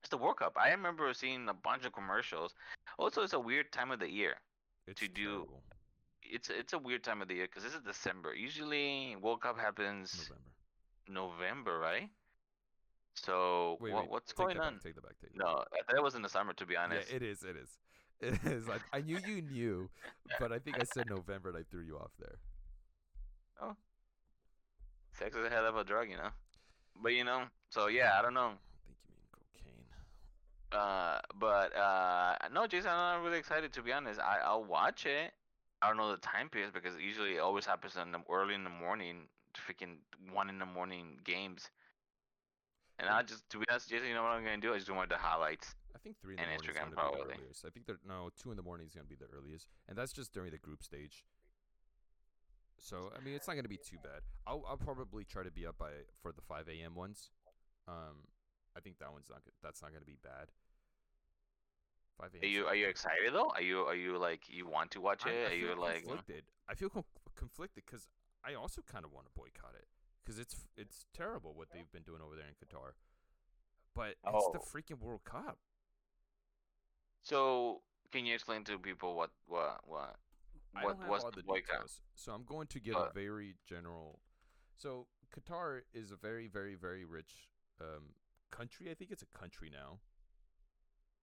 it's 0.00 0.08
the 0.10 0.16
World 0.16 0.36
Cup. 0.38 0.56
I 0.60 0.70
remember 0.70 1.12
seeing 1.14 1.48
a 1.48 1.54
bunch 1.54 1.84
of 1.84 1.92
commercials. 1.92 2.54
Also, 2.98 3.22
it's 3.22 3.32
a 3.34 3.40
weird 3.40 3.70
time 3.72 3.90
of 3.90 3.98
the 4.00 4.10
year. 4.10 4.34
It's 4.86 5.00
to 5.00 5.08
do- 5.08 5.24
terrible. 5.24 5.62
It's 6.24 6.48
it's 6.50 6.72
a 6.72 6.78
weird 6.78 7.02
time 7.04 7.20
of 7.20 7.28
the 7.28 7.34
year 7.34 7.46
because 7.46 7.64
this 7.64 7.74
is 7.74 7.80
December. 7.82 8.34
Usually 8.34 9.16
World 9.20 9.40
Cup 9.42 9.58
happens 9.58 10.30
November. 11.08 11.38
November, 11.38 11.78
right? 11.78 12.08
So 13.14 13.76
Wait, 13.80 13.92
what 13.92 14.04
wait. 14.04 14.10
what's 14.10 14.32
going 14.32 14.56
that 14.56 14.62
on? 14.62 14.74
Back, 14.74 14.82
take 14.84 14.94
that 14.94 15.02
back. 15.04 15.16
Take 15.20 15.34
that 15.36 15.44
No, 15.44 15.64
it 15.94 16.02
was 16.02 16.14
in 16.14 16.22
the 16.22 16.28
summer. 16.28 16.52
To 16.54 16.64
be 16.64 16.76
honest. 16.76 17.10
Yeah, 17.10 17.16
it 17.16 17.22
is. 17.22 17.42
It 17.42 17.56
is. 17.56 17.68
It 18.22 18.38
is. 18.52 18.68
I, 18.68 18.78
I 18.96 19.00
knew 19.00 19.18
you 19.26 19.42
knew, 19.42 19.90
but 20.38 20.52
I 20.52 20.60
think 20.60 20.76
I 20.80 20.84
said 20.94 21.10
November 21.10 21.48
and 21.48 21.58
I 21.58 21.64
threw 21.68 21.82
you 21.82 21.96
off 21.98 22.12
there. 22.20 22.36
Oh, 23.60 23.74
sex 25.18 25.34
is 25.36 25.44
a 25.44 25.50
hell 25.50 25.66
of 25.66 25.76
a 25.76 25.82
drug, 25.82 26.08
you 26.08 26.16
know. 26.16 26.30
But 27.00 27.14
you 27.14 27.24
know, 27.24 27.44
so 27.70 27.88
yeah, 27.88 28.12
I 28.18 28.22
don't 28.22 28.34
know. 28.34 28.52
I 28.52 29.38
think 29.38 29.64
you 29.66 29.72
mean 29.72 29.84
cocaine. 30.70 30.80
Uh, 30.80 31.20
but 31.38 31.76
uh, 31.76 32.36
no, 32.52 32.66
Jason, 32.66 32.90
I'm 32.90 33.20
not 33.20 33.24
really 33.24 33.38
excited 33.38 33.72
to 33.74 33.82
be 33.82 33.92
honest. 33.92 34.20
I 34.20 34.38
I'll 34.44 34.64
watch 34.64 35.06
it. 35.06 35.32
I 35.82 35.88
don't 35.88 35.96
know 35.96 36.12
the 36.12 36.18
time 36.18 36.48
period 36.48 36.72
because 36.72 36.94
usually 37.00 37.36
it 37.36 37.40
always 37.40 37.66
happens 37.66 37.96
in 37.96 38.12
the 38.12 38.20
early 38.30 38.54
in 38.54 38.62
the 38.64 38.70
morning, 38.70 39.28
freaking 39.54 39.96
one 40.32 40.48
in 40.48 40.58
the 40.58 40.66
morning 40.66 41.18
games. 41.24 41.70
And 42.98 43.08
I 43.08 43.22
just, 43.22 43.48
to 43.50 43.58
be 43.58 43.64
honest, 43.68 43.88
Jason, 43.90 44.06
you 44.06 44.14
know 44.14 44.22
what 44.22 44.30
I'm 44.30 44.44
gonna 44.44 44.58
do? 44.58 44.72
I 44.74 44.78
just 44.78 44.90
want 44.90 45.08
the 45.08 45.16
highlights. 45.16 45.74
I 45.94 45.98
think 45.98 46.16
three 46.20 46.34
in 46.34 46.36
the 46.36 46.42
And 46.42 46.50
morning 46.52 46.70
is 46.70 46.76
Instagram 46.76 46.90
to 46.90 46.96
be 46.96 47.18
the 47.18 47.34
earliest. 47.34 47.64
I 47.66 47.70
think 47.70 47.86
they're 47.86 47.98
no 48.06 48.30
two 48.40 48.50
in 48.50 48.56
the 48.56 48.62
morning 48.62 48.86
is 48.86 48.94
going 48.94 49.06
to 49.06 49.10
be 49.10 49.16
the 49.16 49.30
earliest, 49.36 49.66
and 49.88 49.96
that's 49.96 50.12
just 50.12 50.32
during 50.32 50.50
the 50.50 50.58
group 50.58 50.82
stage. 50.82 51.24
So 52.78 53.12
I 53.16 53.22
mean, 53.24 53.34
it's 53.34 53.46
not 53.46 53.54
going 53.54 53.64
to 53.64 53.68
be 53.68 53.76
too 53.78 53.98
bad. 54.02 54.22
I'll 54.46 54.64
I'll 54.68 54.76
probably 54.76 55.24
try 55.24 55.42
to 55.44 55.50
be 55.50 55.66
up 55.66 55.78
by 55.78 55.90
for 56.20 56.32
the 56.32 56.42
five 56.42 56.68
a.m. 56.68 56.94
ones. 56.94 57.30
Um, 57.88 58.26
I 58.76 58.80
think 58.80 58.98
that 58.98 59.12
one's 59.12 59.28
not 59.30 59.44
good. 59.44 59.52
That's 59.62 59.82
not 59.82 59.90
going 59.92 60.00
to 60.02 60.06
be 60.06 60.18
bad. 60.22 60.48
Five 62.20 62.34
a.m. 62.34 62.42
Are 62.42 62.46
you 62.46 62.66
are 62.66 62.74
you 62.74 62.86
excited 62.88 63.32
though? 63.32 63.50
Are 63.50 63.62
you 63.62 63.78
are 63.80 63.94
you 63.94 64.18
like 64.18 64.42
you 64.48 64.66
want 64.66 64.90
to 64.92 65.00
watch 65.00 65.24
it? 65.26 65.48
I 65.48 65.52
are 65.52 65.54
you 65.54 65.68
feel 65.68 65.80
like 65.80 66.02
conflicted. 66.04 66.44
I 66.68 66.74
feel 66.74 66.88
conf- 66.90 67.06
conflicted 67.36 67.84
because 67.86 68.08
I 68.44 68.54
also 68.54 68.82
kind 68.82 69.04
of 69.04 69.12
want 69.12 69.26
to 69.26 69.32
boycott 69.34 69.74
it 69.74 69.86
because 70.24 70.38
it's 70.40 70.56
it's 70.76 71.06
terrible 71.14 71.54
what 71.54 71.68
they've 71.72 71.90
been 71.92 72.02
doing 72.02 72.20
over 72.20 72.34
there 72.34 72.46
in 72.46 72.54
Qatar. 72.54 72.92
But 73.94 74.16
it's 74.26 74.48
the 74.52 74.58
Oh. 74.58 74.64
freaking 74.74 74.98
World 75.00 75.22
Cup. 75.24 75.58
so? 77.22 77.82
Can 78.10 78.26
you 78.26 78.34
explain 78.34 78.62
to 78.64 78.78
people 78.78 79.14
what 79.16 79.30
what 79.46 79.80
what 79.86 80.16
I 80.74 80.84
what 80.84 80.92
don't 80.92 81.00
have 81.02 81.10
what's 81.10 81.24
all 81.24 81.30
the 81.30 81.42
the 81.42 81.52
details, 81.52 82.00
so 82.14 82.32
I'm 82.32 82.44
going 82.44 82.66
to 82.68 82.80
give 82.80 82.94
But- 82.94 83.10
a 83.10 83.12
very 83.12 83.56
general. 83.68 84.20
So 84.76 85.06
Qatar 85.34 85.82
is 85.94 86.10
a 86.10 86.16
very, 86.16 86.48
very, 86.48 86.74
very 86.74 87.04
rich 87.04 87.48
um, 87.80 88.14
country. 88.50 88.90
I 88.90 88.94
think 88.94 89.10
it's 89.10 89.22
a 89.22 89.38
country 89.38 89.70
now, 89.70 90.00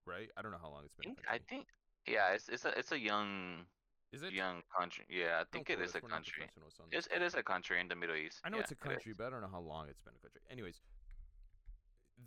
right? 0.06 0.30
I 0.36 0.42
don't 0.42 0.52
know 0.52 0.58
how 0.62 0.70
long 0.70 0.84
it's 0.84 0.94
been. 0.94 1.14
think, 1.14 1.26
a 1.28 1.32
I 1.32 1.38
think 1.38 1.66
yeah, 2.06 2.32
it's 2.32 2.48
it's 2.48 2.64
a 2.64 2.78
it's 2.78 2.92
a 2.92 2.98
young 2.98 3.66
is 4.12 4.22
it? 4.22 4.32
young 4.32 4.62
country. 4.76 5.04
Yeah, 5.08 5.40
I 5.40 5.44
think 5.52 5.68
it 5.70 5.76
quote 5.76 5.84
is 5.86 5.94
us, 5.94 6.02
a 6.02 6.06
country. 6.06 6.32
professionals 6.42 6.74
on 6.80 6.86
this. 6.90 7.06
It's, 7.06 7.14
it 7.14 7.22
is 7.22 7.34
a 7.34 7.42
country 7.42 7.80
in 7.80 7.88
the 7.88 7.94
Middle 7.96 8.16
East. 8.16 8.40
I 8.44 8.48
know 8.50 8.56
yeah, 8.56 8.62
it's 8.62 8.72
a 8.72 8.74
it 8.74 8.80
is. 8.80 8.88
country, 8.88 9.12
but 9.16 9.26
I 9.26 9.30
don't 9.30 9.42
know 9.42 9.50
how 9.52 9.60
long 9.60 9.86
it's 9.88 10.00
been 10.00 10.14
a 10.14 10.18
country. 10.22 10.40
Anyways, 10.50 10.80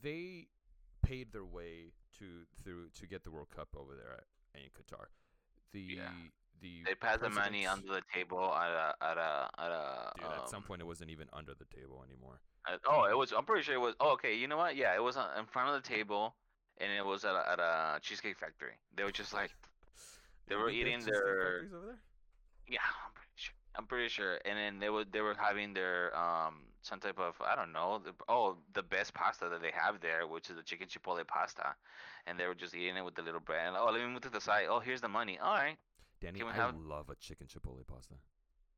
they 0.01 0.47
paid 1.03 1.31
their 1.31 1.45
way 1.45 1.91
to 2.19 2.25
through 2.63 2.89
to 2.99 3.07
get 3.07 3.23
the 3.23 3.31
World 3.31 3.49
Cup 3.55 3.69
over 3.77 3.95
there 3.95 4.13
at, 4.13 4.61
in 4.61 4.69
Qatar. 4.69 5.07
The 5.71 5.81
Yeah. 5.97 6.09
The 6.61 6.83
They 6.85 6.95
pass 6.95 7.19
the 7.19 7.29
money 7.29 7.65
under 7.65 7.87
the 7.87 8.01
table 8.13 8.53
at 8.53 8.71
a 8.71 8.95
at 9.03 9.17
a 9.17 9.49
at 9.57 9.71
a. 9.71 10.11
Dude, 10.15 10.25
at 10.25 10.49
some 10.49 10.57
um, 10.57 10.63
point 10.63 10.81
it 10.81 10.85
wasn't 10.85 11.09
even 11.09 11.27
under 11.33 11.53
the 11.53 11.65
table 11.65 12.03
anymore. 12.07 12.39
Uh, 12.65 12.77
oh, 12.87 13.05
it 13.05 13.17
was. 13.17 13.33
I'm 13.33 13.45
pretty 13.45 13.63
sure 13.63 13.75
it 13.75 13.81
was. 13.81 13.95
Oh, 13.99 14.13
okay. 14.13 14.35
You 14.35 14.47
know 14.47 14.57
what? 14.57 14.75
Yeah, 14.75 14.95
it 14.95 15.03
was 15.03 15.17
in 15.17 15.45
front 15.45 15.75
of 15.75 15.81
the 15.81 15.87
table, 15.87 16.35
and 16.79 16.91
it 16.91 17.05
was 17.05 17.25
at 17.25 17.35
a, 17.35 17.51
at 17.51 17.59
a 17.59 17.99
cheesecake 18.01 18.37
factory. 18.37 18.73
They 18.95 19.03
were 19.03 19.11
just 19.11 19.33
like, 19.33 19.51
They 20.47 20.55
were 20.55 20.69
eating 20.69 20.99
their- 20.99 21.13
factories 21.13 21.73
over 21.73 21.85
there? 21.85 21.99
yeah, 22.67 22.79
I'm 23.05 23.13
pretty 23.13 23.35
sure. 23.35 23.55
I'm 23.75 23.85
pretty 23.85 24.09
sure. 24.09 24.39
And 24.45 24.57
then 24.57 24.79
they 24.79 24.89
were 24.89 25.05
they 25.05 25.21
were 25.21 25.35
having 25.37 25.73
their 25.73 26.15
um 26.17 26.63
some 26.81 26.99
type 26.99 27.19
of 27.19 27.35
I 27.41 27.55
don't 27.55 27.71
know. 27.71 28.01
The, 28.03 28.13
oh, 28.27 28.57
the 28.73 28.83
best 28.83 29.13
pasta 29.13 29.49
that 29.49 29.61
they 29.61 29.71
have 29.73 30.01
there, 30.01 30.27
which 30.27 30.49
is 30.49 30.55
the 30.55 30.63
chicken 30.63 30.87
chipotle 30.87 31.25
pasta, 31.27 31.75
and 32.27 32.39
they 32.39 32.45
were 32.45 32.55
just 32.55 32.75
eating 32.75 32.97
it 32.97 33.05
with 33.05 33.15
the 33.15 33.21
little 33.21 33.39
bread. 33.39 33.67
And, 33.67 33.77
oh, 33.77 33.89
let 33.91 34.01
me 34.01 34.07
move 34.07 34.21
to 34.21 34.29
the 34.29 34.41
side. 34.41 34.65
Oh, 34.69 34.79
here's 34.79 35.01
the 35.01 35.07
money. 35.07 35.39
All 35.41 35.53
right, 35.53 35.77
Danny, 36.23 36.41
I 36.41 36.53
have- 36.53 36.75
love 36.77 37.09
a 37.09 37.15
chicken 37.15 37.47
chipotle 37.47 37.85
pasta. 37.85 38.15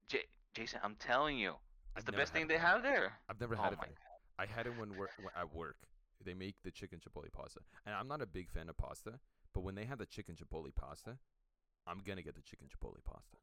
J- 0.07 0.25
Jason, 0.55 0.79
I'm 0.83 0.95
telling 0.95 1.37
you, 1.37 1.51
it's 1.95 1.97
I've 1.97 2.05
the 2.05 2.11
best 2.11 2.33
thing 2.33 2.43
it 2.43 2.47
they 2.47 2.57
have 2.57 2.81
there. 2.81 3.19
I've 3.29 3.39
never 3.39 3.55
Oh 3.55 3.61
had 3.61 3.73
it. 3.73 3.77
my 3.77 3.85
there. 3.85 3.97
I 4.39 4.45
had 4.47 4.65
it 4.65 4.75
when 4.77 4.97
work 4.97 5.11
when- 5.17 5.33
at 5.35 5.53
work. 5.53 5.77
They 6.23 6.33
make 6.33 6.59
the 6.63 6.71
chicken 6.71 6.99
chipotle 6.99 7.31
pasta, 7.31 7.59
and 7.85 7.93
I'm 7.93 8.07
not 8.07 8.21
a 8.21 8.25
big 8.25 8.49
fan 8.49 8.67
of 8.69 8.77
pasta. 8.77 9.19
But 9.53 9.61
when 9.61 9.75
they 9.75 9.85
have 9.85 9.99
the 9.99 10.07
chicken 10.07 10.35
chipotle 10.35 10.73
pasta, 10.73 11.19
I'm 11.85 11.99
gonna 12.01 12.23
get 12.23 12.33
the 12.35 12.41
chicken 12.41 12.67
chipotle 12.67 13.03
pasta. 13.03 13.37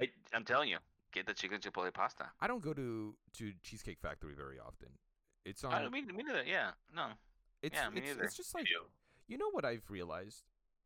I, 0.00 0.10
I'm 0.32 0.44
telling 0.44 0.70
you, 0.70 0.78
get 1.12 1.26
the 1.26 1.34
chicken 1.34 1.60
chipotle 1.60 1.92
pasta. 1.92 2.32
I 2.40 2.46
don't 2.46 2.62
go 2.62 2.72
to 2.72 3.14
to 3.34 3.52
Cheesecake 3.62 4.00
Factory 4.00 4.34
very 4.34 4.58
often. 4.58 4.88
It's 5.44 5.64
on. 5.64 5.74
I 5.74 5.82
don't 5.82 5.92
mean, 5.92 6.06
me 6.06 6.22
neither. 6.22 6.44
Yeah, 6.44 6.72
no. 6.94 7.08
it's 7.60 7.74
yeah, 7.76 7.90
me 7.90 7.98
it's, 8.00 8.08
neither. 8.08 8.24
it's 8.24 8.36
just 8.36 8.54
like 8.54 8.66
you 9.28 9.36
know 9.36 9.50
what 9.50 9.64
I've 9.66 9.90
realized. 9.90 10.44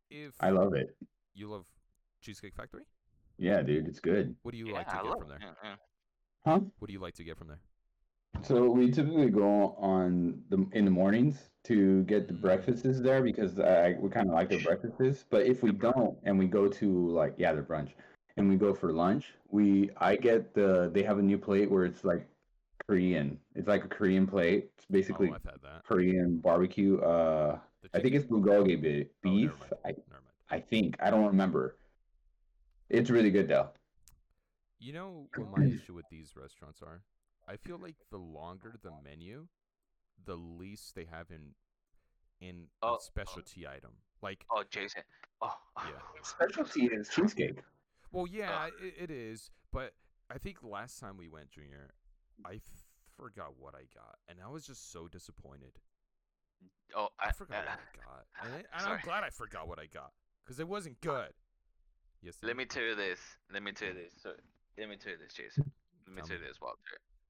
If 0.09 0.35
I 0.41 0.49
love 0.49 0.73
it. 0.73 0.95
You 1.37 1.49
love 1.49 1.65
Cheesecake 2.21 2.55
Factory, 2.55 2.83
Yeah, 3.37 3.61
dude, 3.61 3.87
it's 3.87 3.99
good. 3.99 4.35
what 4.43 4.51
do 4.51 4.57
you 4.57 4.67
yeah, 4.67 4.73
like 4.73 4.87
to 4.89 4.95
I 4.97 5.03
get 5.03 5.19
from 5.19 5.29
there? 5.29 5.39
Yeah, 5.41 5.53
yeah. 5.63 5.75
Huh? 6.45 6.59
What 6.79 6.87
do 6.87 6.93
you 6.93 6.99
like 6.99 7.13
to 7.15 7.23
get 7.23 7.37
from 7.37 7.47
there? 7.47 7.59
So 8.43 8.69
we 8.69 8.91
typically 8.91 9.29
go 9.29 9.75
on 9.79 10.41
the 10.49 10.67
in 10.73 10.85
the 10.85 10.91
mornings 10.91 11.49
to 11.65 12.03
get 12.03 12.27
the 12.27 12.33
Mm. 12.33 12.41
breakfasts 12.41 12.99
there 13.01 13.21
because 13.23 13.59
I 13.59 13.95
we 13.99 14.09
kind 14.09 14.27
of 14.29 14.35
like 14.35 14.49
the 14.49 14.59
breakfasts. 14.63 15.25
But 15.29 15.45
if 15.47 15.63
we 15.63 15.71
don't 15.71 16.17
and 16.23 16.37
we 16.37 16.47
go 16.47 16.67
to 16.67 17.09
like 17.09 17.33
yeah 17.37 17.53
their 17.53 17.63
brunch 17.63 17.91
and 18.37 18.47
we 18.49 18.55
go 18.55 18.73
for 18.73 18.91
lunch, 18.93 19.33
we 19.49 19.89
I 19.97 20.15
get 20.15 20.53
the 20.53 20.89
they 20.93 21.03
have 21.03 21.17
a 21.17 21.21
new 21.21 21.37
plate 21.37 21.69
where 21.71 21.83
it's 21.85 22.03
like 22.05 22.27
Korean. 22.87 23.39
It's 23.55 23.67
like 23.67 23.83
a 23.85 23.87
Korean 23.87 24.27
plate. 24.27 24.69
It's 24.77 24.85
basically 24.85 25.29
oh, 25.29 25.33
I've 25.35 25.43
had 25.43 25.61
that. 25.63 25.83
Korean 25.85 26.37
barbecue. 26.37 26.99
Uh, 26.99 27.59
I 27.93 27.99
think 27.99 28.13
it's 28.15 28.25
bulgogi 28.25 28.79
be- 28.81 29.07
Oh, 29.25 29.29
never 29.29 29.35
beef. 29.35 29.59
mind, 29.59 29.73
I 29.83 29.87
never 29.89 30.01
mind. 30.11 30.16
I 30.49 30.59
think 30.59 30.95
I 30.99 31.09
don't 31.09 31.25
remember. 31.25 31.77
It's 32.89 33.09
really 33.09 33.31
good 33.31 33.47
though. 33.47 33.69
You 34.79 34.93
know 34.93 35.27
what 35.35 35.57
my 35.57 35.65
issue 35.65 35.93
with 35.93 36.05
these 36.09 36.33
restaurants 36.35 36.81
are? 36.81 37.01
I 37.47 37.55
feel 37.57 37.77
like 37.81 37.95
the 38.11 38.17
longer 38.17 38.75
the 38.81 38.91
menu, 39.03 39.47
the 40.25 40.35
least 40.35 40.95
they 40.95 41.05
have 41.11 41.27
in 41.31 41.53
in 42.39 42.65
Oh, 42.81 42.89
a 42.89 42.93
oh. 42.93 42.97
specialty 43.01 43.67
item. 43.67 43.91
Like, 44.21 44.45
Oh, 44.51 44.63
Jason. 44.69 45.01
Oh. 45.41 45.53
Yeah. 45.77 45.91
Specialty 46.23 46.85
is 46.85 47.09
cheesecake. 47.09 47.59
well, 48.11 48.27
yeah, 48.27 48.67
it, 48.81 48.93
it 49.03 49.11
is, 49.11 49.49
but 49.71 49.93
I 50.29 50.37
think 50.37 50.57
last 50.63 50.99
time 50.99 51.17
we 51.17 51.27
went, 51.29 51.49
Junior, 51.51 51.89
I 52.45 52.53
f- 52.55 52.61
forgot 53.15 53.53
what 53.59 53.73
I 53.75 53.85
got, 53.93 54.17
and 54.27 54.39
I 54.43 54.49
was 54.49 54.65
just 54.65 54.91
so 54.91 55.07
disappointed. 55.07 55.71
Oh, 56.95 57.09
I 57.19 57.29
I, 57.29 57.31
forgot 57.31 57.65
what 57.65 57.67
uh, 57.67 57.71
I 57.71 57.97
got, 58.05 58.25
and, 58.51 58.59
it- 58.59 58.65
and 58.77 58.87
I'm 58.87 58.99
glad 59.03 59.23
I 59.23 59.29
forgot 59.29 59.67
what 59.67 59.79
I 59.79 59.85
got 59.87 60.11
because 60.47 60.59
it 60.61 60.67
wasn't 60.67 60.99
good. 61.01 61.33
Yes. 62.23 62.37
Let 62.41 62.55
me 62.55 62.65
tell 62.65 62.83
you 62.83 62.95
this. 62.95 63.19
Let 63.53 63.63
me 63.63 63.73
tell 63.73 63.89
you 63.89 63.93
this. 63.95 64.13
So, 64.23 64.31
let 64.77 64.87
me 64.89 64.95
tell 64.95 65.11
you 65.11 65.17
this, 65.17 65.33
Jason. 65.33 65.69
Let 66.07 66.15
me 66.15 66.21
Tell 66.21 66.29
tell 66.29 66.37
you 66.37 66.47
this, 66.47 66.61
Walter. 66.61 66.77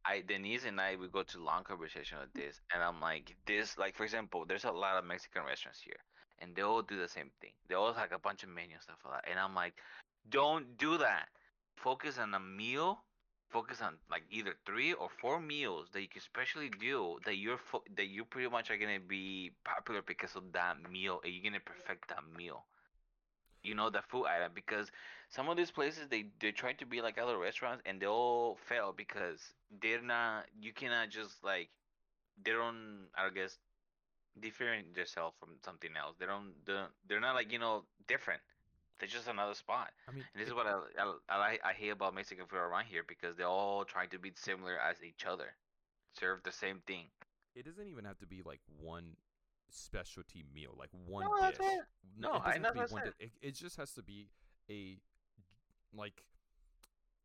I 0.06 0.22
Denise 0.22 0.66
and 0.66 0.80
I 0.80 0.96
we 0.96 1.08
go 1.10 1.24
to 1.24 1.44
long 1.44 1.64
conversation 1.64 2.20
with 2.22 2.32
this, 2.34 2.62
and 2.74 2.84
I'm 2.84 3.02
like, 3.02 3.36
this 3.48 3.78
like 3.78 3.96
for 3.96 4.04
example, 4.04 4.46
there's 4.48 4.66
a 4.66 4.72
lot 4.72 4.98
of 4.98 5.06
Mexican 5.06 5.44
restaurants 5.46 5.82
here, 5.82 6.00
and 6.40 6.56
they 6.56 6.62
all 6.62 6.82
do 6.84 6.98
the 6.98 7.10
same 7.10 7.32
thing. 7.42 7.52
They 7.68 7.76
all 7.76 7.94
have 7.94 8.12
a 8.12 8.20
bunch 8.20 8.44
of 8.44 8.50
menu 8.50 8.76
and 8.76 8.84
stuff 8.84 9.00
like 9.04 9.24
that, 9.24 9.32
and 9.32 9.40
I'm 9.40 9.56
like, 9.56 9.74
don't 10.30 10.78
do 10.78 10.98
that. 11.00 11.28
Focus 11.76 12.18
on 12.20 12.34
a 12.36 12.40
meal. 12.40 13.04
Focus 13.50 13.82
on 13.82 13.96
like 14.12 14.24
either 14.30 14.54
three 14.66 14.94
or 14.94 15.10
four 15.10 15.40
meals 15.42 15.88
that 15.94 16.02
you 16.02 16.08
can 16.10 16.22
specially 16.22 16.70
do 16.70 17.18
that 17.26 17.38
you're 17.38 17.58
fo- 17.58 17.84
that 17.96 18.08
you 18.08 18.26
pretty 18.26 18.50
much 18.50 18.70
are 18.70 18.78
gonna 18.78 19.00
be 19.00 19.52
popular 19.66 20.02
because 20.06 20.36
of 20.36 20.44
that 20.54 20.78
meal, 20.92 21.20
and 21.24 21.34
you're 21.34 21.44
gonna 21.44 21.60
perfect 21.62 22.10
that 22.10 22.24
meal. 22.38 22.66
You 23.64 23.76
know 23.76 23.90
the 23.90 24.02
food 24.02 24.26
item 24.26 24.52
because 24.56 24.92
some 25.30 25.50
of 25.50 25.58
these 25.58 25.72
places 25.72 26.08
they 26.10 26.28
they 26.40 26.52
try 26.52 26.74
to 26.74 26.86
be 26.86 27.02
like 27.02 27.18
other 27.18 27.38
restaurants 27.38 27.84
and 27.86 28.02
they 28.02 28.08
all 28.08 28.58
fail 28.68 28.94
because 28.96 29.42
they're 29.82 30.02
not 30.02 30.46
you 30.62 30.74
cannot 30.74 31.10
just 31.10 31.44
like 31.44 31.70
they 32.44 32.52
don't 32.52 33.08
I 33.18 33.30
guess 33.30 33.58
different 34.40 34.94
themselves 34.96 35.36
from 35.40 35.50
something 35.66 35.92
else. 35.98 36.16
They 36.20 36.26
don't 36.26 36.54
they're, 36.66 36.88
they're 37.08 37.20
not 37.20 37.36
like 37.36 37.52
you 37.52 37.60
know 37.60 37.84
different. 38.08 38.42
They're 39.00 39.10
just 39.10 39.28
another 39.28 39.54
spot. 39.56 39.92
I 40.08 40.12
mean, 40.12 40.26
And 40.34 40.42
this 40.42 40.48
it- 40.48 40.52
is 40.52 40.56
what 40.56 40.68
I 40.68 40.80
I, 41.30 41.60
I 41.64 41.74
hate 41.74 41.90
about 41.90 42.14
Mexican 42.16 42.46
food 42.48 42.58
around 42.58 42.86
here 42.86 43.04
because 43.08 43.36
they 43.38 43.44
all 43.44 43.86
try 43.86 44.06
to 44.08 44.20
be 44.20 44.32
similar 44.36 44.78
as 44.80 45.04
each 45.04 45.26
other, 45.26 45.56
serve 46.14 46.44
the 46.44 46.52
same 46.52 46.82
thing. 46.88 47.06
it 47.56 47.66
doesn't 47.66 47.88
even 47.88 48.06
have 48.06 48.18
to 48.20 48.28
be 48.28 48.42
like 48.44 48.62
one 48.80 49.16
specialty 49.70 50.44
meal, 50.54 50.76
like 50.78 50.90
one 51.06 51.26
No, 51.26 51.50
dish. 51.52 51.58
no, 52.18 52.36
it 52.36 52.42
I- 52.46 52.54
have 52.54 52.64
to 52.64 52.74
be 52.74 52.80
one 52.80 52.88
said. 52.90 53.04
dish. 53.20 53.32
It, 53.42 53.48
it 53.50 53.56
just 53.56 53.78
has 53.78 53.92
to 53.94 54.04
be 54.04 54.30
a 54.70 55.00
like 55.94 56.24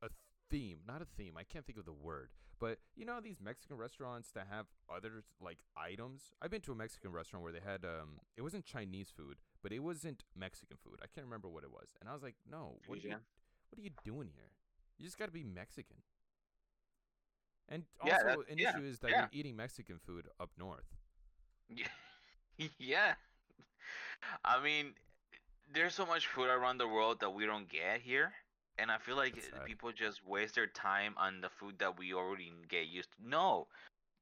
a 0.03 0.09
theme, 0.51 0.79
not 0.87 1.03
a 1.03 1.07
theme. 1.17 1.35
I 1.37 1.43
can't 1.45 1.65
think 1.67 1.79
of 1.79 1.85
the 1.85 1.93
word, 1.93 2.31
But 2.61 2.79
you 2.95 3.05
know 3.05 3.21
these 3.21 3.41
Mexican 3.41 3.77
restaurants 3.77 4.31
that 4.33 4.47
have 4.51 4.67
other 4.95 5.25
like 5.41 5.59
items. 5.77 6.33
I've 6.41 6.51
been 6.51 6.61
to 6.63 6.73
a 6.73 6.77
Mexican 6.77 7.11
restaurant 7.13 7.43
where 7.43 7.53
they 7.53 7.61
had 7.65 7.85
um, 7.85 8.21
it 8.37 8.43
wasn't 8.43 8.65
Chinese 8.65 9.11
food, 9.15 9.39
but 9.63 9.73
it 9.73 9.81
wasn't 9.81 10.23
Mexican 10.37 10.77
food. 10.77 10.99
I 11.03 11.07
can't 11.13 11.27
remember 11.27 11.49
what 11.49 11.65
it 11.65 11.71
was, 11.73 11.89
and 12.01 12.09
I 12.09 12.13
was 12.13 12.23
like, 12.23 12.37
no, 12.49 12.79
what 12.87 12.99
are 12.99 13.03
you, 13.03 13.11
what 13.11 13.79
are 13.79 13.83
you 13.83 13.91
doing 14.05 14.29
here? 14.35 14.51
You 14.99 15.05
just 15.05 15.19
got 15.19 15.27
to 15.27 15.33
be 15.33 15.43
Mexican. 15.43 15.97
And 17.69 17.85
Yeah, 18.05 18.15
also, 18.15 18.27
that- 18.43 18.51
an 18.51 18.59
yeah, 18.59 18.71
issue 18.77 18.85
is 18.85 18.99
that 19.01 19.11
yeah. 19.11 19.19
you're 19.21 19.29
eating 19.33 19.57
Mexican 19.57 19.99
food 19.99 20.29
up 20.39 20.51
north. 20.59 20.85
Yeah. 21.69 21.87
yeah. 22.79 23.15
I 24.45 24.63
mean, 24.63 24.95
there's 25.73 25.95
so 25.95 26.07
much 26.07 26.27
food 26.27 26.49
around 26.49 26.79
the 26.79 26.89
world 26.89 27.21
that 27.21 27.31
we 27.31 27.47
don't 27.47 27.69
get 27.69 28.01
here. 28.03 28.33
And 28.79 28.91
I 28.91 28.99
feel 28.99 29.17
like 29.17 29.35
That's 29.35 29.67
people 29.67 29.93
just 29.93 30.27
waste 30.27 30.55
their 30.55 30.67
time 30.67 31.15
on 31.19 31.41
the 31.41 31.49
food 31.49 31.79
that 31.79 31.99
we 31.99 32.15
already 32.15 32.53
get 32.69 32.87
used 32.87 33.11
to. 33.13 33.29
No. 33.29 33.67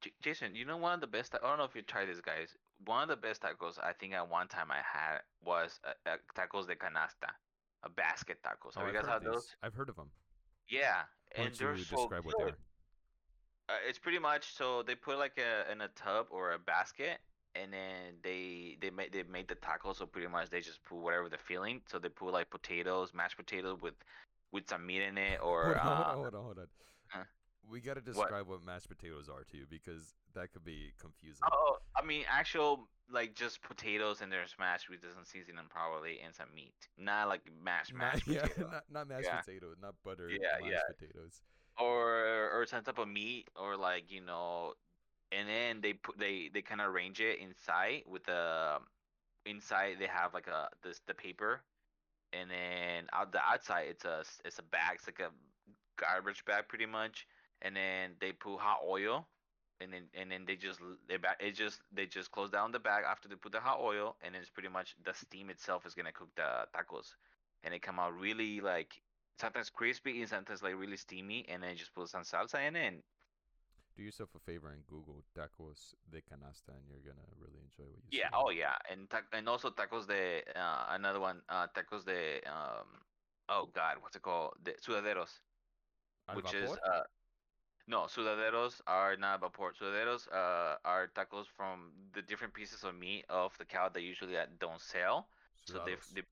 J- 0.00 0.12
Jason, 0.22 0.54
you 0.54 0.64
know 0.64 0.76
one 0.76 0.94
of 0.94 1.00
the 1.00 1.06
best, 1.06 1.34
I 1.34 1.46
don't 1.46 1.58
know 1.58 1.64
if 1.64 1.74
you 1.74 1.82
tried 1.82 2.08
this, 2.08 2.20
guys. 2.20 2.56
One 2.84 3.02
of 3.02 3.08
the 3.08 3.16
best 3.16 3.42
tacos 3.42 3.78
I 3.82 3.92
think 3.92 4.14
at 4.14 4.28
one 4.28 4.48
time 4.48 4.70
I 4.70 4.80
had 4.82 5.20
was 5.44 5.78
uh, 5.86 6.10
uh, 6.10 6.16
tacos 6.34 6.66
de 6.66 6.74
canasta, 6.74 7.30
a 7.84 7.90
basket 7.90 8.38
tacos. 8.42 8.72
Oh, 8.76 8.80
Have 8.80 8.88
you 8.88 8.94
guys 8.94 9.06
had 9.06 9.22
those? 9.22 9.54
I've 9.62 9.74
heard 9.74 9.88
of 9.88 9.96
them. 9.96 10.10
Yeah. 10.68 11.02
Why 11.34 11.44
And 11.44 11.54
they're 11.54 11.76
so 11.76 11.96
describe 11.96 12.24
what 12.24 12.34
they 12.38 12.44
are? 12.44 12.56
Uh, 13.68 13.74
it's 13.88 13.98
pretty 13.98 14.18
much 14.18 14.52
so 14.56 14.82
they 14.82 14.96
put 14.96 15.18
like 15.18 15.38
a 15.38 15.70
in 15.70 15.80
a 15.80 15.88
tub 15.88 16.26
or 16.30 16.52
a 16.52 16.58
basket, 16.58 17.18
and 17.54 17.72
then 17.72 18.20
they 18.22 18.76
they 18.80 18.90
made 18.90 19.12
they 19.12 19.22
made 19.24 19.48
the 19.48 19.56
tacos. 19.56 19.96
So 19.96 20.06
pretty 20.06 20.28
much 20.28 20.50
they 20.50 20.60
just 20.60 20.82
put 20.84 20.98
whatever 20.98 21.28
they're 21.28 21.38
feeling. 21.38 21.82
So 21.86 21.98
they 21.98 22.08
put 22.10 22.32
like 22.32 22.50
potatoes, 22.50 23.12
mashed 23.14 23.36
potatoes 23.36 23.80
with 23.80 23.94
with 24.52 24.68
some 24.68 24.86
meat 24.86 25.02
in 25.02 25.18
it, 25.18 25.40
or 25.42 25.76
hold, 25.76 25.78
on, 25.78 25.82
uh, 25.82 26.04
hold 26.04 26.08
on, 26.08 26.20
hold 26.20 26.34
on, 26.34 26.42
hold 26.42 26.58
on. 26.58 26.66
huh? 27.10 27.24
We 27.62 27.80
got 27.80 27.94
to 27.94 28.00
describe 28.00 28.46
what 28.46 28.62
mashed 28.62 28.88
potatoes 28.88 29.28
are 29.28 29.44
to 29.44 29.56
you 29.56 29.66
because 29.66 30.16
that 30.34 30.52
could 30.52 30.64
be 30.64 30.92
confusing. 30.98 31.48
oh, 31.52 31.78
I 31.96 32.02
mean 32.04 32.24
actual 32.28 32.88
like 33.08 33.34
just 33.34 33.62
potatoes 33.62 34.20
and 34.20 34.32
they're 34.32 34.46
smashed 34.46 34.88
with 34.88 35.02
some 35.12 35.24
seasoning 35.24 35.68
probably 35.68 36.20
and 36.20 36.34
some 36.34 36.54
meat, 36.54 36.88
not 36.96 37.28
like 37.28 37.50
mashed 37.52 37.94
Not, 37.94 37.98
mashed 37.98 38.26
yeah, 38.26 38.48
potato. 38.48 38.70
not, 38.70 38.90
not 38.90 39.08
mashed 39.08 39.26
Yeah. 39.26 39.40
potatoes, 39.42 39.76
not 39.78 40.02
butter 40.02 40.28
Yeah, 40.28 40.58
mashed 40.58 40.72
yeah. 40.72 40.82
potatoes. 40.86 41.42
or 41.78 42.50
or 42.52 42.66
some 42.66 42.84
type 42.84 42.98
of 42.98 43.08
meat 43.08 43.48
or 43.56 43.76
like 43.76 44.10
you 44.10 44.20
know 44.20 44.74
and 45.32 45.48
then 45.48 45.80
they 45.80 45.92
put 45.92 46.18
they 46.18 46.50
they 46.52 46.62
kind 46.62 46.80
of 46.80 46.88
arrange 46.88 47.20
it 47.20 47.38
inside 47.40 48.02
with 48.06 48.24
the 48.24 48.76
um, 48.76 48.82
inside 49.46 49.96
they 49.98 50.06
have 50.06 50.34
like 50.34 50.46
a 50.46 50.68
this 50.82 51.00
the 51.06 51.14
paper 51.14 51.62
and 52.32 52.50
then 52.50 53.04
out 53.12 53.32
the 53.32 53.40
outside 53.40 53.86
it's 53.88 54.04
a 54.04 54.22
it's 54.44 54.58
a 54.58 54.62
bag 54.62 54.96
it's 54.96 55.06
like 55.06 55.20
a 55.20 55.30
garbage 55.98 56.44
bag 56.44 56.64
pretty 56.68 56.86
much 56.86 57.26
and 57.62 57.76
then 57.76 58.12
they 58.20 58.32
put 58.32 58.58
hot 58.58 58.78
oil 58.86 59.26
and 59.80 59.92
then 59.92 60.02
and 60.14 60.30
then 60.30 60.44
they 60.46 60.56
just 60.56 60.80
they 61.08 61.16
back 61.16 61.40
it 61.40 61.52
just 61.52 61.80
they 61.92 62.06
just 62.06 62.30
close 62.30 62.50
down 62.50 62.72
the 62.72 62.78
bag 62.78 63.04
after 63.08 63.28
they 63.28 63.34
put 63.34 63.52
the 63.52 63.60
hot 63.60 63.78
oil 63.80 64.16
and 64.22 64.34
it's 64.36 64.50
pretty 64.50 64.68
much 64.68 64.94
the 65.04 65.12
steam 65.14 65.50
itself 65.50 65.86
is 65.86 65.94
gonna 65.94 66.12
cook 66.12 66.28
the 66.36 66.66
tacos 66.74 67.14
and 67.64 67.72
they 67.72 67.78
come 67.78 67.98
out 67.98 68.18
really 68.18 68.60
like 68.60 69.00
sometimes 69.40 69.70
crispy 69.70 70.20
and 70.20 70.28
sometimes 70.28 70.62
like 70.62 70.78
really 70.78 70.96
steamy 70.96 71.46
and 71.48 71.62
then 71.62 71.76
just 71.76 71.94
put 71.94 72.08
some 72.08 72.22
salsa 72.22 72.66
in 72.66 72.76
it 72.76 72.86
and 72.86 73.02
Do 73.94 74.02
yourself 74.02 74.34
a 74.34 74.40
favor 74.40 74.70
and 74.70 74.86
Google 74.86 75.24
tacos 75.34 75.94
de 76.08 76.20
canasta, 76.22 76.76
and 76.76 76.88
you're 76.88 77.00
gonna 77.02 77.28
really 77.36 77.60
enjoy 77.60 77.90
what 77.90 78.04
you 78.04 78.10
yeah 78.10 78.28
see. 78.28 78.34
oh 78.34 78.50
yeah 78.50 78.76
and 78.88 79.08
ta- 79.10 79.26
and 79.32 79.48
also 79.48 79.70
tacos 79.70 80.06
de 80.06 80.42
uh, 80.54 80.86
another 80.90 81.20
one 81.20 81.42
uh 81.48 81.66
tacos 81.68 82.04
de 82.04 82.40
um 82.42 83.02
oh 83.48 83.66
god 83.66 83.98
what's 84.02 84.16
it 84.16 84.22
called? 84.22 84.54
The 84.64 84.72
sudaderos 84.72 85.40
Al 86.28 86.40
which 86.40 86.54
is 86.54 86.76
uh 86.78 87.02
no 87.86 88.02
sudaderos 88.04 88.80
are 88.86 89.16
not 89.16 89.40
vapor. 89.40 89.72
Sudaderos 89.72 90.28
uh 90.32 90.78
are 90.84 91.08
tacos 91.08 91.46
from 91.48 92.10
the 92.12 92.22
different 92.22 92.54
pieces 92.54 92.84
of 92.84 92.94
meat 92.94 93.24
of 93.28 93.56
the 93.58 93.64
cow 93.64 93.88
that 93.88 94.02
usually 94.02 94.34
that 94.34 94.58
don't 94.58 94.80
sell. 94.80 95.30
So 95.64 95.78
they, 95.80 95.96
they 96.10 96.22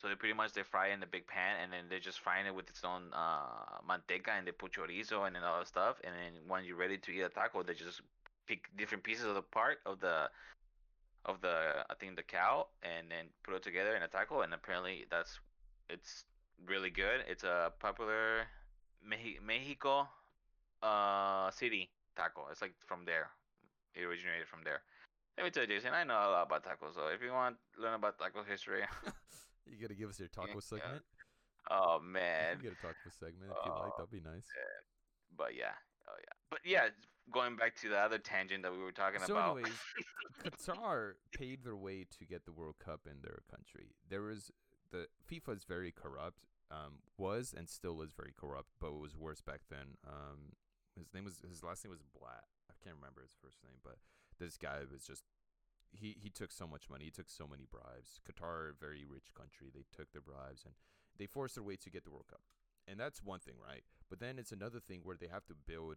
so 0.00 0.08
they 0.08 0.14
pretty 0.14 0.34
much 0.34 0.52
they 0.52 0.62
fry 0.62 0.88
it 0.88 0.92
in 0.94 1.00
the 1.00 1.06
big 1.06 1.26
pan 1.26 1.56
and 1.62 1.72
then 1.72 1.84
they're 1.88 1.98
just 2.00 2.20
frying 2.20 2.46
it 2.46 2.54
with 2.54 2.68
its 2.70 2.84
own 2.84 3.04
uh 3.12 3.78
manteca 3.88 4.30
and 4.36 4.46
they 4.46 4.52
put 4.52 4.72
chorizo 4.72 5.26
and 5.26 5.36
then 5.36 5.42
all 5.44 5.58
that 5.58 5.68
stuff 5.68 5.96
and 6.04 6.14
then 6.14 6.32
when 6.48 6.64
you're 6.64 6.76
ready 6.76 6.98
to 6.98 7.10
eat 7.12 7.22
a 7.22 7.28
taco 7.28 7.62
they 7.62 7.74
just 7.74 8.00
pick 8.46 8.64
different 8.76 9.04
pieces 9.04 9.24
of 9.26 9.34
the 9.34 9.42
part 9.42 9.78
of 9.86 10.00
the 10.00 10.28
of 11.24 11.40
the 11.40 11.84
I 11.90 11.94
think 11.98 12.16
the 12.16 12.22
cow 12.22 12.66
and 12.82 13.10
then 13.10 13.26
put 13.44 13.54
it 13.54 13.62
together 13.62 13.94
in 13.96 14.02
a 14.02 14.08
taco 14.08 14.40
and 14.40 14.54
apparently 14.54 15.06
that's 15.10 15.38
it's 15.88 16.24
really 16.66 16.90
good. 16.90 17.24
It's 17.28 17.44
a 17.44 17.72
popular 17.78 18.46
Mehi- 19.06 19.40
Mexico 19.42 20.08
uh 20.82 21.50
city 21.50 21.90
taco. 22.16 22.48
It's 22.50 22.62
like 22.62 22.74
from 22.86 23.04
there. 23.04 23.28
It 23.94 24.04
originated 24.04 24.48
from 24.48 24.60
there. 24.64 24.82
Let 25.38 25.44
me 25.44 25.50
tell 25.50 25.64
you, 25.64 25.68
Jason, 25.70 25.94
I 25.94 26.04
know 26.04 26.14
a 26.14 26.30
lot 26.32 26.46
about 26.46 26.64
tacos. 26.64 26.94
So 26.96 27.08
if 27.08 27.22
you 27.22 27.32
want 27.32 27.56
to 27.76 27.82
learn 27.82 27.94
about 27.94 28.18
taco 28.18 28.42
history, 28.44 28.82
you 29.70 29.80
gotta 29.80 29.94
give 29.94 30.10
us 30.10 30.18
your 30.18 30.28
taco 30.28 30.54
yeah. 30.54 30.60
segment. 30.60 31.02
oh 31.70 32.00
man, 32.02 32.56
you 32.58 32.70
get 32.70 32.78
a 32.78 32.82
taco 32.82 33.10
segment 33.18 33.50
if 33.50 33.64
you 33.64 33.72
like. 33.72 33.92
Oh, 33.94 33.94
That'd 33.98 34.10
be 34.10 34.20
nice. 34.20 34.46
but 35.36 35.54
yeah, 35.56 35.74
oh 36.08 36.16
yeah, 36.18 36.34
but 36.50 36.60
yeah. 36.64 36.88
Going 37.30 37.54
back 37.54 37.76
to 37.82 37.88
the 37.88 37.98
other 37.98 38.18
tangent 38.18 38.64
that 38.64 38.72
we 38.72 38.78
were 38.78 38.90
talking 38.90 39.20
So, 39.24 39.36
about. 39.36 39.58
anyways, 39.58 39.78
Qatar 40.42 41.12
paid 41.32 41.62
their 41.62 41.76
way 41.76 42.04
to 42.18 42.24
get 42.24 42.44
the 42.44 42.50
World 42.50 42.74
Cup 42.84 43.02
in 43.06 43.22
their 43.22 43.42
country. 43.48 43.94
There 44.08 44.22
was 44.22 44.50
the 44.90 45.06
FIFA 45.30 45.56
is 45.56 45.64
very 45.64 45.92
corrupt. 45.92 46.48
Um, 46.72 47.02
was 47.18 47.52
and 47.56 47.68
still 47.68 48.00
is 48.00 48.12
very 48.12 48.32
corrupt, 48.38 48.70
but 48.80 48.88
it 48.88 49.00
was 49.00 49.16
worse 49.16 49.40
back 49.40 49.60
then. 49.70 49.98
Um, 50.06 50.54
his 50.96 51.12
name 51.14 51.24
was 51.24 51.38
his 51.48 51.62
last 51.62 51.84
name 51.84 51.90
was 51.90 52.02
Blatt. 52.18 52.44
I 52.70 52.74
can't 52.82 52.96
remember 52.96 53.22
his 53.22 53.34
first 53.42 53.58
name, 53.62 53.78
but 53.84 53.96
this 54.38 54.56
guy 54.56 54.78
was 54.90 55.02
just 55.04 55.22
he 55.92 56.16
he 56.18 56.30
took 56.30 56.52
so 56.52 56.66
much 56.66 56.88
money. 56.90 57.04
He 57.04 57.10
took 57.10 57.28
so 57.28 57.46
many 57.46 57.66
bribes. 57.70 58.20
Qatar, 58.26 58.70
a 58.70 58.74
very 58.78 59.04
rich 59.04 59.34
country, 59.34 59.70
they 59.72 59.84
took 59.94 60.12
the 60.12 60.20
bribes 60.20 60.64
and 60.64 60.74
they 61.18 61.26
forced 61.26 61.56
their 61.56 61.64
way 61.64 61.76
to 61.76 61.90
get 61.90 62.04
the 62.04 62.10
World 62.10 62.28
Cup. 62.30 62.40
And 62.86 62.98
that's 62.98 63.22
one 63.22 63.40
thing, 63.40 63.54
right? 63.62 63.82
But 64.08 64.20
then 64.20 64.38
it's 64.38 64.52
another 64.52 64.80
thing 64.80 65.00
where 65.04 65.16
they 65.16 65.28
have 65.28 65.46
to 65.46 65.54
build 65.54 65.96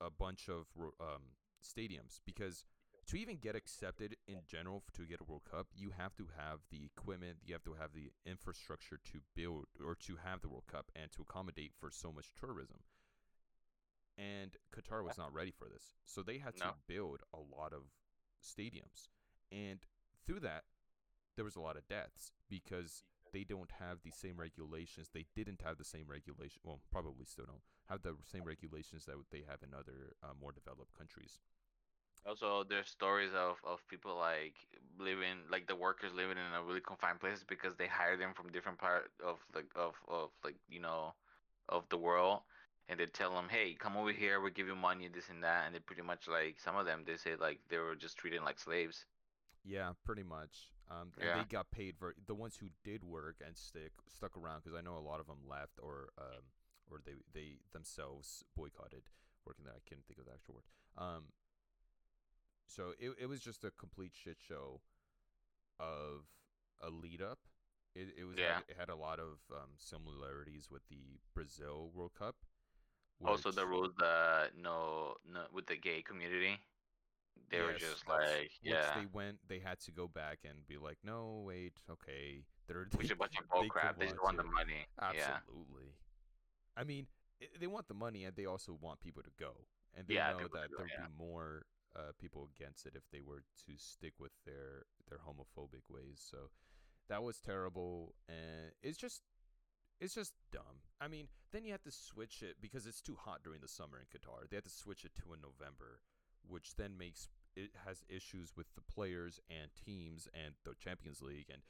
a 0.00 0.10
bunch 0.10 0.48
of 0.48 0.66
um, 1.00 1.36
stadiums 1.62 2.20
because 2.24 2.64
to 3.06 3.16
even 3.16 3.36
get 3.36 3.54
accepted 3.54 4.16
in 4.26 4.40
general 4.46 4.82
to 4.94 5.02
get 5.02 5.20
a 5.20 5.24
World 5.24 5.42
Cup, 5.48 5.68
you 5.74 5.92
have 5.96 6.16
to 6.16 6.26
have 6.36 6.60
the 6.70 6.84
equipment, 6.84 7.36
you 7.44 7.54
have 7.54 7.62
to 7.64 7.74
have 7.74 7.92
the 7.94 8.10
infrastructure 8.24 8.98
to 9.12 9.20
build 9.34 9.66
or 9.84 9.94
to 9.94 10.16
have 10.24 10.40
the 10.40 10.48
World 10.48 10.66
Cup 10.70 10.90
and 10.96 11.12
to 11.12 11.22
accommodate 11.22 11.72
for 11.78 11.90
so 11.90 12.12
much 12.12 12.32
tourism. 12.38 12.78
And 14.18 14.56
Qatar 14.74 15.04
was 15.04 15.18
not 15.18 15.32
ready 15.32 15.52
for 15.52 15.68
this. 15.68 15.92
So 16.04 16.22
they 16.22 16.38
had 16.38 16.56
to 16.56 16.64
build 16.88 17.20
a 17.32 17.38
lot 17.38 17.72
of 17.72 17.82
stadiums. 18.42 19.08
And 19.50 19.80
through 20.26 20.40
that, 20.40 20.64
there 21.36 21.44
was 21.44 21.56
a 21.56 21.60
lot 21.60 21.76
of 21.76 21.88
deaths 21.88 22.32
because 22.48 23.04
they 23.32 23.44
don't 23.44 23.70
have 23.78 23.98
the 24.02 24.10
same 24.10 24.36
regulations. 24.38 25.10
They 25.12 25.26
didn't 25.34 25.60
have 25.64 25.78
the 25.78 25.84
same 25.84 26.06
regulation. 26.08 26.60
Well, 26.64 26.80
probably 26.90 27.26
still 27.26 27.46
don't 27.46 27.62
have 27.88 28.02
the 28.02 28.14
same 28.24 28.44
regulations 28.44 29.04
that 29.06 29.16
they 29.30 29.44
have 29.48 29.62
in 29.62 29.74
other 29.74 30.14
uh, 30.22 30.32
more 30.40 30.52
developed 30.52 30.96
countries. 30.96 31.38
Also, 32.26 32.64
there's 32.68 32.88
stories 32.88 33.30
of, 33.36 33.56
of 33.62 33.86
people 33.88 34.16
like 34.16 34.54
living, 34.98 35.46
like 35.50 35.66
the 35.68 35.76
workers 35.76 36.12
living 36.12 36.38
in 36.38 36.58
a 36.58 36.62
really 36.62 36.80
confined 36.80 37.20
places 37.20 37.44
because 37.46 37.76
they 37.76 37.86
hire 37.86 38.16
them 38.16 38.32
from 38.34 38.50
different 38.50 38.78
part 38.78 39.10
of 39.24 39.36
like 39.54 39.70
of 39.76 39.94
of 40.08 40.30
like 40.42 40.56
you 40.68 40.80
know, 40.80 41.14
of 41.68 41.84
the 41.88 41.96
world, 41.96 42.40
and 42.88 42.98
they 42.98 43.06
tell 43.06 43.32
them, 43.34 43.46
hey, 43.48 43.76
come 43.78 43.96
over 43.96 44.10
here, 44.10 44.40
we 44.40 44.50
give 44.50 44.66
you 44.66 44.74
money, 44.74 45.08
this 45.08 45.28
and 45.30 45.44
that, 45.44 45.66
and 45.66 45.74
they 45.74 45.78
pretty 45.78 46.02
much 46.02 46.26
like 46.26 46.58
some 46.58 46.74
of 46.76 46.86
them 46.86 47.04
they 47.06 47.16
say 47.16 47.36
like 47.38 47.60
they 47.68 47.78
were 47.78 47.94
just 47.94 48.16
treated 48.16 48.42
like 48.42 48.58
slaves. 48.58 49.04
Yeah, 49.66 49.92
pretty 50.04 50.22
much. 50.22 50.70
Um, 50.88 51.12
Yeah. 51.18 51.38
they 51.38 51.44
got 51.44 51.70
paid 51.72 51.96
for 51.98 52.14
the 52.26 52.34
ones 52.34 52.56
who 52.56 52.68
did 52.84 53.02
work 53.02 53.40
and 53.44 53.56
stick 53.56 53.92
stuck 54.08 54.36
around 54.36 54.62
because 54.62 54.78
I 54.78 54.80
know 54.80 54.96
a 54.96 55.00
lot 55.02 55.18
of 55.18 55.26
them 55.26 55.46
left 55.48 55.80
or 55.82 56.10
um, 56.18 56.44
or 56.88 57.00
they 57.04 57.14
they 57.32 57.58
themselves 57.72 58.44
boycotted 58.54 59.02
working 59.44 59.64
there. 59.64 59.74
I 59.74 59.80
can't 59.88 60.04
think 60.06 60.20
of 60.20 60.26
the 60.26 60.32
actual 60.32 60.54
word. 60.54 60.64
Um, 60.96 61.32
so 62.68 62.92
it 63.00 63.10
it 63.18 63.26
was 63.26 63.40
just 63.40 63.64
a 63.64 63.72
complete 63.72 64.12
shit 64.14 64.38
show 64.40 64.80
of 65.80 66.26
a 66.80 66.90
lead 66.90 67.20
up. 67.20 67.40
It 67.94 68.14
it 68.16 68.24
was 68.24 68.38
Yeah. 68.38 68.56
had, 68.56 68.64
it 68.68 68.76
had 68.76 68.88
a 68.88 68.96
lot 68.96 69.18
of 69.18 69.40
um, 69.50 69.70
similarities 69.78 70.70
with 70.70 70.86
the 70.88 71.18
Brazil 71.34 71.90
World 71.92 72.14
Cup. 72.14 72.36
Also, 73.24 73.50
the 73.50 73.62
which- 73.62 73.70
rules 73.70 73.94
that 73.98 74.54
no, 74.56 75.16
no 75.24 75.46
with 75.50 75.66
the 75.66 75.76
gay 75.76 76.02
community, 76.02 76.60
they 77.50 77.60
were 77.60 77.74
just 77.74 78.06
like, 78.08 78.50
yeah, 78.62 78.94
they 78.94 79.06
went 79.06 79.38
they 79.48 79.58
had 79.58 79.78
to 79.80 79.92
go 79.92 80.08
back 80.08 80.40
and 80.44 80.66
be 80.66 80.76
like 80.76 80.98
no 81.04 81.42
wait 81.46 81.74
okay 81.90 82.44
they're 82.66 82.86
which 82.96 83.06
is 83.06 83.10
a 83.10 83.16
bunch 83.16 83.36
of 83.38 83.44
they 83.60 83.60
bull 83.60 83.64
could 83.68 83.72
crap. 83.72 83.98
They 83.98 84.06
just 84.06 84.22
want 84.22 84.36
the 84.36 84.44
money. 84.44 84.86
Yeah. 85.10 85.38
absolutely 85.40 85.94
i 86.76 86.84
mean 86.84 87.06
they 87.60 87.66
want 87.66 87.88
the 87.88 87.94
money 87.94 88.24
and 88.24 88.34
they 88.36 88.46
also 88.46 88.72
want 88.80 89.00
people 89.00 89.22
to 89.22 89.30
go 89.38 89.66
and 89.96 90.08
they 90.08 90.14
Yeah, 90.14 90.32
know 90.32 90.48
that 90.48 90.70
go, 90.70 90.76
there'd 90.76 90.90
yeah. 90.90 91.06
be 91.06 91.08
more 91.18 91.66
uh, 91.94 92.12
people 92.18 92.48
against 92.56 92.86
it 92.86 92.94
if 92.94 93.04
they 93.10 93.20
were 93.20 93.42
to 93.66 93.72
stick 93.76 94.14
with 94.18 94.32
their 94.44 94.84
their 95.08 95.18
homophobic 95.18 95.88
ways 95.88 96.20
so 96.30 96.50
that 97.08 97.22
was 97.22 97.40
terrible 97.40 98.14
and 98.28 98.72
it's 98.82 98.98
just 98.98 99.22
It's 100.00 100.14
just 100.14 100.34
dumb. 100.52 100.82
I 101.00 101.08
mean, 101.08 101.28
then 101.52 101.64
you 101.64 101.72
have 101.72 101.82
to 101.84 101.90
switch 101.90 102.42
it 102.42 102.56
because 102.60 102.86
it's 102.86 103.00
too 103.00 103.16
hot 103.16 103.42
during 103.42 103.60
the 103.62 103.68
summer 103.68 103.98
in 103.98 104.06
Qatar. 104.12 104.48
They 104.48 104.56
have 104.56 104.64
to 104.64 104.70
switch 104.70 105.04
it 105.04 105.14
to 105.16 105.32
in 105.32 105.40
November, 105.40 106.00
which 106.48 106.76
then 106.76 106.96
makes 106.98 107.28
it 107.54 107.70
has 107.86 108.04
issues 108.08 108.52
with 108.56 108.66
the 108.74 108.82
players 108.82 109.40
and 109.48 109.70
teams 109.74 110.28
and 110.34 110.54
the 110.64 110.74
Champions 110.78 111.22
League. 111.22 111.46
And 111.50 111.62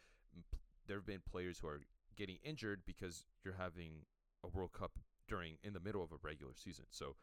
there 0.87 0.97
have 0.97 1.07
been 1.07 1.23
players 1.31 1.59
who 1.61 1.69
are 1.69 1.81
getting 2.17 2.39
injured 2.43 2.83
because 2.87 3.25
you're 3.45 3.55
having 3.59 4.05
a 4.45 4.49
World 4.49 4.73
Cup 4.73 4.99
during 5.29 5.59
in 5.63 5.73
the 5.75 5.81
middle 5.81 6.03
of 6.03 6.13
a 6.13 6.17
regular 6.23 6.55
season. 6.55 6.87
So 6.91 7.17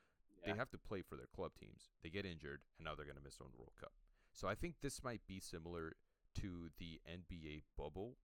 Yeah. 0.45 0.51
they 0.53 0.57
have 0.57 0.69
to 0.71 0.77
play 0.77 1.01
for 1.01 1.15
their 1.15 1.27
club 1.27 1.55
teams. 1.55 1.89
They 2.01 2.09
get 2.09 2.25
injured, 2.25 2.61
and 2.77 2.85
now 2.85 2.95
they're 2.95 3.05
going 3.05 3.17
to 3.17 3.23
miss 3.23 3.39
on 3.41 3.47
the 3.51 3.57
World 3.57 3.75
Cup. 3.79 3.93
So 4.33 4.47
I 4.47 4.55
think 4.55 4.75
this 4.81 5.03
might 5.03 5.25
be 5.27 5.39
similar 5.39 5.95
to 6.35 6.69
the 6.79 6.99
NBA 7.07 7.63
bubble 7.77 8.17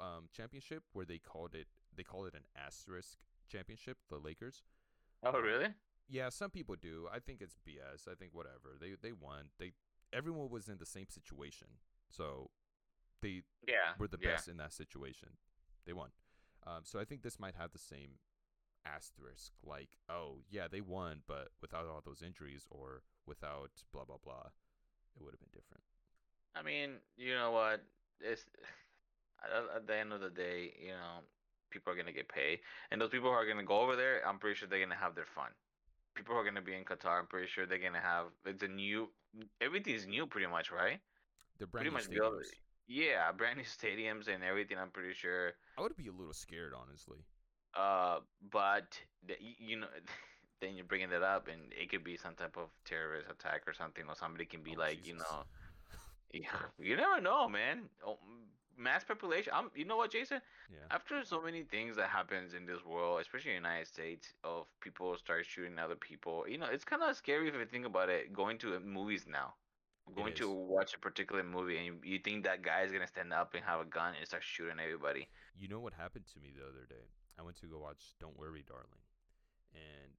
um, 0.00 0.28
championship, 0.32 0.84
where 0.92 1.04
they 1.04 1.18
called 1.18 1.54
it 1.54 1.66
they 1.94 2.04
call 2.04 2.24
it 2.26 2.34
an 2.34 2.44
asterisk 2.56 3.18
championship. 3.48 3.98
The 4.08 4.18
Lakers. 4.18 4.62
Oh, 5.22 5.38
really? 5.40 5.74
Yeah, 6.10 6.28
some 6.28 6.50
people 6.50 6.74
do. 6.74 7.06
I 7.12 7.20
think 7.20 7.40
it's 7.40 7.54
BS. 7.66 8.08
I 8.10 8.14
think 8.16 8.34
whatever. 8.34 8.76
They 8.80 8.94
they 9.00 9.12
won. 9.12 9.50
They 9.58 9.72
everyone 10.12 10.50
was 10.50 10.68
in 10.68 10.78
the 10.78 10.86
same 10.86 11.08
situation, 11.08 11.68
so 12.08 12.50
they 13.22 13.42
Yeah. 13.68 13.94
were 13.98 14.08
the 14.08 14.18
yeah. 14.20 14.32
best 14.32 14.48
in 14.48 14.56
that 14.56 14.72
situation. 14.72 15.36
They 15.86 15.92
won. 15.92 16.10
Um, 16.66 16.80
so 16.84 16.98
I 16.98 17.04
think 17.04 17.22
this 17.22 17.38
might 17.38 17.54
have 17.54 17.70
the 17.70 17.78
same 17.78 18.18
asterisk, 18.84 19.52
like, 19.62 19.90
oh 20.08 20.42
yeah, 20.48 20.66
they 20.66 20.80
won, 20.80 21.22
but 21.26 21.48
without 21.60 21.86
all 21.86 22.00
those 22.04 22.22
injuries 22.22 22.66
or 22.70 23.02
without 23.26 23.70
blah 23.92 24.04
blah 24.04 24.18
blah, 24.22 24.48
it 25.16 25.22
would 25.22 25.32
have 25.32 25.40
been 25.40 25.52
different. 25.54 25.84
I 26.56 26.62
mean, 26.62 26.96
you 27.16 27.34
know 27.34 27.52
what? 27.52 27.84
It's 28.20 28.44
at, 29.44 29.76
at 29.76 29.86
the 29.86 29.96
end 29.96 30.12
of 30.12 30.20
the 30.20 30.30
day, 30.30 30.74
you 30.80 30.92
know, 30.92 31.20
people 31.70 31.92
are 31.92 31.96
gonna 31.96 32.12
get 32.12 32.28
paid, 32.28 32.60
and 32.90 33.00
those 33.00 33.10
people 33.10 33.30
who 33.30 33.36
are 33.36 33.46
gonna 33.46 33.64
go 33.64 33.80
over 33.80 33.94
there, 33.96 34.26
I'm 34.26 34.38
pretty 34.38 34.56
sure 34.56 34.68
they're 34.68 34.80
gonna 34.80 34.96
have 34.96 35.14
their 35.14 35.26
fun. 35.34 35.50
People 36.20 36.34
who 36.34 36.40
are 36.40 36.44
gonna 36.44 36.62
be 36.62 36.74
in 36.76 36.84
Qatar, 36.84 37.18
I'm 37.18 37.26
pretty 37.26 37.48
sure 37.48 37.66
they're 37.66 37.78
gonna 37.78 38.00
have 38.00 38.26
it's 38.44 38.62
a 38.62 38.68
new, 38.68 39.08
everything's 39.60 40.06
new, 40.06 40.26
pretty 40.26 40.46
much, 40.46 40.70
right? 40.70 41.00
They're 41.58 41.66
brand 41.66 41.84
pretty 41.84 41.90
new 41.90 41.96
much 41.96 42.10
built. 42.10 42.34
stadiums. 42.34 42.60
Yeah, 42.86 43.32
brand 43.32 43.58
new 43.58 43.64
stadiums 43.64 44.28
and 44.28 44.44
everything. 44.44 44.78
I'm 44.78 44.90
pretty 44.90 45.14
sure. 45.14 45.54
I 45.76 45.82
would 45.82 45.96
be 45.96 46.08
a 46.08 46.12
little 46.12 46.32
scared, 46.32 46.74
honestly. 46.74 47.26
Uh, 47.74 48.20
but 48.50 49.00
the, 49.26 49.36
you 49.40 49.76
know, 49.76 49.88
then 50.60 50.74
you're 50.76 50.84
bringing 50.84 51.10
that 51.10 51.22
up, 51.22 51.48
and 51.48 51.72
it 51.72 51.90
could 51.90 52.04
be 52.04 52.16
some 52.16 52.34
type 52.34 52.56
of 52.56 52.70
terrorist 52.84 53.30
attack 53.30 53.62
or 53.66 53.72
something, 53.72 54.04
or 54.08 54.14
somebody 54.14 54.46
can 54.46 54.62
be 54.62 54.76
Oh, 54.76 54.76
like, 54.76 55.06
you 55.06 55.14
know, 55.14 55.44
yeah, 56.32 56.70
you 56.78 56.96
never 56.96 57.20
know, 57.20 57.48
man. 57.48 57.90
Mass 58.80 59.04
population. 59.04 59.52
I'm, 59.54 59.70
you 59.74 59.84
know 59.84 59.96
what, 59.98 60.10
Jason? 60.10 60.40
Yeah. 60.72 60.78
After 60.90 61.22
so 61.24 61.40
many 61.42 61.62
things 61.62 61.96
that 61.96 62.08
happens 62.08 62.54
in 62.54 62.64
this 62.64 62.84
world, 62.84 63.20
especially 63.20 63.52
in 63.54 63.62
the 63.62 63.68
United 63.68 63.86
States, 63.86 64.32
of 64.42 64.66
people 64.80 65.16
start 65.18 65.44
shooting 65.46 65.78
other 65.78 65.96
people, 65.96 66.44
you 66.48 66.56
know, 66.58 66.66
it's 66.72 66.84
kind 66.84 67.02
of 67.02 67.14
scary 67.14 67.48
if 67.48 67.54
you 67.54 67.66
think 67.66 67.84
about 67.86 68.08
it. 68.08 68.32
Going 68.32 68.56
to 68.58 68.80
movies 68.80 69.26
now, 69.30 69.54
going 70.16 70.34
to 70.34 70.50
watch 70.50 70.94
a 70.94 70.98
particular 70.98 71.42
movie, 71.44 71.76
and 71.76 71.86
you, 71.86 71.96
you 72.02 72.18
think 72.18 72.44
that 72.44 72.62
guy 72.62 72.82
is 72.82 72.90
gonna 72.90 73.06
stand 73.06 73.32
up 73.32 73.54
and 73.54 73.62
have 73.64 73.80
a 73.80 73.84
gun 73.84 74.14
and 74.18 74.26
start 74.26 74.42
shooting 74.42 74.80
everybody. 74.82 75.28
You 75.58 75.68
know 75.68 75.80
what 75.80 75.92
happened 75.92 76.24
to 76.32 76.40
me 76.40 76.50
the 76.56 76.64
other 76.64 76.86
day? 76.88 77.04
I 77.38 77.42
went 77.42 77.60
to 77.60 77.66
go 77.66 77.78
watch 77.78 78.14
Don't 78.18 78.38
Worry, 78.38 78.64
Darling, 78.66 79.04
and 79.74 80.12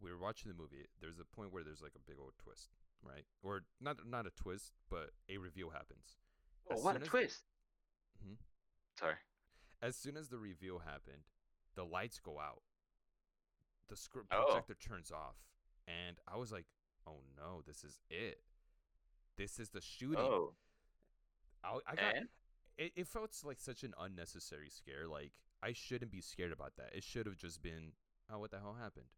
we 0.00 0.10
were 0.10 0.18
watching 0.18 0.50
the 0.50 0.56
movie. 0.56 0.86
There's 1.00 1.18
a 1.18 1.36
point 1.36 1.52
where 1.52 1.62
there's 1.64 1.82
like 1.82 1.94
a 1.96 2.10
big 2.10 2.16
old 2.20 2.32
twist, 2.42 2.68
right? 3.02 3.24
Or 3.42 3.62
not 3.80 3.98
not 4.08 4.26
a 4.26 4.30
twist, 4.30 4.72
but 4.90 5.10
a 5.28 5.36
reveal 5.38 5.70
happens. 5.70 6.16
Oh, 6.70 6.76
As 6.76 6.82
what 6.82 6.96
a 6.96 7.00
as- 7.02 7.06
twist! 7.08 7.42
Mhm. 8.24 8.38
Sorry. 8.98 9.16
As 9.82 9.96
soon 9.96 10.16
as 10.16 10.28
the 10.28 10.38
reveal 10.38 10.78
happened, 10.80 11.24
the 11.74 11.84
lights 11.84 12.18
go 12.20 12.38
out. 12.40 12.62
The 13.88 13.96
script 13.96 14.28
Oh. 14.32 14.46
projector 14.46 14.74
turns 14.74 15.10
off, 15.12 15.36
and 15.86 16.18
I 16.26 16.36
was 16.36 16.50
like, 16.52 16.66
"Oh 17.06 17.20
no, 17.36 17.62
this 17.62 17.84
is 17.84 18.00
it. 18.08 18.42
This 19.36 19.58
is 19.58 19.70
the 19.70 19.80
shooting." 19.80 20.18
Oh, 20.18 20.54
I, 21.62 21.78
I 21.86 21.94
got 21.94 22.14
and 22.16 22.28
it, 22.78 22.92
it 22.96 23.06
felt 23.06 23.36
like 23.44 23.58
such 23.60 23.82
an 23.84 23.94
unnecessary 23.98 24.70
scare. 24.70 25.06
Like 25.06 25.32
I 25.62 25.72
shouldn't 25.72 26.10
be 26.10 26.20
scared 26.22 26.52
about 26.52 26.76
that. 26.76 26.94
It 26.94 27.04
should 27.04 27.26
have 27.26 27.36
just 27.36 27.62
been, 27.62 27.92
oh, 28.30 28.38
what 28.38 28.50
the 28.50 28.58
hell 28.60 28.74
happened? 28.74 29.08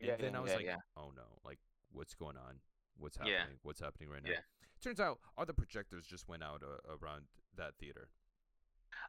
And 0.00 0.08
Yeah, 0.08 0.16
then 0.16 0.32
yeah, 0.32 0.38
I 0.38 0.40
was 0.40 0.50
yeah, 0.50 0.56
like, 0.56 0.64
yeah. 0.66 0.80
oh 0.96 1.10
no, 1.14 1.38
like 1.44 1.58
what's 1.90 2.14
going 2.14 2.36
on? 2.36 2.60
What's 2.96 3.16
happening? 3.16 3.58
What's 3.62 3.80
happening 3.80 4.08
right 4.08 4.22
now? 4.22 4.30
Turns 4.80 5.00
out 5.00 5.20
all 5.36 5.46
the 5.46 5.54
projectors 5.54 6.06
just 6.06 6.28
went 6.28 6.42
out 6.42 6.62
uh, 6.62 6.96
around 7.00 7.26
that 7.56 7.76
theater. 7.78 8.08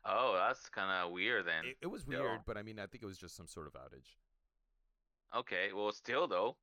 Oh, 0.06 0.34
that's 0.48 0.70
kind 0.70 0.90
of 0.92 1.12
weird 1.12 1.46
then. 1.46 1.66
It, 1.66 1.78
it 1.84 1.88
was 1.88 2.02
still. 2.04 2.22
weird, 2.24 2.40
but 2.46 2.58
I 2.58 2.64
mean, 2.64 2.80
I 2.80 2.86
think 2.88 3.04
it 3.04 3.06
was 3.08 3.18
just 3.18 3.36
some 3.36 3.48
sort 3.48 3.68
of 3.68 3.74
outage. 3.74 4.16
Okay, 5.36 5.72
well, 5.74 5.92
still 5.92 6.28
though, 6.28 6.56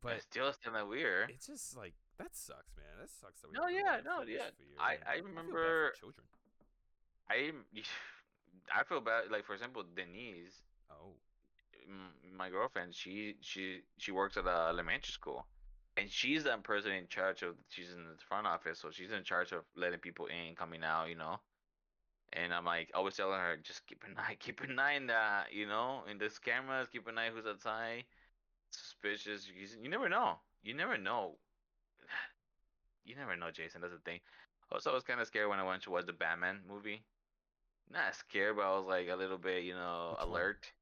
But 0.00 0.22
still 0.22 0.48
it's 0.48 0.56
still 0.58 0.72
kind 0.72 0.82
of 0.82 0.88
weird. 0.88 1.30
it's 1.30 1.46
just 1.46 1.76
like 1.76 1.94
that 2.18 2.34
sucks, 2.34 2.72
man. 2.76 2.84
That 3.00 3.10
sucks. 3.10 3.40
That 3.42 3.48
we 3.50 3.58
No, 3.58 3.68
yeah, 3.68 3.98
no, 4.04 4.22
yeah. 4.22 4.50
I-. 4.78 4.98
I 5.06 5.20
for 5.20 5.26
remember- 5.28 5.92
children. 5.98 6.26
I 7.30 7.52
I 8.74 8.84
feel 8.84 9.00
bad. 9.00 9.30
Like 9.30 9.44
for 9.44 9.54
example, 9.54 9.82
Denise, 9.94 10.60
Oh, 10.90 11.14
my 12.36 12.48
girlfriend, 12.50 12.94
she 12.94 13.34
she 13.40 13.80
she 13.98 14.12
works 14.12 14.36
at 14.36 14.46
a 14.46 14.68
elementary 14.68 15.12
school, 15.12 15.46
and 15.96 16.10
she's 16.10 16.44
the 16.44 16.56
person 16.58 16.92
in 16.92 17.06
charge 17.08 17.42
of. 17.42 17.54
She's 17.68 17.90
in 17.92 18.04
the 18.04 18.16
front 18.28 18.46
office, 18.46 18.78
so 18.80 18.90
she's 18.90 19.10
in 19.10 19.24
charge 19.24 19.52
of 19.52 19.64
letting 19.76 19.98
people 19.98 20.26
in, 20.26 20.54
coming 20.54 20.82
out, 20.84 21.08
you 21.08 21.16
know. 21.16 21.40
And 22.34 22.52
I'm 22.54 22.64
like 22.64 22.90
always 22.94 23.16
telling 23.16 23.38
her, 23.38 23.56
just 23.62 23.86
keep 23.86 24.02
an 24.04 24.14
eye, 24.18 24.36
keep 24.38 24.60
an 24.62 24.78
eye 24.78 24.92
in 24.94 25.06
that, 25.08 25.52
you 25.52 25.66
know, 25.66 26.02
in 26.10 26.18
this 26.18 26.38
cameras, 26.38 26.88
keep 26.90 27.06
an 27.08 27.18
eye 27.18 27.30
who's 27.34 27.46
outside. 27.46 28.04
Suspicious. 28.70 29.48
You, 29.48 29.66
you 29.82 29.90
never 29.90 30.08
know. 30.08 30.36
You 30.62 30.74
never 30.74 30.96
know. 30.98 31.36
You 33.04 33.16
never 33.16 33.34
know, 33.36 33.50
Jason. 33.50 33.80
That's 33.80 33.92
the 33.92 33.98
thing. 34.00 34.20
Also, 34.70 34.90
I 34.90 34.94
was 34.94 35.02
kind 35.02 35.20
of 35.20 35.26
scared 35.26 35.48
when 35.48 35.58
I 35.58 35.64
went 35.64 35.82
to 35.82 35.90
watch 35.90 36.06
the 36.06 36.12
Batman 36.12 36.60
movie. 36.68 37.04
Not 37.90 38.14
scared, 38.14 38.56
but 38.56 38.62
I 38.62 38.76
was 38.76 38.86
like 38.86 39.08
a 39.08 39.16
little 39.16 39.38
bit, 39.38 39.64
you 39.64 39.74
know, 39.74 40.16
Which 40.18 40.28
one? 40.28 40.28
alert. 40.28 40.72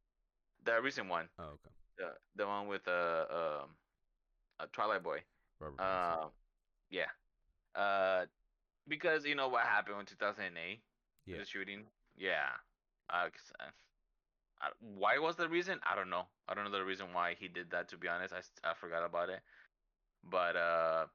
The 0.65 0.81
recent 0.83 1.09
one, 1.09 1.29
oh, 1.39 1.45
okay. 1.45 1.71
the 1.99 2.13
the 2.37 2.47
one 2.47 2.67
with 2.69 2.87
uh 2.87 3.25
um, 3.31 3.71
a 4.61 4.67
Twilight 4.69 5.03
Boy. 5.03 5.21
Robert. 5.61 5.81
Uh, 5.81 6.29
yeah. 6.91 7.11
Uh, 7.75 8.27
because 8.87 9.25
you 9.25 9.35
know 9.35 9.49
what 9.49 9.65
happened 9.67 9.99
in 10.01 10.07
2008, 10.07 10.81
Yeah. 11.27 11.39
the 11.39 11.45
shooting. 11.45 11.85
Yeah. 12.17 12.49
Uh, 13.09 13.29
uh, 14.61 14.69
why 14.81 15.19
was 15.19 15.37
the 15.37 15.49
reason? 15.49 15.81
I 15.91 15.97
don't 15.97 16.11
know. 16.11 16.25
I 16.49 16.55
don't 16.55 16.65
know 16.65 16.71
the 16.71 16.85
reason 16.85 17.07
why 17.13 17.35
he 17.39 17.49
did 17.49 17.71
that. 17.71 17.89
To 17.89 17.97
be 17.97 18.09
honest, 18.09 18.35
I, 18.35 18.71
I 18.71 18.75
forgot 18.75 19.05
about 19.05 19.31
it. 19.31 19.41
But 20.23 20.57
uh, 20.57 21.07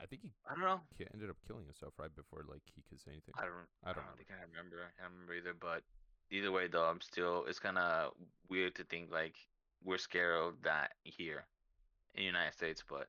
I 0.00 0.06
think 0.06 0.22
he 0.22 0.30
I 0.48 0.54
don't 0.54 0.64
know. 0.64 0.80
ki- 0.98 1.06
ended 1.12 1.30
up 1.30 1.36
killing 1.46 1.64
himself 1.64 1.94
right 1.98 2.14
before 2.14 2.44
like 2.48 2.62
he 2.74 2.82
could 2.88 3.00
say 3.00 3.12
anything. 3.12 3.34
I 3.38 3.42
don't. 3.42 3.68
I 3.84 3.92
don't 3.92 4.04
think 4.16 4.28
I 4.30 4.42
remember. 4.50 4.76
I 4.98 5.02
don't 5.02 5.12
remember 5.12 5.34
either. 5.34 5.54
But 5.58 5.82
either 6.30 6.52
way, 6.52 6.68
though, 6.68 6.84
I'm 6.84 7.00
still. 7.00 7.44
It's 7.48 7.58
kind 7.58 7.78
of 7.78 8.12
weird 8.50 8.74
to 8.76 8.84
think 8.84 9.10
like 9.10 9.34
we're 9.82 9.98
scared 9.98 10.36
of 10.42 10.54
that 10.64 10.92
here 11.04 11.44
in 12.14 12.20
the 12.22 12.26
United 12.26 12.52
States, 12.54 12.82
but 12.88 13.08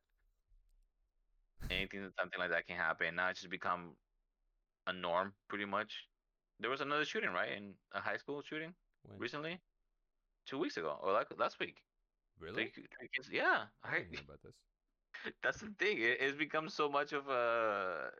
anything 1.69 2.09
something 2.19 2.39
like 2.39 2.51
that 2.51 2.67
can 2.67 2.77
happen. 2.77 3.15
Now 3.15 3.29
it's 3.29 3.41
just 3.41 3.51
become 3.51 3.91
a 4.87 4.93
norm, 4.93 5.33
pretty 5.49 5.65
much. 5.65 5.91
There 6.59 6.69
was 6.69 6.81
another 6.81 7.05
shooting, 7.05 7.31
right, 7.31 7.51
in 7.51 7.73
a 7.93 7.99
high 8.01 8.17
school 8.17 8.41
shooting 8.41 8.73
When? 9.03 9.19
recently, 9.19 9.59
two 10.45 10.57
weeks 10.59 10.77
ago 10.77 10.97
or 11.01 11.13
like 11.13 11.27
last 11.37 11.59
week. 11.59 11.83
Really? 12.39 12.71
Three, 12.73 12.87
three 12.97 13.09
kids. 13.15 13.29
Yeah, 13.31 13.65
I 13.83 13.89
I, 13.89 14.05
hear 14.09 14.21
about 14.21 14.41
this. 14.43 14.55
that's 15.43 15.59
the 15.61 15.71
thing. 15.79 15.99
It, 15.99 16.17
it's 16.21 16.37
become 16.37 16.69
so 16.69 16.89
much 16.89 17.13
of 17.13 17.27
a 17.29 18.11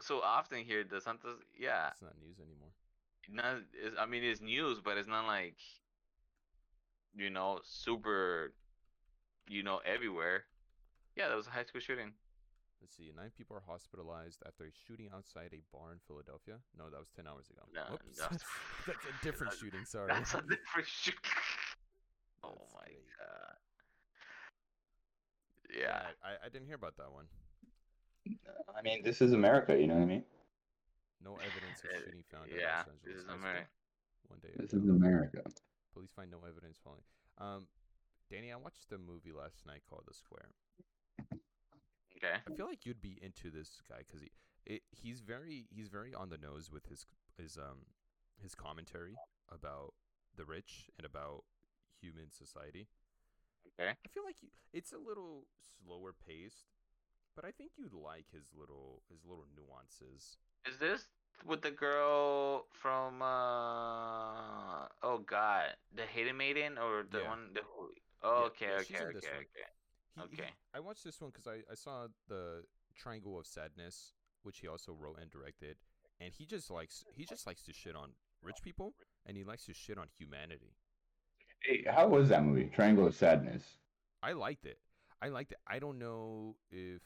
so 0.00 0.20
often 0.20 0.64
here. 0.64 0.84
The 0.84 1.00
Santos, 1.00 1.38
yeah. 1.58 1.90
It's 1.90 2.02
not 2.02 2.14
news 2.20 2.38
anymore. 2.40 2.72
not 3.28 3.62
I 4.00 4.06
mean 4.06 4.24
it's 4.24 4.40
news, 4.40 4.80
but 4.80 4.96
it's 4.96 5.08
not 5.08 5.26
like 5.26 5.56
you 7.14 7.30
know 7.30 7.60
super 7.64 8.52
you 9.48 9.62
know 9.62 9.80
everywhere. 9.84 10.44
Yeah, 11.16 11.28
that 11.28 11.36
was 11.36 11.46
a 11.46 11.50
high 11.50 11.64
school 11.64 11.80
shooting. 11.80 12.12
Let's 12.80 12.96
see. 12.96 13.10
Nine 13.14 13.30
people 13.36 13.56
are 13.56 13.62
hospitalized 13.66 14.42
after 14.46 14.64
a 14.64 14.70
shooting 14.86 15.08
outside 15.14 15.50
a 15.52 15.60
bar 15.74 15.92
in 15.92 15.98
Philadelphia. 16.06 16.56
No, 16.78 16.88
that 16.90 16.98
was 16.98 17.10
ten 17.14 17.26
hours 17.26 17.50
ago. 17.50 17.62
No, 17.74 17.82
Whoops. 17.90 18.18
that's- 18.18 18.44
That's 18.86 19.04
a 19.04 19.24
different 19.24 19.52
that- 19.52 19.58
shooting. 19.58 19.84
Sorry. 19.84 20.08
That's 20.08 20.34
a 20.34 20.42
different 20.42 20.86
shooting. 20.86 21.20
oh 22.44 22.54
my 22.74 22.86
great. 22.86 23.02
god. 23.18 23.56
Yeah. 25.74 26.00
I, 26.24 26.46
I 26.46 26.48
didn't 26.48 26.66
hear 26.66 26.76
about 26.76 26.96
that 26.96 27.12
one. 27.12 27.26
I 28.76 28.82
mean, 28.82 29.02
this 29.02 29.20
is 29.20 29.32
America. 29.32 29.76
You 29.78 29.86
know 29.88 29.94
what 29.94 30.02
I 30.02 30.06
mean? 30.06 30.24
No 31.24 31.34
evidence 31.34 31.82
of 31.84 31.90
shooting 32.04 32.22
found 32.30 32.50
in 32.50 32.60
yeah, 32.60 32.84
Los 32.86 32.94
this 33.04 33.16
is. 33.16 33.24
America. 33.28 33.66
One 34.28 34.38
day. 34.40 34.52
This 34.56 34.72
ago. 34.72 34.82
is 34.82 34.88
America. 34.88 35.42
Police 35.92 36.10
find 36.14 36.30
no 36.30 36.38
evidence 36.46 36.78
following. 36.84 37.02
Um, 37.38 37.66
Danny, 38.30 38.52
I 38.52 38.56
watched 38.56 38.92
a 38.92 38.98
movie 38.98 39.32
last 39.32 39.66
night 39.66 39.82
called 39.88 40.04
The 40.06 40.14
Square. 40.14 40.50
Okay. 42.18 42.34
I 42.46 42.56
feel 42.56 42.66
like 42.66 42.84
you'd 42.84 43.00
be 43.00 43.18
into 43.22 43.50
this 43.50 43.80
guy 43.88 43.98
because 44.06 44.22
he, 44.22 44.30
it, 44.66 44.82
he's 44.90 45.20
very, 45.20 45.66
he's 45.70 45.88
very 45.88 46.14
on 46.14 46.30
the 46.30 46.38
nose 46.38 46.70
with 46.72 46.86
his, 46.86 47.06
his, 47.36 47.56
um, 47.56 47.86
his 48.42 48.54
commentary 48.54 49.14
about 49.52 49.94
the 50.36 50.44
rich 50.44 50.90
and 50.98 51.06
about 51.06 51.44
human 52.00 52.30
society. 52.30 52.88
Okay. 53.80 53.90
I 53.90 54.08
feel 54.08 54.24
like 54.24 54.42
you, 54.42 54.48
it's 54.72 54.92
a 54.92 54.98
little 54.98 55.46
slower 55.84 56.12
paced, 56.26 56.66
but 57.36 57.44
I 57.44 57.50
think 57.52 57.72
you'd 57.76 57.94
like 57.94 58.26
his 58.32 58.50
little 58.58 59.02
his 59.10 59.24
little 59.24 59.46
nuances. 59.56 60.38
Is 60.66 60.78
this 60.78 61.06
with 61.46 61.62
the 61.62 61.70
girl 61.70 62.66
from 62.72 63.22
uh 63.22 64.86
oh 65.02 65.18
god, 65.24 65.76
the 65.94 66.02
Hidden 66.02 66.36
Maiden 66.36 66.78
or 66.78 67.04
the 67.10 67.18
Yeah. 67.18 67.28
one 67.28 67.50
the 67.54 67.60
Oh, 68.20 68.40
Yeah, 68.40 68.46
okay, 68.46 68.66
yeah, 68.66 68.80
okay, 68.80 68.96
in 68.98 69.16
okay, 69.16 69.68
this 70.18 70.26
okay. 70.26 70.36
He, 70.36 70.42
he- 70.42 70.76
I 70.76 70.80
watched 70.80 71.04
this 71.04 71.20
one 71.20 71.30
because 71.30 71.46
I, 71.46 71.60
I 71.70 71.74
saw 71.74 72.06
the 72.28 72.62
Triangle 72.96 73.38
of 73.38 73.46
Sadness, 73.46 74.12
which 74.42 74.58
he 74.60 74.68
also 74.68 74.92
wrote 74.92 75.18
and 75.20 75.30
directed, 75.30 75.76
and 76.20 76.32
he 76.32 76.44
just 76.46 76.70
likes 76.70 77.04
he 77.14 77.24
just 77.24 77.46
likes 77.46 77.62
to 77.64 77.72
shit 77.72 77.96
on 77.96 78.10
rich 78.42 78.56
people, 78.62 78.94
and 79.26 79.36
he 79.36 79.44
likes 79.44 79.64
to 79.66 79.74
shit 79.74 79.98
on 79.98 80.06
humanity. 80.16 80.74
Hey, 81.62 81.84
how 81.88 82.08
was 82.08 82.28
that 82.28 82.44
movie? 82.44 82.70
Triangle 82.72 83.06
of 83.06 83.14
Sadness. 83.14 83.64
I 84.22 84.32
liked 84.32 84.64
it. 84.66 84.78
I 85.20 85.28
liked 85.28 85.52
it. 85.52 85.58
I 85.66 85.78
don't 85.80 85.98
know 85.98 86.54
if 86.70 87.02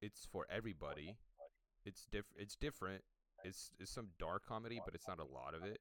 it's 0.00 0.26
for 0.30 0.46
everybody. 0.50 1.16
It's 1.84 2.06
diff. 2.10 2.24
It's 2.36 2.56
different. 2.56 3.02
It's 3.44 3.72
it's 3.78 3.90
some 3.90 4.08
dark 4.18 4.46
comedy, 4.46 4.80
but 4.84 4.94
it's 4.94 5.08
not 5.08 5.18
a 5.18 5.24
lot 5.24 5.54
of 5.54 5.64
it. 5.64 5.80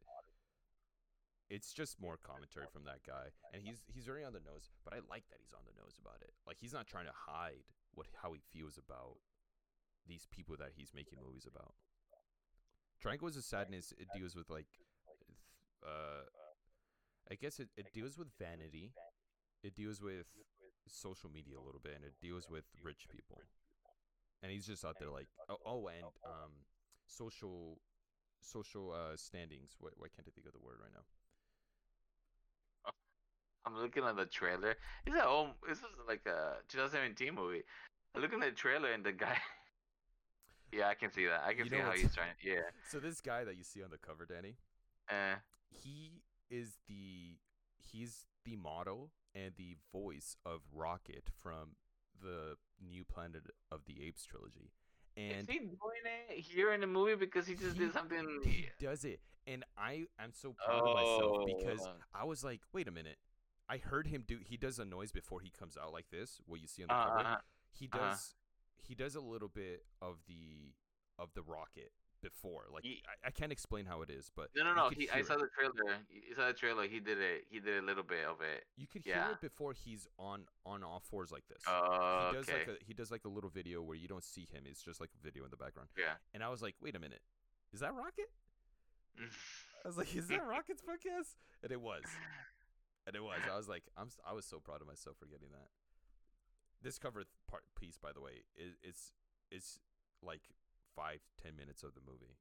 It's 1.51 1.75
just 1.75 1.99
more 1.99 2.15
commentary 2.15 2.71
from 2.71 2.87
that 2.87 3.03
guy, 3.03 3.35
and 3.51 3.59
he's 3.59 3.83
he's 3.91 4.07
very 4.07 4.23
on 4.23 4.31
the 4.31 4.39
nose. 4.39 4.71
But 4.87 4.95
I 4.95 5.03
like 5.11 5.27
that 5.27 5.43
he's 5.43 5.51
on 5.51 5.67
the 5.67 5.75
nose 5.75 5.99
about 5.99 6.23
it. 6.23 6.31
Like 6.47 6.55
he's 6.63 6.71
not 6.71 6.87
trying 6.87 7.11
to 7.11 7.17
hide 7.27 7.67
what 7.91 8.07
how 8.23 8.31
he 8.31 8.39
feels 8.55 8.79
about 8.79 9.19
these 10.07 10.31
people 10.31 10.55
that 10.63 10.71
he's 10.79 10.95
making 10.95 11.19
movies 11.19 11.43
about. 11.43 11.75
Triangles 13.01 13.35
of 13.35 13.43
Sadness 13.43 13.91
it 13.99 14.07
deals 14.15 14.33
with 14.33 14.49
like, 14.49 14.67
uh, 15.83 16.23
I 17.29 17.35
guess 17.35 17.59
it, 17.59 17.67
it 17.75 17.87
deals 17.93 18.17
with 18.17 18.27
vanity. 18.39 18.93
It 19.61 19.75
deals 19.75 20.01
with 20.01 20.27
social 20.87 21.29
media 21.29 21.59
a 21.59 21.63
little 21.65 21.81
bit, 21.83 21.95
and 21.95 22.05
it 22.05 22.13
deals 22.21 22.47
with 22.49 22.63
rich 22.81 23.07
people. 23.11 23.41
And 24.41 24.51
he's 24.51 24.65
just 24.65 24.85
out 24.85 24.97
there 24.99 25.09
like, 25.09 25.27
oh, 25.49 25.57
oh 25.65 25.87
and 25.87 26.05
um, 26.25 26.51
social, 27.05 27.77
social 28.39 28.91
uh 28.91 29.15
standings. 29.17 29.75
Why, 29.79 29.89
why 29.97 30.07
can't 30.15 30.27
I 30.27 30.31
think 30.31 30.47
of 30.47 30.53
the 30.53 30.63
word 30.63 30.79
right 30.81 30.93
now? 30.93 31.05
I'm 33.65 33.77
looking 33.77 34.03
at 34.03 34.15
the 34.15 34.25
trailer. 34.25 34.75
Is 35.05 35.13
that 35.13 35.25
oh 35.25 35.51
this 35.67 35.77
is 35.79 35.85
like 36.07 36.21
a 36.25 36.55
2017 36.69 37.33
movie. 37.35 37.61
I'm 38.15 38.21
looking 38.21 38.41
at 38.43 38.49
the 38.49 38.55
trailer 38.55 38.91
and 38.91 39.03
the 39.03 39.11
guy 39.13 39.37
Yeah, 40.73 40.87
I 40.87 40.93
can 40.95 41.11
see 41.11 41.25
that. 41.25 41.43
I 41.45 41.53
can 41.53 41.65
You 41.65 41.71
see 41.71 41.77
how 41.77 41.91
he's 41.91 42.15
trying 42.15 42.29
yeah. 42.43 42.61
So 42.89 42.99
this 42.99 43.19
guy 43.21 43.43
that 43.43 43.57
you 43.57 43.63
see 43.63 43.83
on 43.83 43.89
the 43.91 43.97
cover, 43.97 44.25
Danny, 44.25 44.55
Uh 45.09 45.35
he 45.69 46.21
is 46.49 46.77
the 46.87 47.37
he's 47.77 48.25
the 48.45 48.55
model 48.55 49.11
and 49.35 49.53
the 49.57 49.75
voice 49.93 50.35
of 50.45 50.61
Rocket 50.73 51.25
from 51.41 51.75
the 52.21 52.55
new 52.85 53.03
Planet 53.05 53.43
of 53.71 53.81
the 53.85 54.03
Apes 54.05 54.25
trilogy. 54.25 54.71
And 55.17 55.41
is 55.41 55.47
he 55.47 55.59
doing 55.59 56.03
it 56.29 56.39
here 56.39 56.73
in 56.73 56.81
the 56.81 56.87
movie 56.87 57.15
because 57.15 57.45
he 57.47 57.55
just 57.55 57.73
He- 57.73 57.79
did 57.79 57.93
something 57.93 58.39
he 58.43 58.69
does 58.79 59.03
it 59.05 59.19
and 59.47 59.63
i 59.77 60.05
I'm 60.19 60.31
so 60.33 60.53
proud 60.65 60.81
of 60.87 60.95
myself 60.95 61.37
because 61.45 61.81
Oh. 61.85 61.93
i 62.13 62.23
was 62.23 62.43
like 62.43 62.61
wait 62.73 62.87
a 62.87 62.91
minute 62.91 63.17
i 63.71 63.77
heard 63.77 64.07
him 64.07 64.23
do 64.27 64.37
he 64.43 64.57
does 64.57 64.77
a 64.79 64.85
noise 64.85 65.11
before 65.11 65.39
he 65.39 65.49
comes 65.57 65.77
out 65.81 65.91
like 65.93 66.05
this 66.11 66.39
what 66.45 66.59
you 66.61 66.67
see 66.67 66.83
on 66.83 66.87
the 66.89 66.93
Uh, 66.93 67.07
cover 67.07 67.27
uh, 67.29 67.37
he 67.71 67.89
uh-huh. 67.91 68.09
does 68.09 68.35
he 68.83 68.93
does 68.95 69.15
a 69.15 69.21
little 69.21 69.47
bit 69.49 69.85
of 70.01 70.17
the 70.27 70.73
of 71.17 71.29
the 71.33 71.41
rocket 71.41 71.91
before 72.21 72.65
like 72.71 72.85
Ye- 72.85 73.01
I, 73.07 73.29
I 73.29 73.31
can't 73.31 73.51
explain 73.51 73.85
how 73.85 74.01
it 74.03 74.09
is 74.11 74.29
but 74.35 74.49
No, 74.55 74.63
no, 74.63 74.75
no. 74.75 74.89
He, 74.89 75.09
I 75.09 75.23
saw 75.23 75.33
it. 75.33 75.39
the 75.39 75.47
trailer. 75.57 75.97
You 76.09 76.35
saw 76.35 76.47
the 76.47 76.53
trailer. 76.53 76.87
He 76.87 76.99
did 76.99 77.17
it. 77.17 77.45
He 77.49 77.59
did 77.59 77.81
a 77.81 77.85
little 77.85 78.03
bit 78.03 78.25
of 78.29 78.41
it. 78.41 78.65
you 78.77 78.85
could 78.85 79.03
hear 79.03 79.25
it 79.31 79.41
before 79.41 79.73
he's 79.73 80.07
on 80.19 80.43
on 80.63 80.83
all 80.83 81.01
fours 81.09 81.31
like 81.31 81.47
this 81.47 81.63
he 81.65 82.37
does 82.37 82.47
okay. 82.47 82.59
like 82.59 82.67
a 82.67 82.85
he 82.85 82.93
does 82.93 83.09
like 83.09 83.25
a 83.25 83.29
little 83.29 83.49
video 83.49 83.81
where 83.81 83.97
you 83.97 84.07
don't 84.07 84.23
see 84.23 84.47
him 84.51 84.63
it's 84.69 84.83
just 84.83 85.01
like 85.01 85.09
a 85.19 85.23
video 85.23 85.43
in 85.45 85.49
the 85.49 85.57
background 85.57 85.89
yeah. 85.97 86.13
and 86.33 86.43
i 86.43 86.49
was 86.49 86.61
like 86.61 86.75
wait 86.81 86.95
a 86.95 86.99
minute 86.99 87.21
is 87.73 87.79
that 87.79 87.93
rocket 87.95 88.29
I 89.83 89.87
was 89.87 89.97
like, 89.97 90.15
"Is 90.15 90.27
that 90.27 90.45
Rocket's 90.47 90.81
podcast?" 90.81 91.35
And 91.63 91.71
it 91.71 91.81
was, 91.81 92.03
and 93.07 93.15
it 93.15 93.23
was. 93.23 93.39
I 93.51 93.57
was 93.57 93.67
like, 93.67 93.83
"I'm." 93.97 94.09
I 94.27 94.33
was 94.33 94.45
so 94.45 94.59
proud 94.59 94.81
of 94.81 94.87
myself 94.87 95.17
for 95.17 95.25
getting 95.25 95.51
that. 95.51 95.69
This 96.81 96.97
cover 96.97 97.21
th- 97.21 97.27
part 97.47 97.63
piece, 97.79 97.97
by 97.97 98.11
the 98.11 98.21
way, 98.21 98.43
is 98.55 98.75
it's 98.81 99.11
it's 99.51 99.79
like 100.21 100.41
five 100.95 101.21
ten 101.41 101.55
minutes 101.55 101.83
of 101.83 101.93
the 101.93 102.01
movie, 102.05 102.37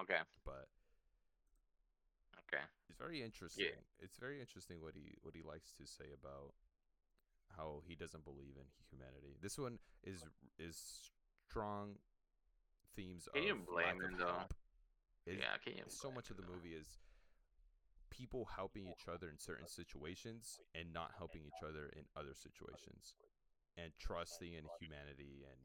okay. 0.00 0.20
but 0.44 0.68
Okay. 2.48 2.62
it's 2.88 2.98
very 2.98 3.22
interesting. 3.22 3.66
It's 3.98 4.16
very 4.18 4.40
interesting 4.40 4.80
what 4.82 4.94
he 4.94 5.16
what 5.22 5.34
he 5.34 5.42
likes 5.42 5.72
to 5.78 5.86
say 5.86 6.12
about 6.12 6.52
how 7.56 7.82
he 7.86 7.94
doesn't 7.94 8.24
believe 8.24 8.56
in 8.56 8.66
humanity. 8.90 9.36
This 9.40 9.58
one 9.58 9.78
is 10.04 10.22
is 10.58 10.76
strong 11.48 11.96
themes 12.94 13.28
Can 13.32 13.42
of 13.42 13.48
you 13.48 13.54
lack 13.74 13.96
blame 13.96 14.04
of 14.04 14.10
him, 14.10 14.16
though? 14.18 14.32
hope. 14.32 14.54
It- 15.26 15.38
yeah. 15.38 15.56
Can 15.64 15.76
you? 15.76 15.84
so 15.88 16.10
much 16.10 16.30
of 16.30 16.36
the 16.36 16.42
though? 16.42 16.52
movie 16.54 16.74
is 16.74 16.86
people 18.12 18.48
helping 18.56 18.86
each 18.86 19.08
other 19.08 19.28
in 19.28 19.38
certain 19.38 19.66
situations 19.66 20.60
and 20.74 20.92
not 20.92 21.10
helping 21.16 21.42
each 21.42 21.62
other 21.66 21.90
in 21.96 22.04
other 22.16 22.34
situations 22.34 23.14
and 23.76 23.92
trusting 23.98 24.52
in 24.52 24.64
humanity 24.80 25.48
and 25.48 25.60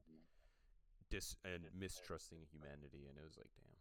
dis 1.11 1.35
and 1.45 1.63
mistrusting 1.77 2.43
humanity 2.51 3.07
and 3.07 3.17
it 3.17 3.23
was 3.23 3.37
like 3.37 3.51
damn 3.55 3.77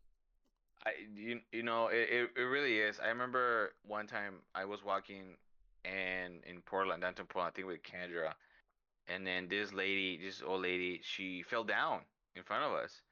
I 0.85 0.93
you 1.15 1.41
you 1.53 1.63
know 1.63 1.89
it, 1.89 2.09
it, 2.11 2.31
it 2.37 2.43
really 2.43 2.79
is. 2.79 3.01
I 3.03 3.09
remember 3.09 3.73
one 3.83 4.07
time 4.07 4.35
I 4.55 4.65
was 4.65 4.85
walking 4.85 5.37
and 5.87 6.43
in 6.45 6.61
Portland, 6.63 7.03
downtown 7.03 7.27
Portland, 7.27 7.53
I 7.53 7.57
think 7.57 7.69
with 7.69 7.83
Kendra, 7.83 8.33
and 9.09 9.27
then 9.27 9.49
this 9.49 9.73
lady, 9.73 10.19
this 10.23 10.43
old 10.45 10.63
lady, 10.63 11.01
she 11.03 11.43
fell 11.43 11.65
down 11.65 12.01
in 12.35 12.43
front 12.43 12.65
of 12.65 12.73
us, 12.73 13.03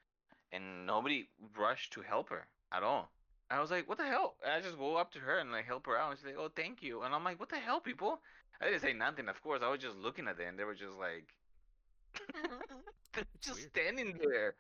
and 0.53 0.87
nobody 0.87 1.29
rushed 1.57 1.93
to 1.93 2.03
help 2.03 2.31
her 2.31 2.47
at 2.73 2.83
all. 2.83 3.11
I 3.51 3.61
was 3.61 3.71
like, 3.71 3.89
"What 3.89 3.99
the 3.99 4.05
hell?" 4.07 4.37
And 4.43 4.53
I 4.53 4.61
just 4.61 4.79
go 4.79 4.97
up 4.97 5.13
to 5.13 5.21
her 5.21 5.39
and 5.39 5.53
like 5.53 5.67
help 5.67 5.87
her 5.87 5.97
out, 5.97 6.11
and 6.11 6.19
she's 6.19 6.27
like, 6.27 6.37
"Oh, 6.39 6.49
thank 6.49 6.83
you." 6.83 7.03
And 7.03 7.15
I'm 7.15 7.25
like, 7.25 7.39
"What 7.41 7.49
the 7.51 7.59
hell, 7.59 7.81
people?" 7.81 8.21
I 8.61 8.67
didn't 8.67 8.81
say 8.83 8.93
nothing, 8.95 9.29
of 9.29 9.41
course. 9.43 9.63
I 9.63 9.71
was 9.71 9.81
just 9.81 9.97
looking 9.97 10.29
at 10.29 10.37
them, 10.39 10.49
and 10.49 10.59
they 10.59 10.65
were 10.65 10.75
just 10.75 10.97
like, 10.99 11.35
just 13.41 13.59
weird. 13.59 13.71
standing 13.71 14.19
there. 14.19 14.55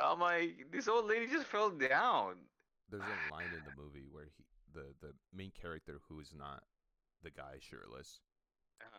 I'm 0.00 0.20
like, 0.20 0.70
this 0.70 0.88
old 0.88 1.06
lady 1.06 1.26
just 1.26 1.46
fell 1.46 1.70
down. 1.70 2.36
there's 2.90 3.08
a 3.08 3.14
line 3.30 3.52
in 3.52 3.64
the 3.64 3.72
movie 3.72 4.06
where 4.10 4.24
he 4.36 4.44
the 4.72 4.94
the 5.00 5.12
main 5.32 5.50
character 5.50 6.00
who 6.08 6.20
is 6.20 6.34
not 6.34 6.62
the 7.22 7.30
guy 7.30 7.58
shirtless 7.60 8.20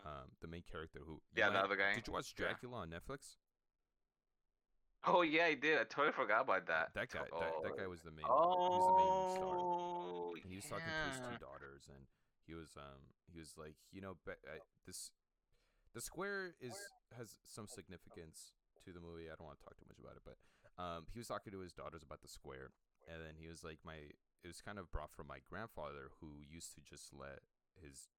um 0.05 0.31
the 0.41 0.47
main 0.47 0.63
character 0.63 0.99
who 1.05 1.21
Yeah, 1.35 1.49
the 1.49 1.59
other 1.59 1.75
guy. 1.75 1.93
did 1.95 2.07
you 2.07 2.13
watch 2.13 2.33
Yeah. 2.37 2.45
Dracula 2.47 2.77
on 2.77 2.89
Netflix 2.89 3.37
Oh 5.07 5.21
yeah, 5.21 5.45
I 5.45 5.55
did. 5.55 5.79
I 5.79 5.83
totally 5.87 6.11
forgot 6.11 6.41
about 6.43 6.67
that. 6.67 6.91
that 6.93 7.09
guy 7.09 7.23
Oh. 7.31 7.39
that, 7.39 7.53
that 7.63 7.77
guy 7.77 7.87
was 7.87 8.01
the 8.01 8.11
main 8.11 8.25
he 8.27 8.77
was 8.77 8.87
the 8.87 8.99
main 8.99 9.15
star 9.31 9.55
Oh, 9.55 10.35
and 10.35 10.49
he 10.51 10.57
was 10.59 10.65
talking 10.67 10.91
to 10.91 11.05
his 11.09 11.19
two 11.23 11.37
daughters 11.39 11.87
and 11.87 12.03
he 12.45 12.53
was 12.53 12.75
um 12.75 12.99
he 13.31 13.39
was 13.39 13.53
like 13.57 13.75
you 13.91 14.01
know 14.01 14.17
be- 14.25 14.35
I, 14.49 14.59
this 14.85 15.11
the 15.93 16.01
square 16.01 16.55
is 16.59 16.75
has 17.17 17.37
some 17.47 17.67
significance 17.67 18.53
to 18.85 18.91
the 18.93 18.99
movie 18.99 19.27
i 19.31 19.35
don't 19.37 19.45
want 19.47 19.57
to 19.59 19.63
talk 19.65 19.75
too 19.77 19.85
much 19.89 19.99
about 19.99 20.15
it 20.17 20.23
but 20.25 20.37
um 20.81 21.05
he 21.13 21.19
was 21.19 21.27
talking 21.27 21.51
to 21.53 21.59
his 21.59 21.73
daughters 21.73 22.01
about 22.03 22.21
the 22.21 22.27
square 22.31 22.71
and 23.07 23.21
then 23.23 23.35
he 23.39 23.47
was 23.47 23.63
like 23.63 23.79
my 23.85 23.97
it 24.43 24.47
was 24.47 24.61
kind 24.61 24.77
of 24.79 24.91
brought 24.91 25.11
from 25.11 25.27
my 25.27 25.39
grandfather 25.47 26.09
who 26.21 26.41
used 26.45 26.73
to 26.75 26.81
just 26.81 27.13
let 27.13 27.41
his 27.79 28.09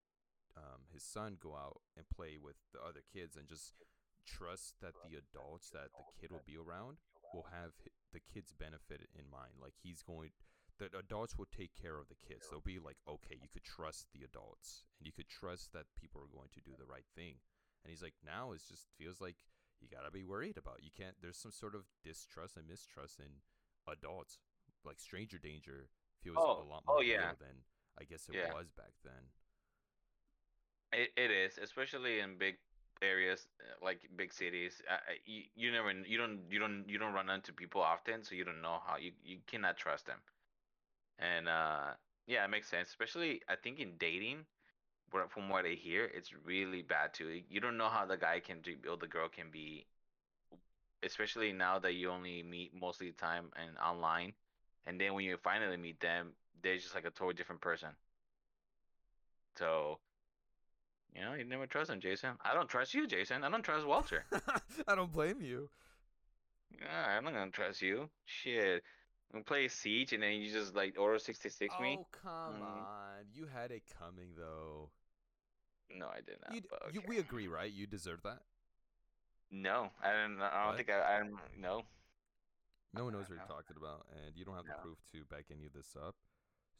um 0.57 0.87
his 0.93 1.03
son 1.03 1.37
go 1.41 1.55
out 1.55 1.81
and 1.97 2.07
play 2.09 2.39
with 2.41 2.57
the 2.73 2.81
other 2.83 3.03
kids 3.13 3.37
and 3.37 3.47
just 3.49 3.75
trust 4.27 4.75
that 4.81 4.95
the 5.05 5.19
adults 5.19 5.71
that 5.71 5.91
the 5.97 6.07
kid 6.21 6.31
will 6.31 6.45
be 6.47 6.57
around 6.57 6.99
will 7.33 7.47
have 7.51 7.73
the 8.13 8.21
kid's 8.21 8.53
benefit 8.53 9.07
in 9.15 9.31
mind 9.31 9.55
like 9.63 9.75
he's 9.83 10.03
going 10.03 10.31
the 10.81 10.89
adults 10.99 11.37
will 11.37 11.49
take 11.53 11.77
care 11.77 12.01
of 12.01 12.09
the 12.09 12.17
kids. 12.27 12.49
They'll 12.49 12.65
be 12.65 12.81
like, 12.81 12.97
okay, 13.05 13.37
you 13.37 13.53
could 13.53 13.65
trust 13.69 14.09
the 14.17 14.25
adults, 14.25 14.89
and 14.99 15.05
you 15.05 15.13
could 15.13 15.29
trust 15.29 15.77
that 15.77 15.93
people 16.01 16.25
are 16.25 16.33
going 16.33 16.49
to 16.57 16.65
do 16.65 16.73
the 16.73 16.89
right 16.89 17.05
thing. 17.15 17.37
And 17.85 17.91
he's 17.93 18.01
like, 18.03 18.17
now 18.25 18.53
it 18.53 18.63
just 18.67 18.89
feels 18.97 19.21
like 19.21 19.37
you 19.81 19.89
gotta 19.93 20.11
be 20.11 20.25
worried 20.25 20.57
about. 20.57 20.81
You 20.83 20.91
can't. 20.91 21.17
There's 21.21 21.37
some 21.37 21.53
sort 21.53 21.75
of 21.75 21.85
distrust 22.03 22.57
and 22.57 22.67
mistrust 22.67 23.21
in 23.21 23.45
adults. 23.85 24.41
Like 24.85 25.01
stranger 25.01 25.37
danger 25.37 25.89
feels 26.25 26.41
Oh, 26.41 26.65
a 26.65 26.69
lot 26.69 26.85
oh, 26.89 26.95
more 26.97 27.05
yeah. 27.05 27.37
real 27.37 27.41
than 27.41 27.65
I 28.01 28.05
guess 28.05 28.29
it 28.29 28.37
Yeah. 28.37 28.53
was 28.53 28.73
back 28.73 28.97
then. 29.05 29.37
It, 30.93 31.11
it 31.17 31.31
is, 31.31 31.59
especially 31.59 32.21
in 32.21 32.37
big 32.37 32.57
areas 33.03 33.47
uh, 33.61 33.85
like 33.85 34.01
big 34.17 34.33
cities. 34.33 34.83
Uh, 34.91 34.97
you, 35.27 35.43
you 35.57 35.73
never, 35.73 35.91
you 35.93 36.19
don't, 36.19 36.41
you 36.51 36.59
don't, 36.59 36.85
you 36.89 36.99
don't 36.99 37.13
run 37.13 37.31
into 37.31 37.53
people 37.53 37.81
often, 37.83 38.23
so 38.25 38.35
you 38.35 38.45
don't 38.45 38.63
know 38.63 38.79
how 38.87 38.97
you 38.97 39.13
you 39.25 39.39
cannot 39.47 39.77
trust 39.77 40.07
them. 40.07 40.19
And 41.19 41.49
uh, 41.49 41.95
yeah, 42.27 42.45
it 42.45 42.49
makes 42.49 42.69
sense. 42.69 42.89
Especially, 42.89 43.43
I 43.49 43.57
think 43.57 43.79
in 43.79 43.93
dating, 43.99 44.47
from 45.29 45.49
what 45.49 45.67
I 45.67 45.71
hear, 45.71 46.07
it's 46.15 46.33
really 46.45 46.83
bad 46.83 47.15
too. 47.15 47.43
You 47.49 47.61
don't 47.61 47.77
know 47.77 47.89
how 47.89 48.07
the 48.07 48.17
guy 48.17 48.41
can 48.41 48.61
do, 48.63 48.77
or 48.91 48.97
the 48.97 49.07
girl 49.09 49.29
can 49.29 49.51
be, 49.51 49.87
especially 51.03 51.53
now 51.53 51.79
that 51.79 51.93
you 51.95 52.11
only 52.11 52.43
meet 52.43 52.73
mostly 52.75 53.11
the 53.11 53.17
time 53.17 53.51
and 53.57 53.77
online. 53.79 54.33
and 54.87 55.01
then 55.01 55.15
when 55.15 55.25
you 55.25 55.37
finally 55.37 55.77
meet 55.77 56.01
them, 56.01 56.33
they're 56.63 56.77
just 56.79 56.95
like 56.95 57.05
a 57.05 57.11
totally 57.11 57.35
different 57.35 57.61
person. 57.61 57.91
So, 59.57 60.01
you 61.15 61.23
know, 61.23 61.35
you 61.35 61.45
never 61.45 61.67
trust 61.67 61.89
them, 61.91 62.01
Jason. 62.01 62.33
I 62.45 62.55
don't 62.55 62.69
trust 62.69 62.95
you, 62.95 63.07
Jason. 63.07 63.45
I 63.45 63.51
don't 63.51 63.63
trust 63.63 63.87
Walter. 63.87 64.25
I 64.89 64.95
don't 64.95 65.13
blame 65.13 65.41
you. 65.41 65.71
yeah, 66.81 67.17
I'm 67.17 67.25
not 67.25 67.35
gonna 67.35 67.51
trust 67.51 67.83
you. 67.83 68.09
Shit. 68.25 68.83
We 69.33 69.43
play 69.43 69.69
Siege 69.69 70.13
and 70.13 70.23
then 70.23 70.35
you 70.35 70.53
just 70.53 70.75
like 70.75 70.99
order 70.99 71.19
66 71.19 71.79
me? 71.79 72.01
Oh 72.01 72.07
come 72.13 72.61
Mm. 72.61 72.61
on! 72.63 73.27
You 73.33 73.47
had 73.47 73.71
it 73.71 73.83
coming 73.99 74.35
though. 74.37 74.91
No, 75.91 76.09
I 76.09 76.21
did 76.21 76.39
not. 76.43 76.55
You, 76.55 76.63
you, 76.93 77.01
we 77.03 77.19
agree, 77.19 77.49
right? 77.49 77.71
You 77.71 77.87
deserve 77.87 78.23
that. 78.23 78.43
No, 79.51 79.91
I 80.03 80.13
don't. 80.13 80.41
I 80.41 80.65
don't 80.67 80.75
What? 80.75 80.77
think 80.77 80.91
I. 80.91 81.17
I 81.17 81.19
don't, 81.19 81.39
no. 81.59 81.85
No 82.93 83.05
one 83.05 83.13
knows 83.13 83.23
Uh, 83.23 83.29
what 83.29 83.37
you're 83.37 83.57
talking 83.57 83.77
about, 83.77 84.07
and 84.25 84.37
you 84.37 84.45
don't 84.45 84.57
have 84.57 84.67
the 84.67 84.73
No. 84.73 84.75
proof 84.75 84.99
to 85.13 85.25
back 85.25 85.47
any 85.51 85.67
of 85.67 85.73
this 85.73 85.97
up. 85.97 86.17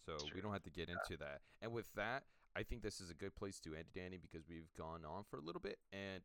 So 0.07 0.31
we 0.33 0.41
don't 0.41 0.53
have 0.53 0.63
to 0.65 0.71
get 0.71 0.89
into 0.89 1.17
that. 1.19 1.41
And 1.63 1.73
with 1.73 1.93
that, 1.95 2.25
I 2.57 2.63
think 2.63 2.83
this 2.83 3.01
is 3.01 3.11
a 3.11 3.15
good 3.15 3.35
place 3.35 3.61
to 3.61 3.75
end, 3.75 3.87
Danny, 3.95 4.19
because 4.19 4.49
we've 4.49 4.73
gone 4.77 5.05
on 5.05 5.25
for 5.31 5.37
a 5.39 5.41
little 5.41 5.61
bit, 5.61 5.79
and 5.93 6.23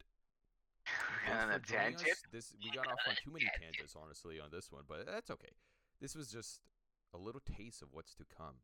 And 1.27 1.39
on 1.39 1.49
a 1.51 1.59
thanks 1.59 1.67
for 1.67 1.73
joining 1.73 1.95
tangent. 1.95 2.11
us. 2.11 2.23
This 2.31 2.55
we 2.63 2.69
got 2.75 2.87
off 2.87 2.99
on 3.07 3.15
too 3.23 3.31
many 3.31 3.45
tangents, 3.59 3.95
honestly, 3.95 4.39
on 4.39 4.49
this 4.51 4.71
one, 4.71 4.83
but 4.87 5.05
that's 5.05 5.29
okay. 5.29 5.53
This 6.01 6.15
was 6.15 6.27
just 6.27 6.61
a 7.13 7.17
little 7.17 7.41
taste 7.41 7.81
of 7.81 7.89
what's 7.91 8.15
to 8.15 8.25
come. 8.25 8.55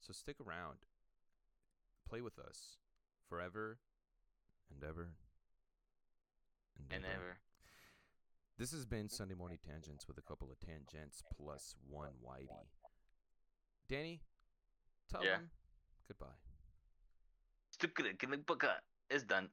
So 0.00 0.12
stick 0.12 0.36
around, 0.40 0.78
play 2.08 2.20
with 2.20 2.38
us 2.38 2.76
forever 3.28 3.78
and 4.70 4.82
ever 4.82 5.10
and, 6.78 6.88
And 6.90 7.04
ever. 7.04 7.14
ever. 7.14 7.36
This 8.58 8.72
has 8.72 8.84
been 8.84 9.08
Sunday 9.08 9.34
Morning 9.34 9.58
Tangents 9.64 10.06
with 10.08 10.18
a 10.18 10.22
couple 10.22 10.50
of 10.50 10.58
tangents 10.60 11.22
plus 11.36 11.74
one 11.88 12.12
Whitey. 12.24 12.48
Danny, 13.88 14.22
tell 15.10 15.22
Yeah. 15.22 15.36
them 15.36 15.50
goodbye. 16.08 16.51
Stick 17.82 17.98
it 17.98 18.22
in 18.22 18.30
the 18.30 18.36
book. 18.36 18.64
It's 19.10 19.24
done. 19.24 19.48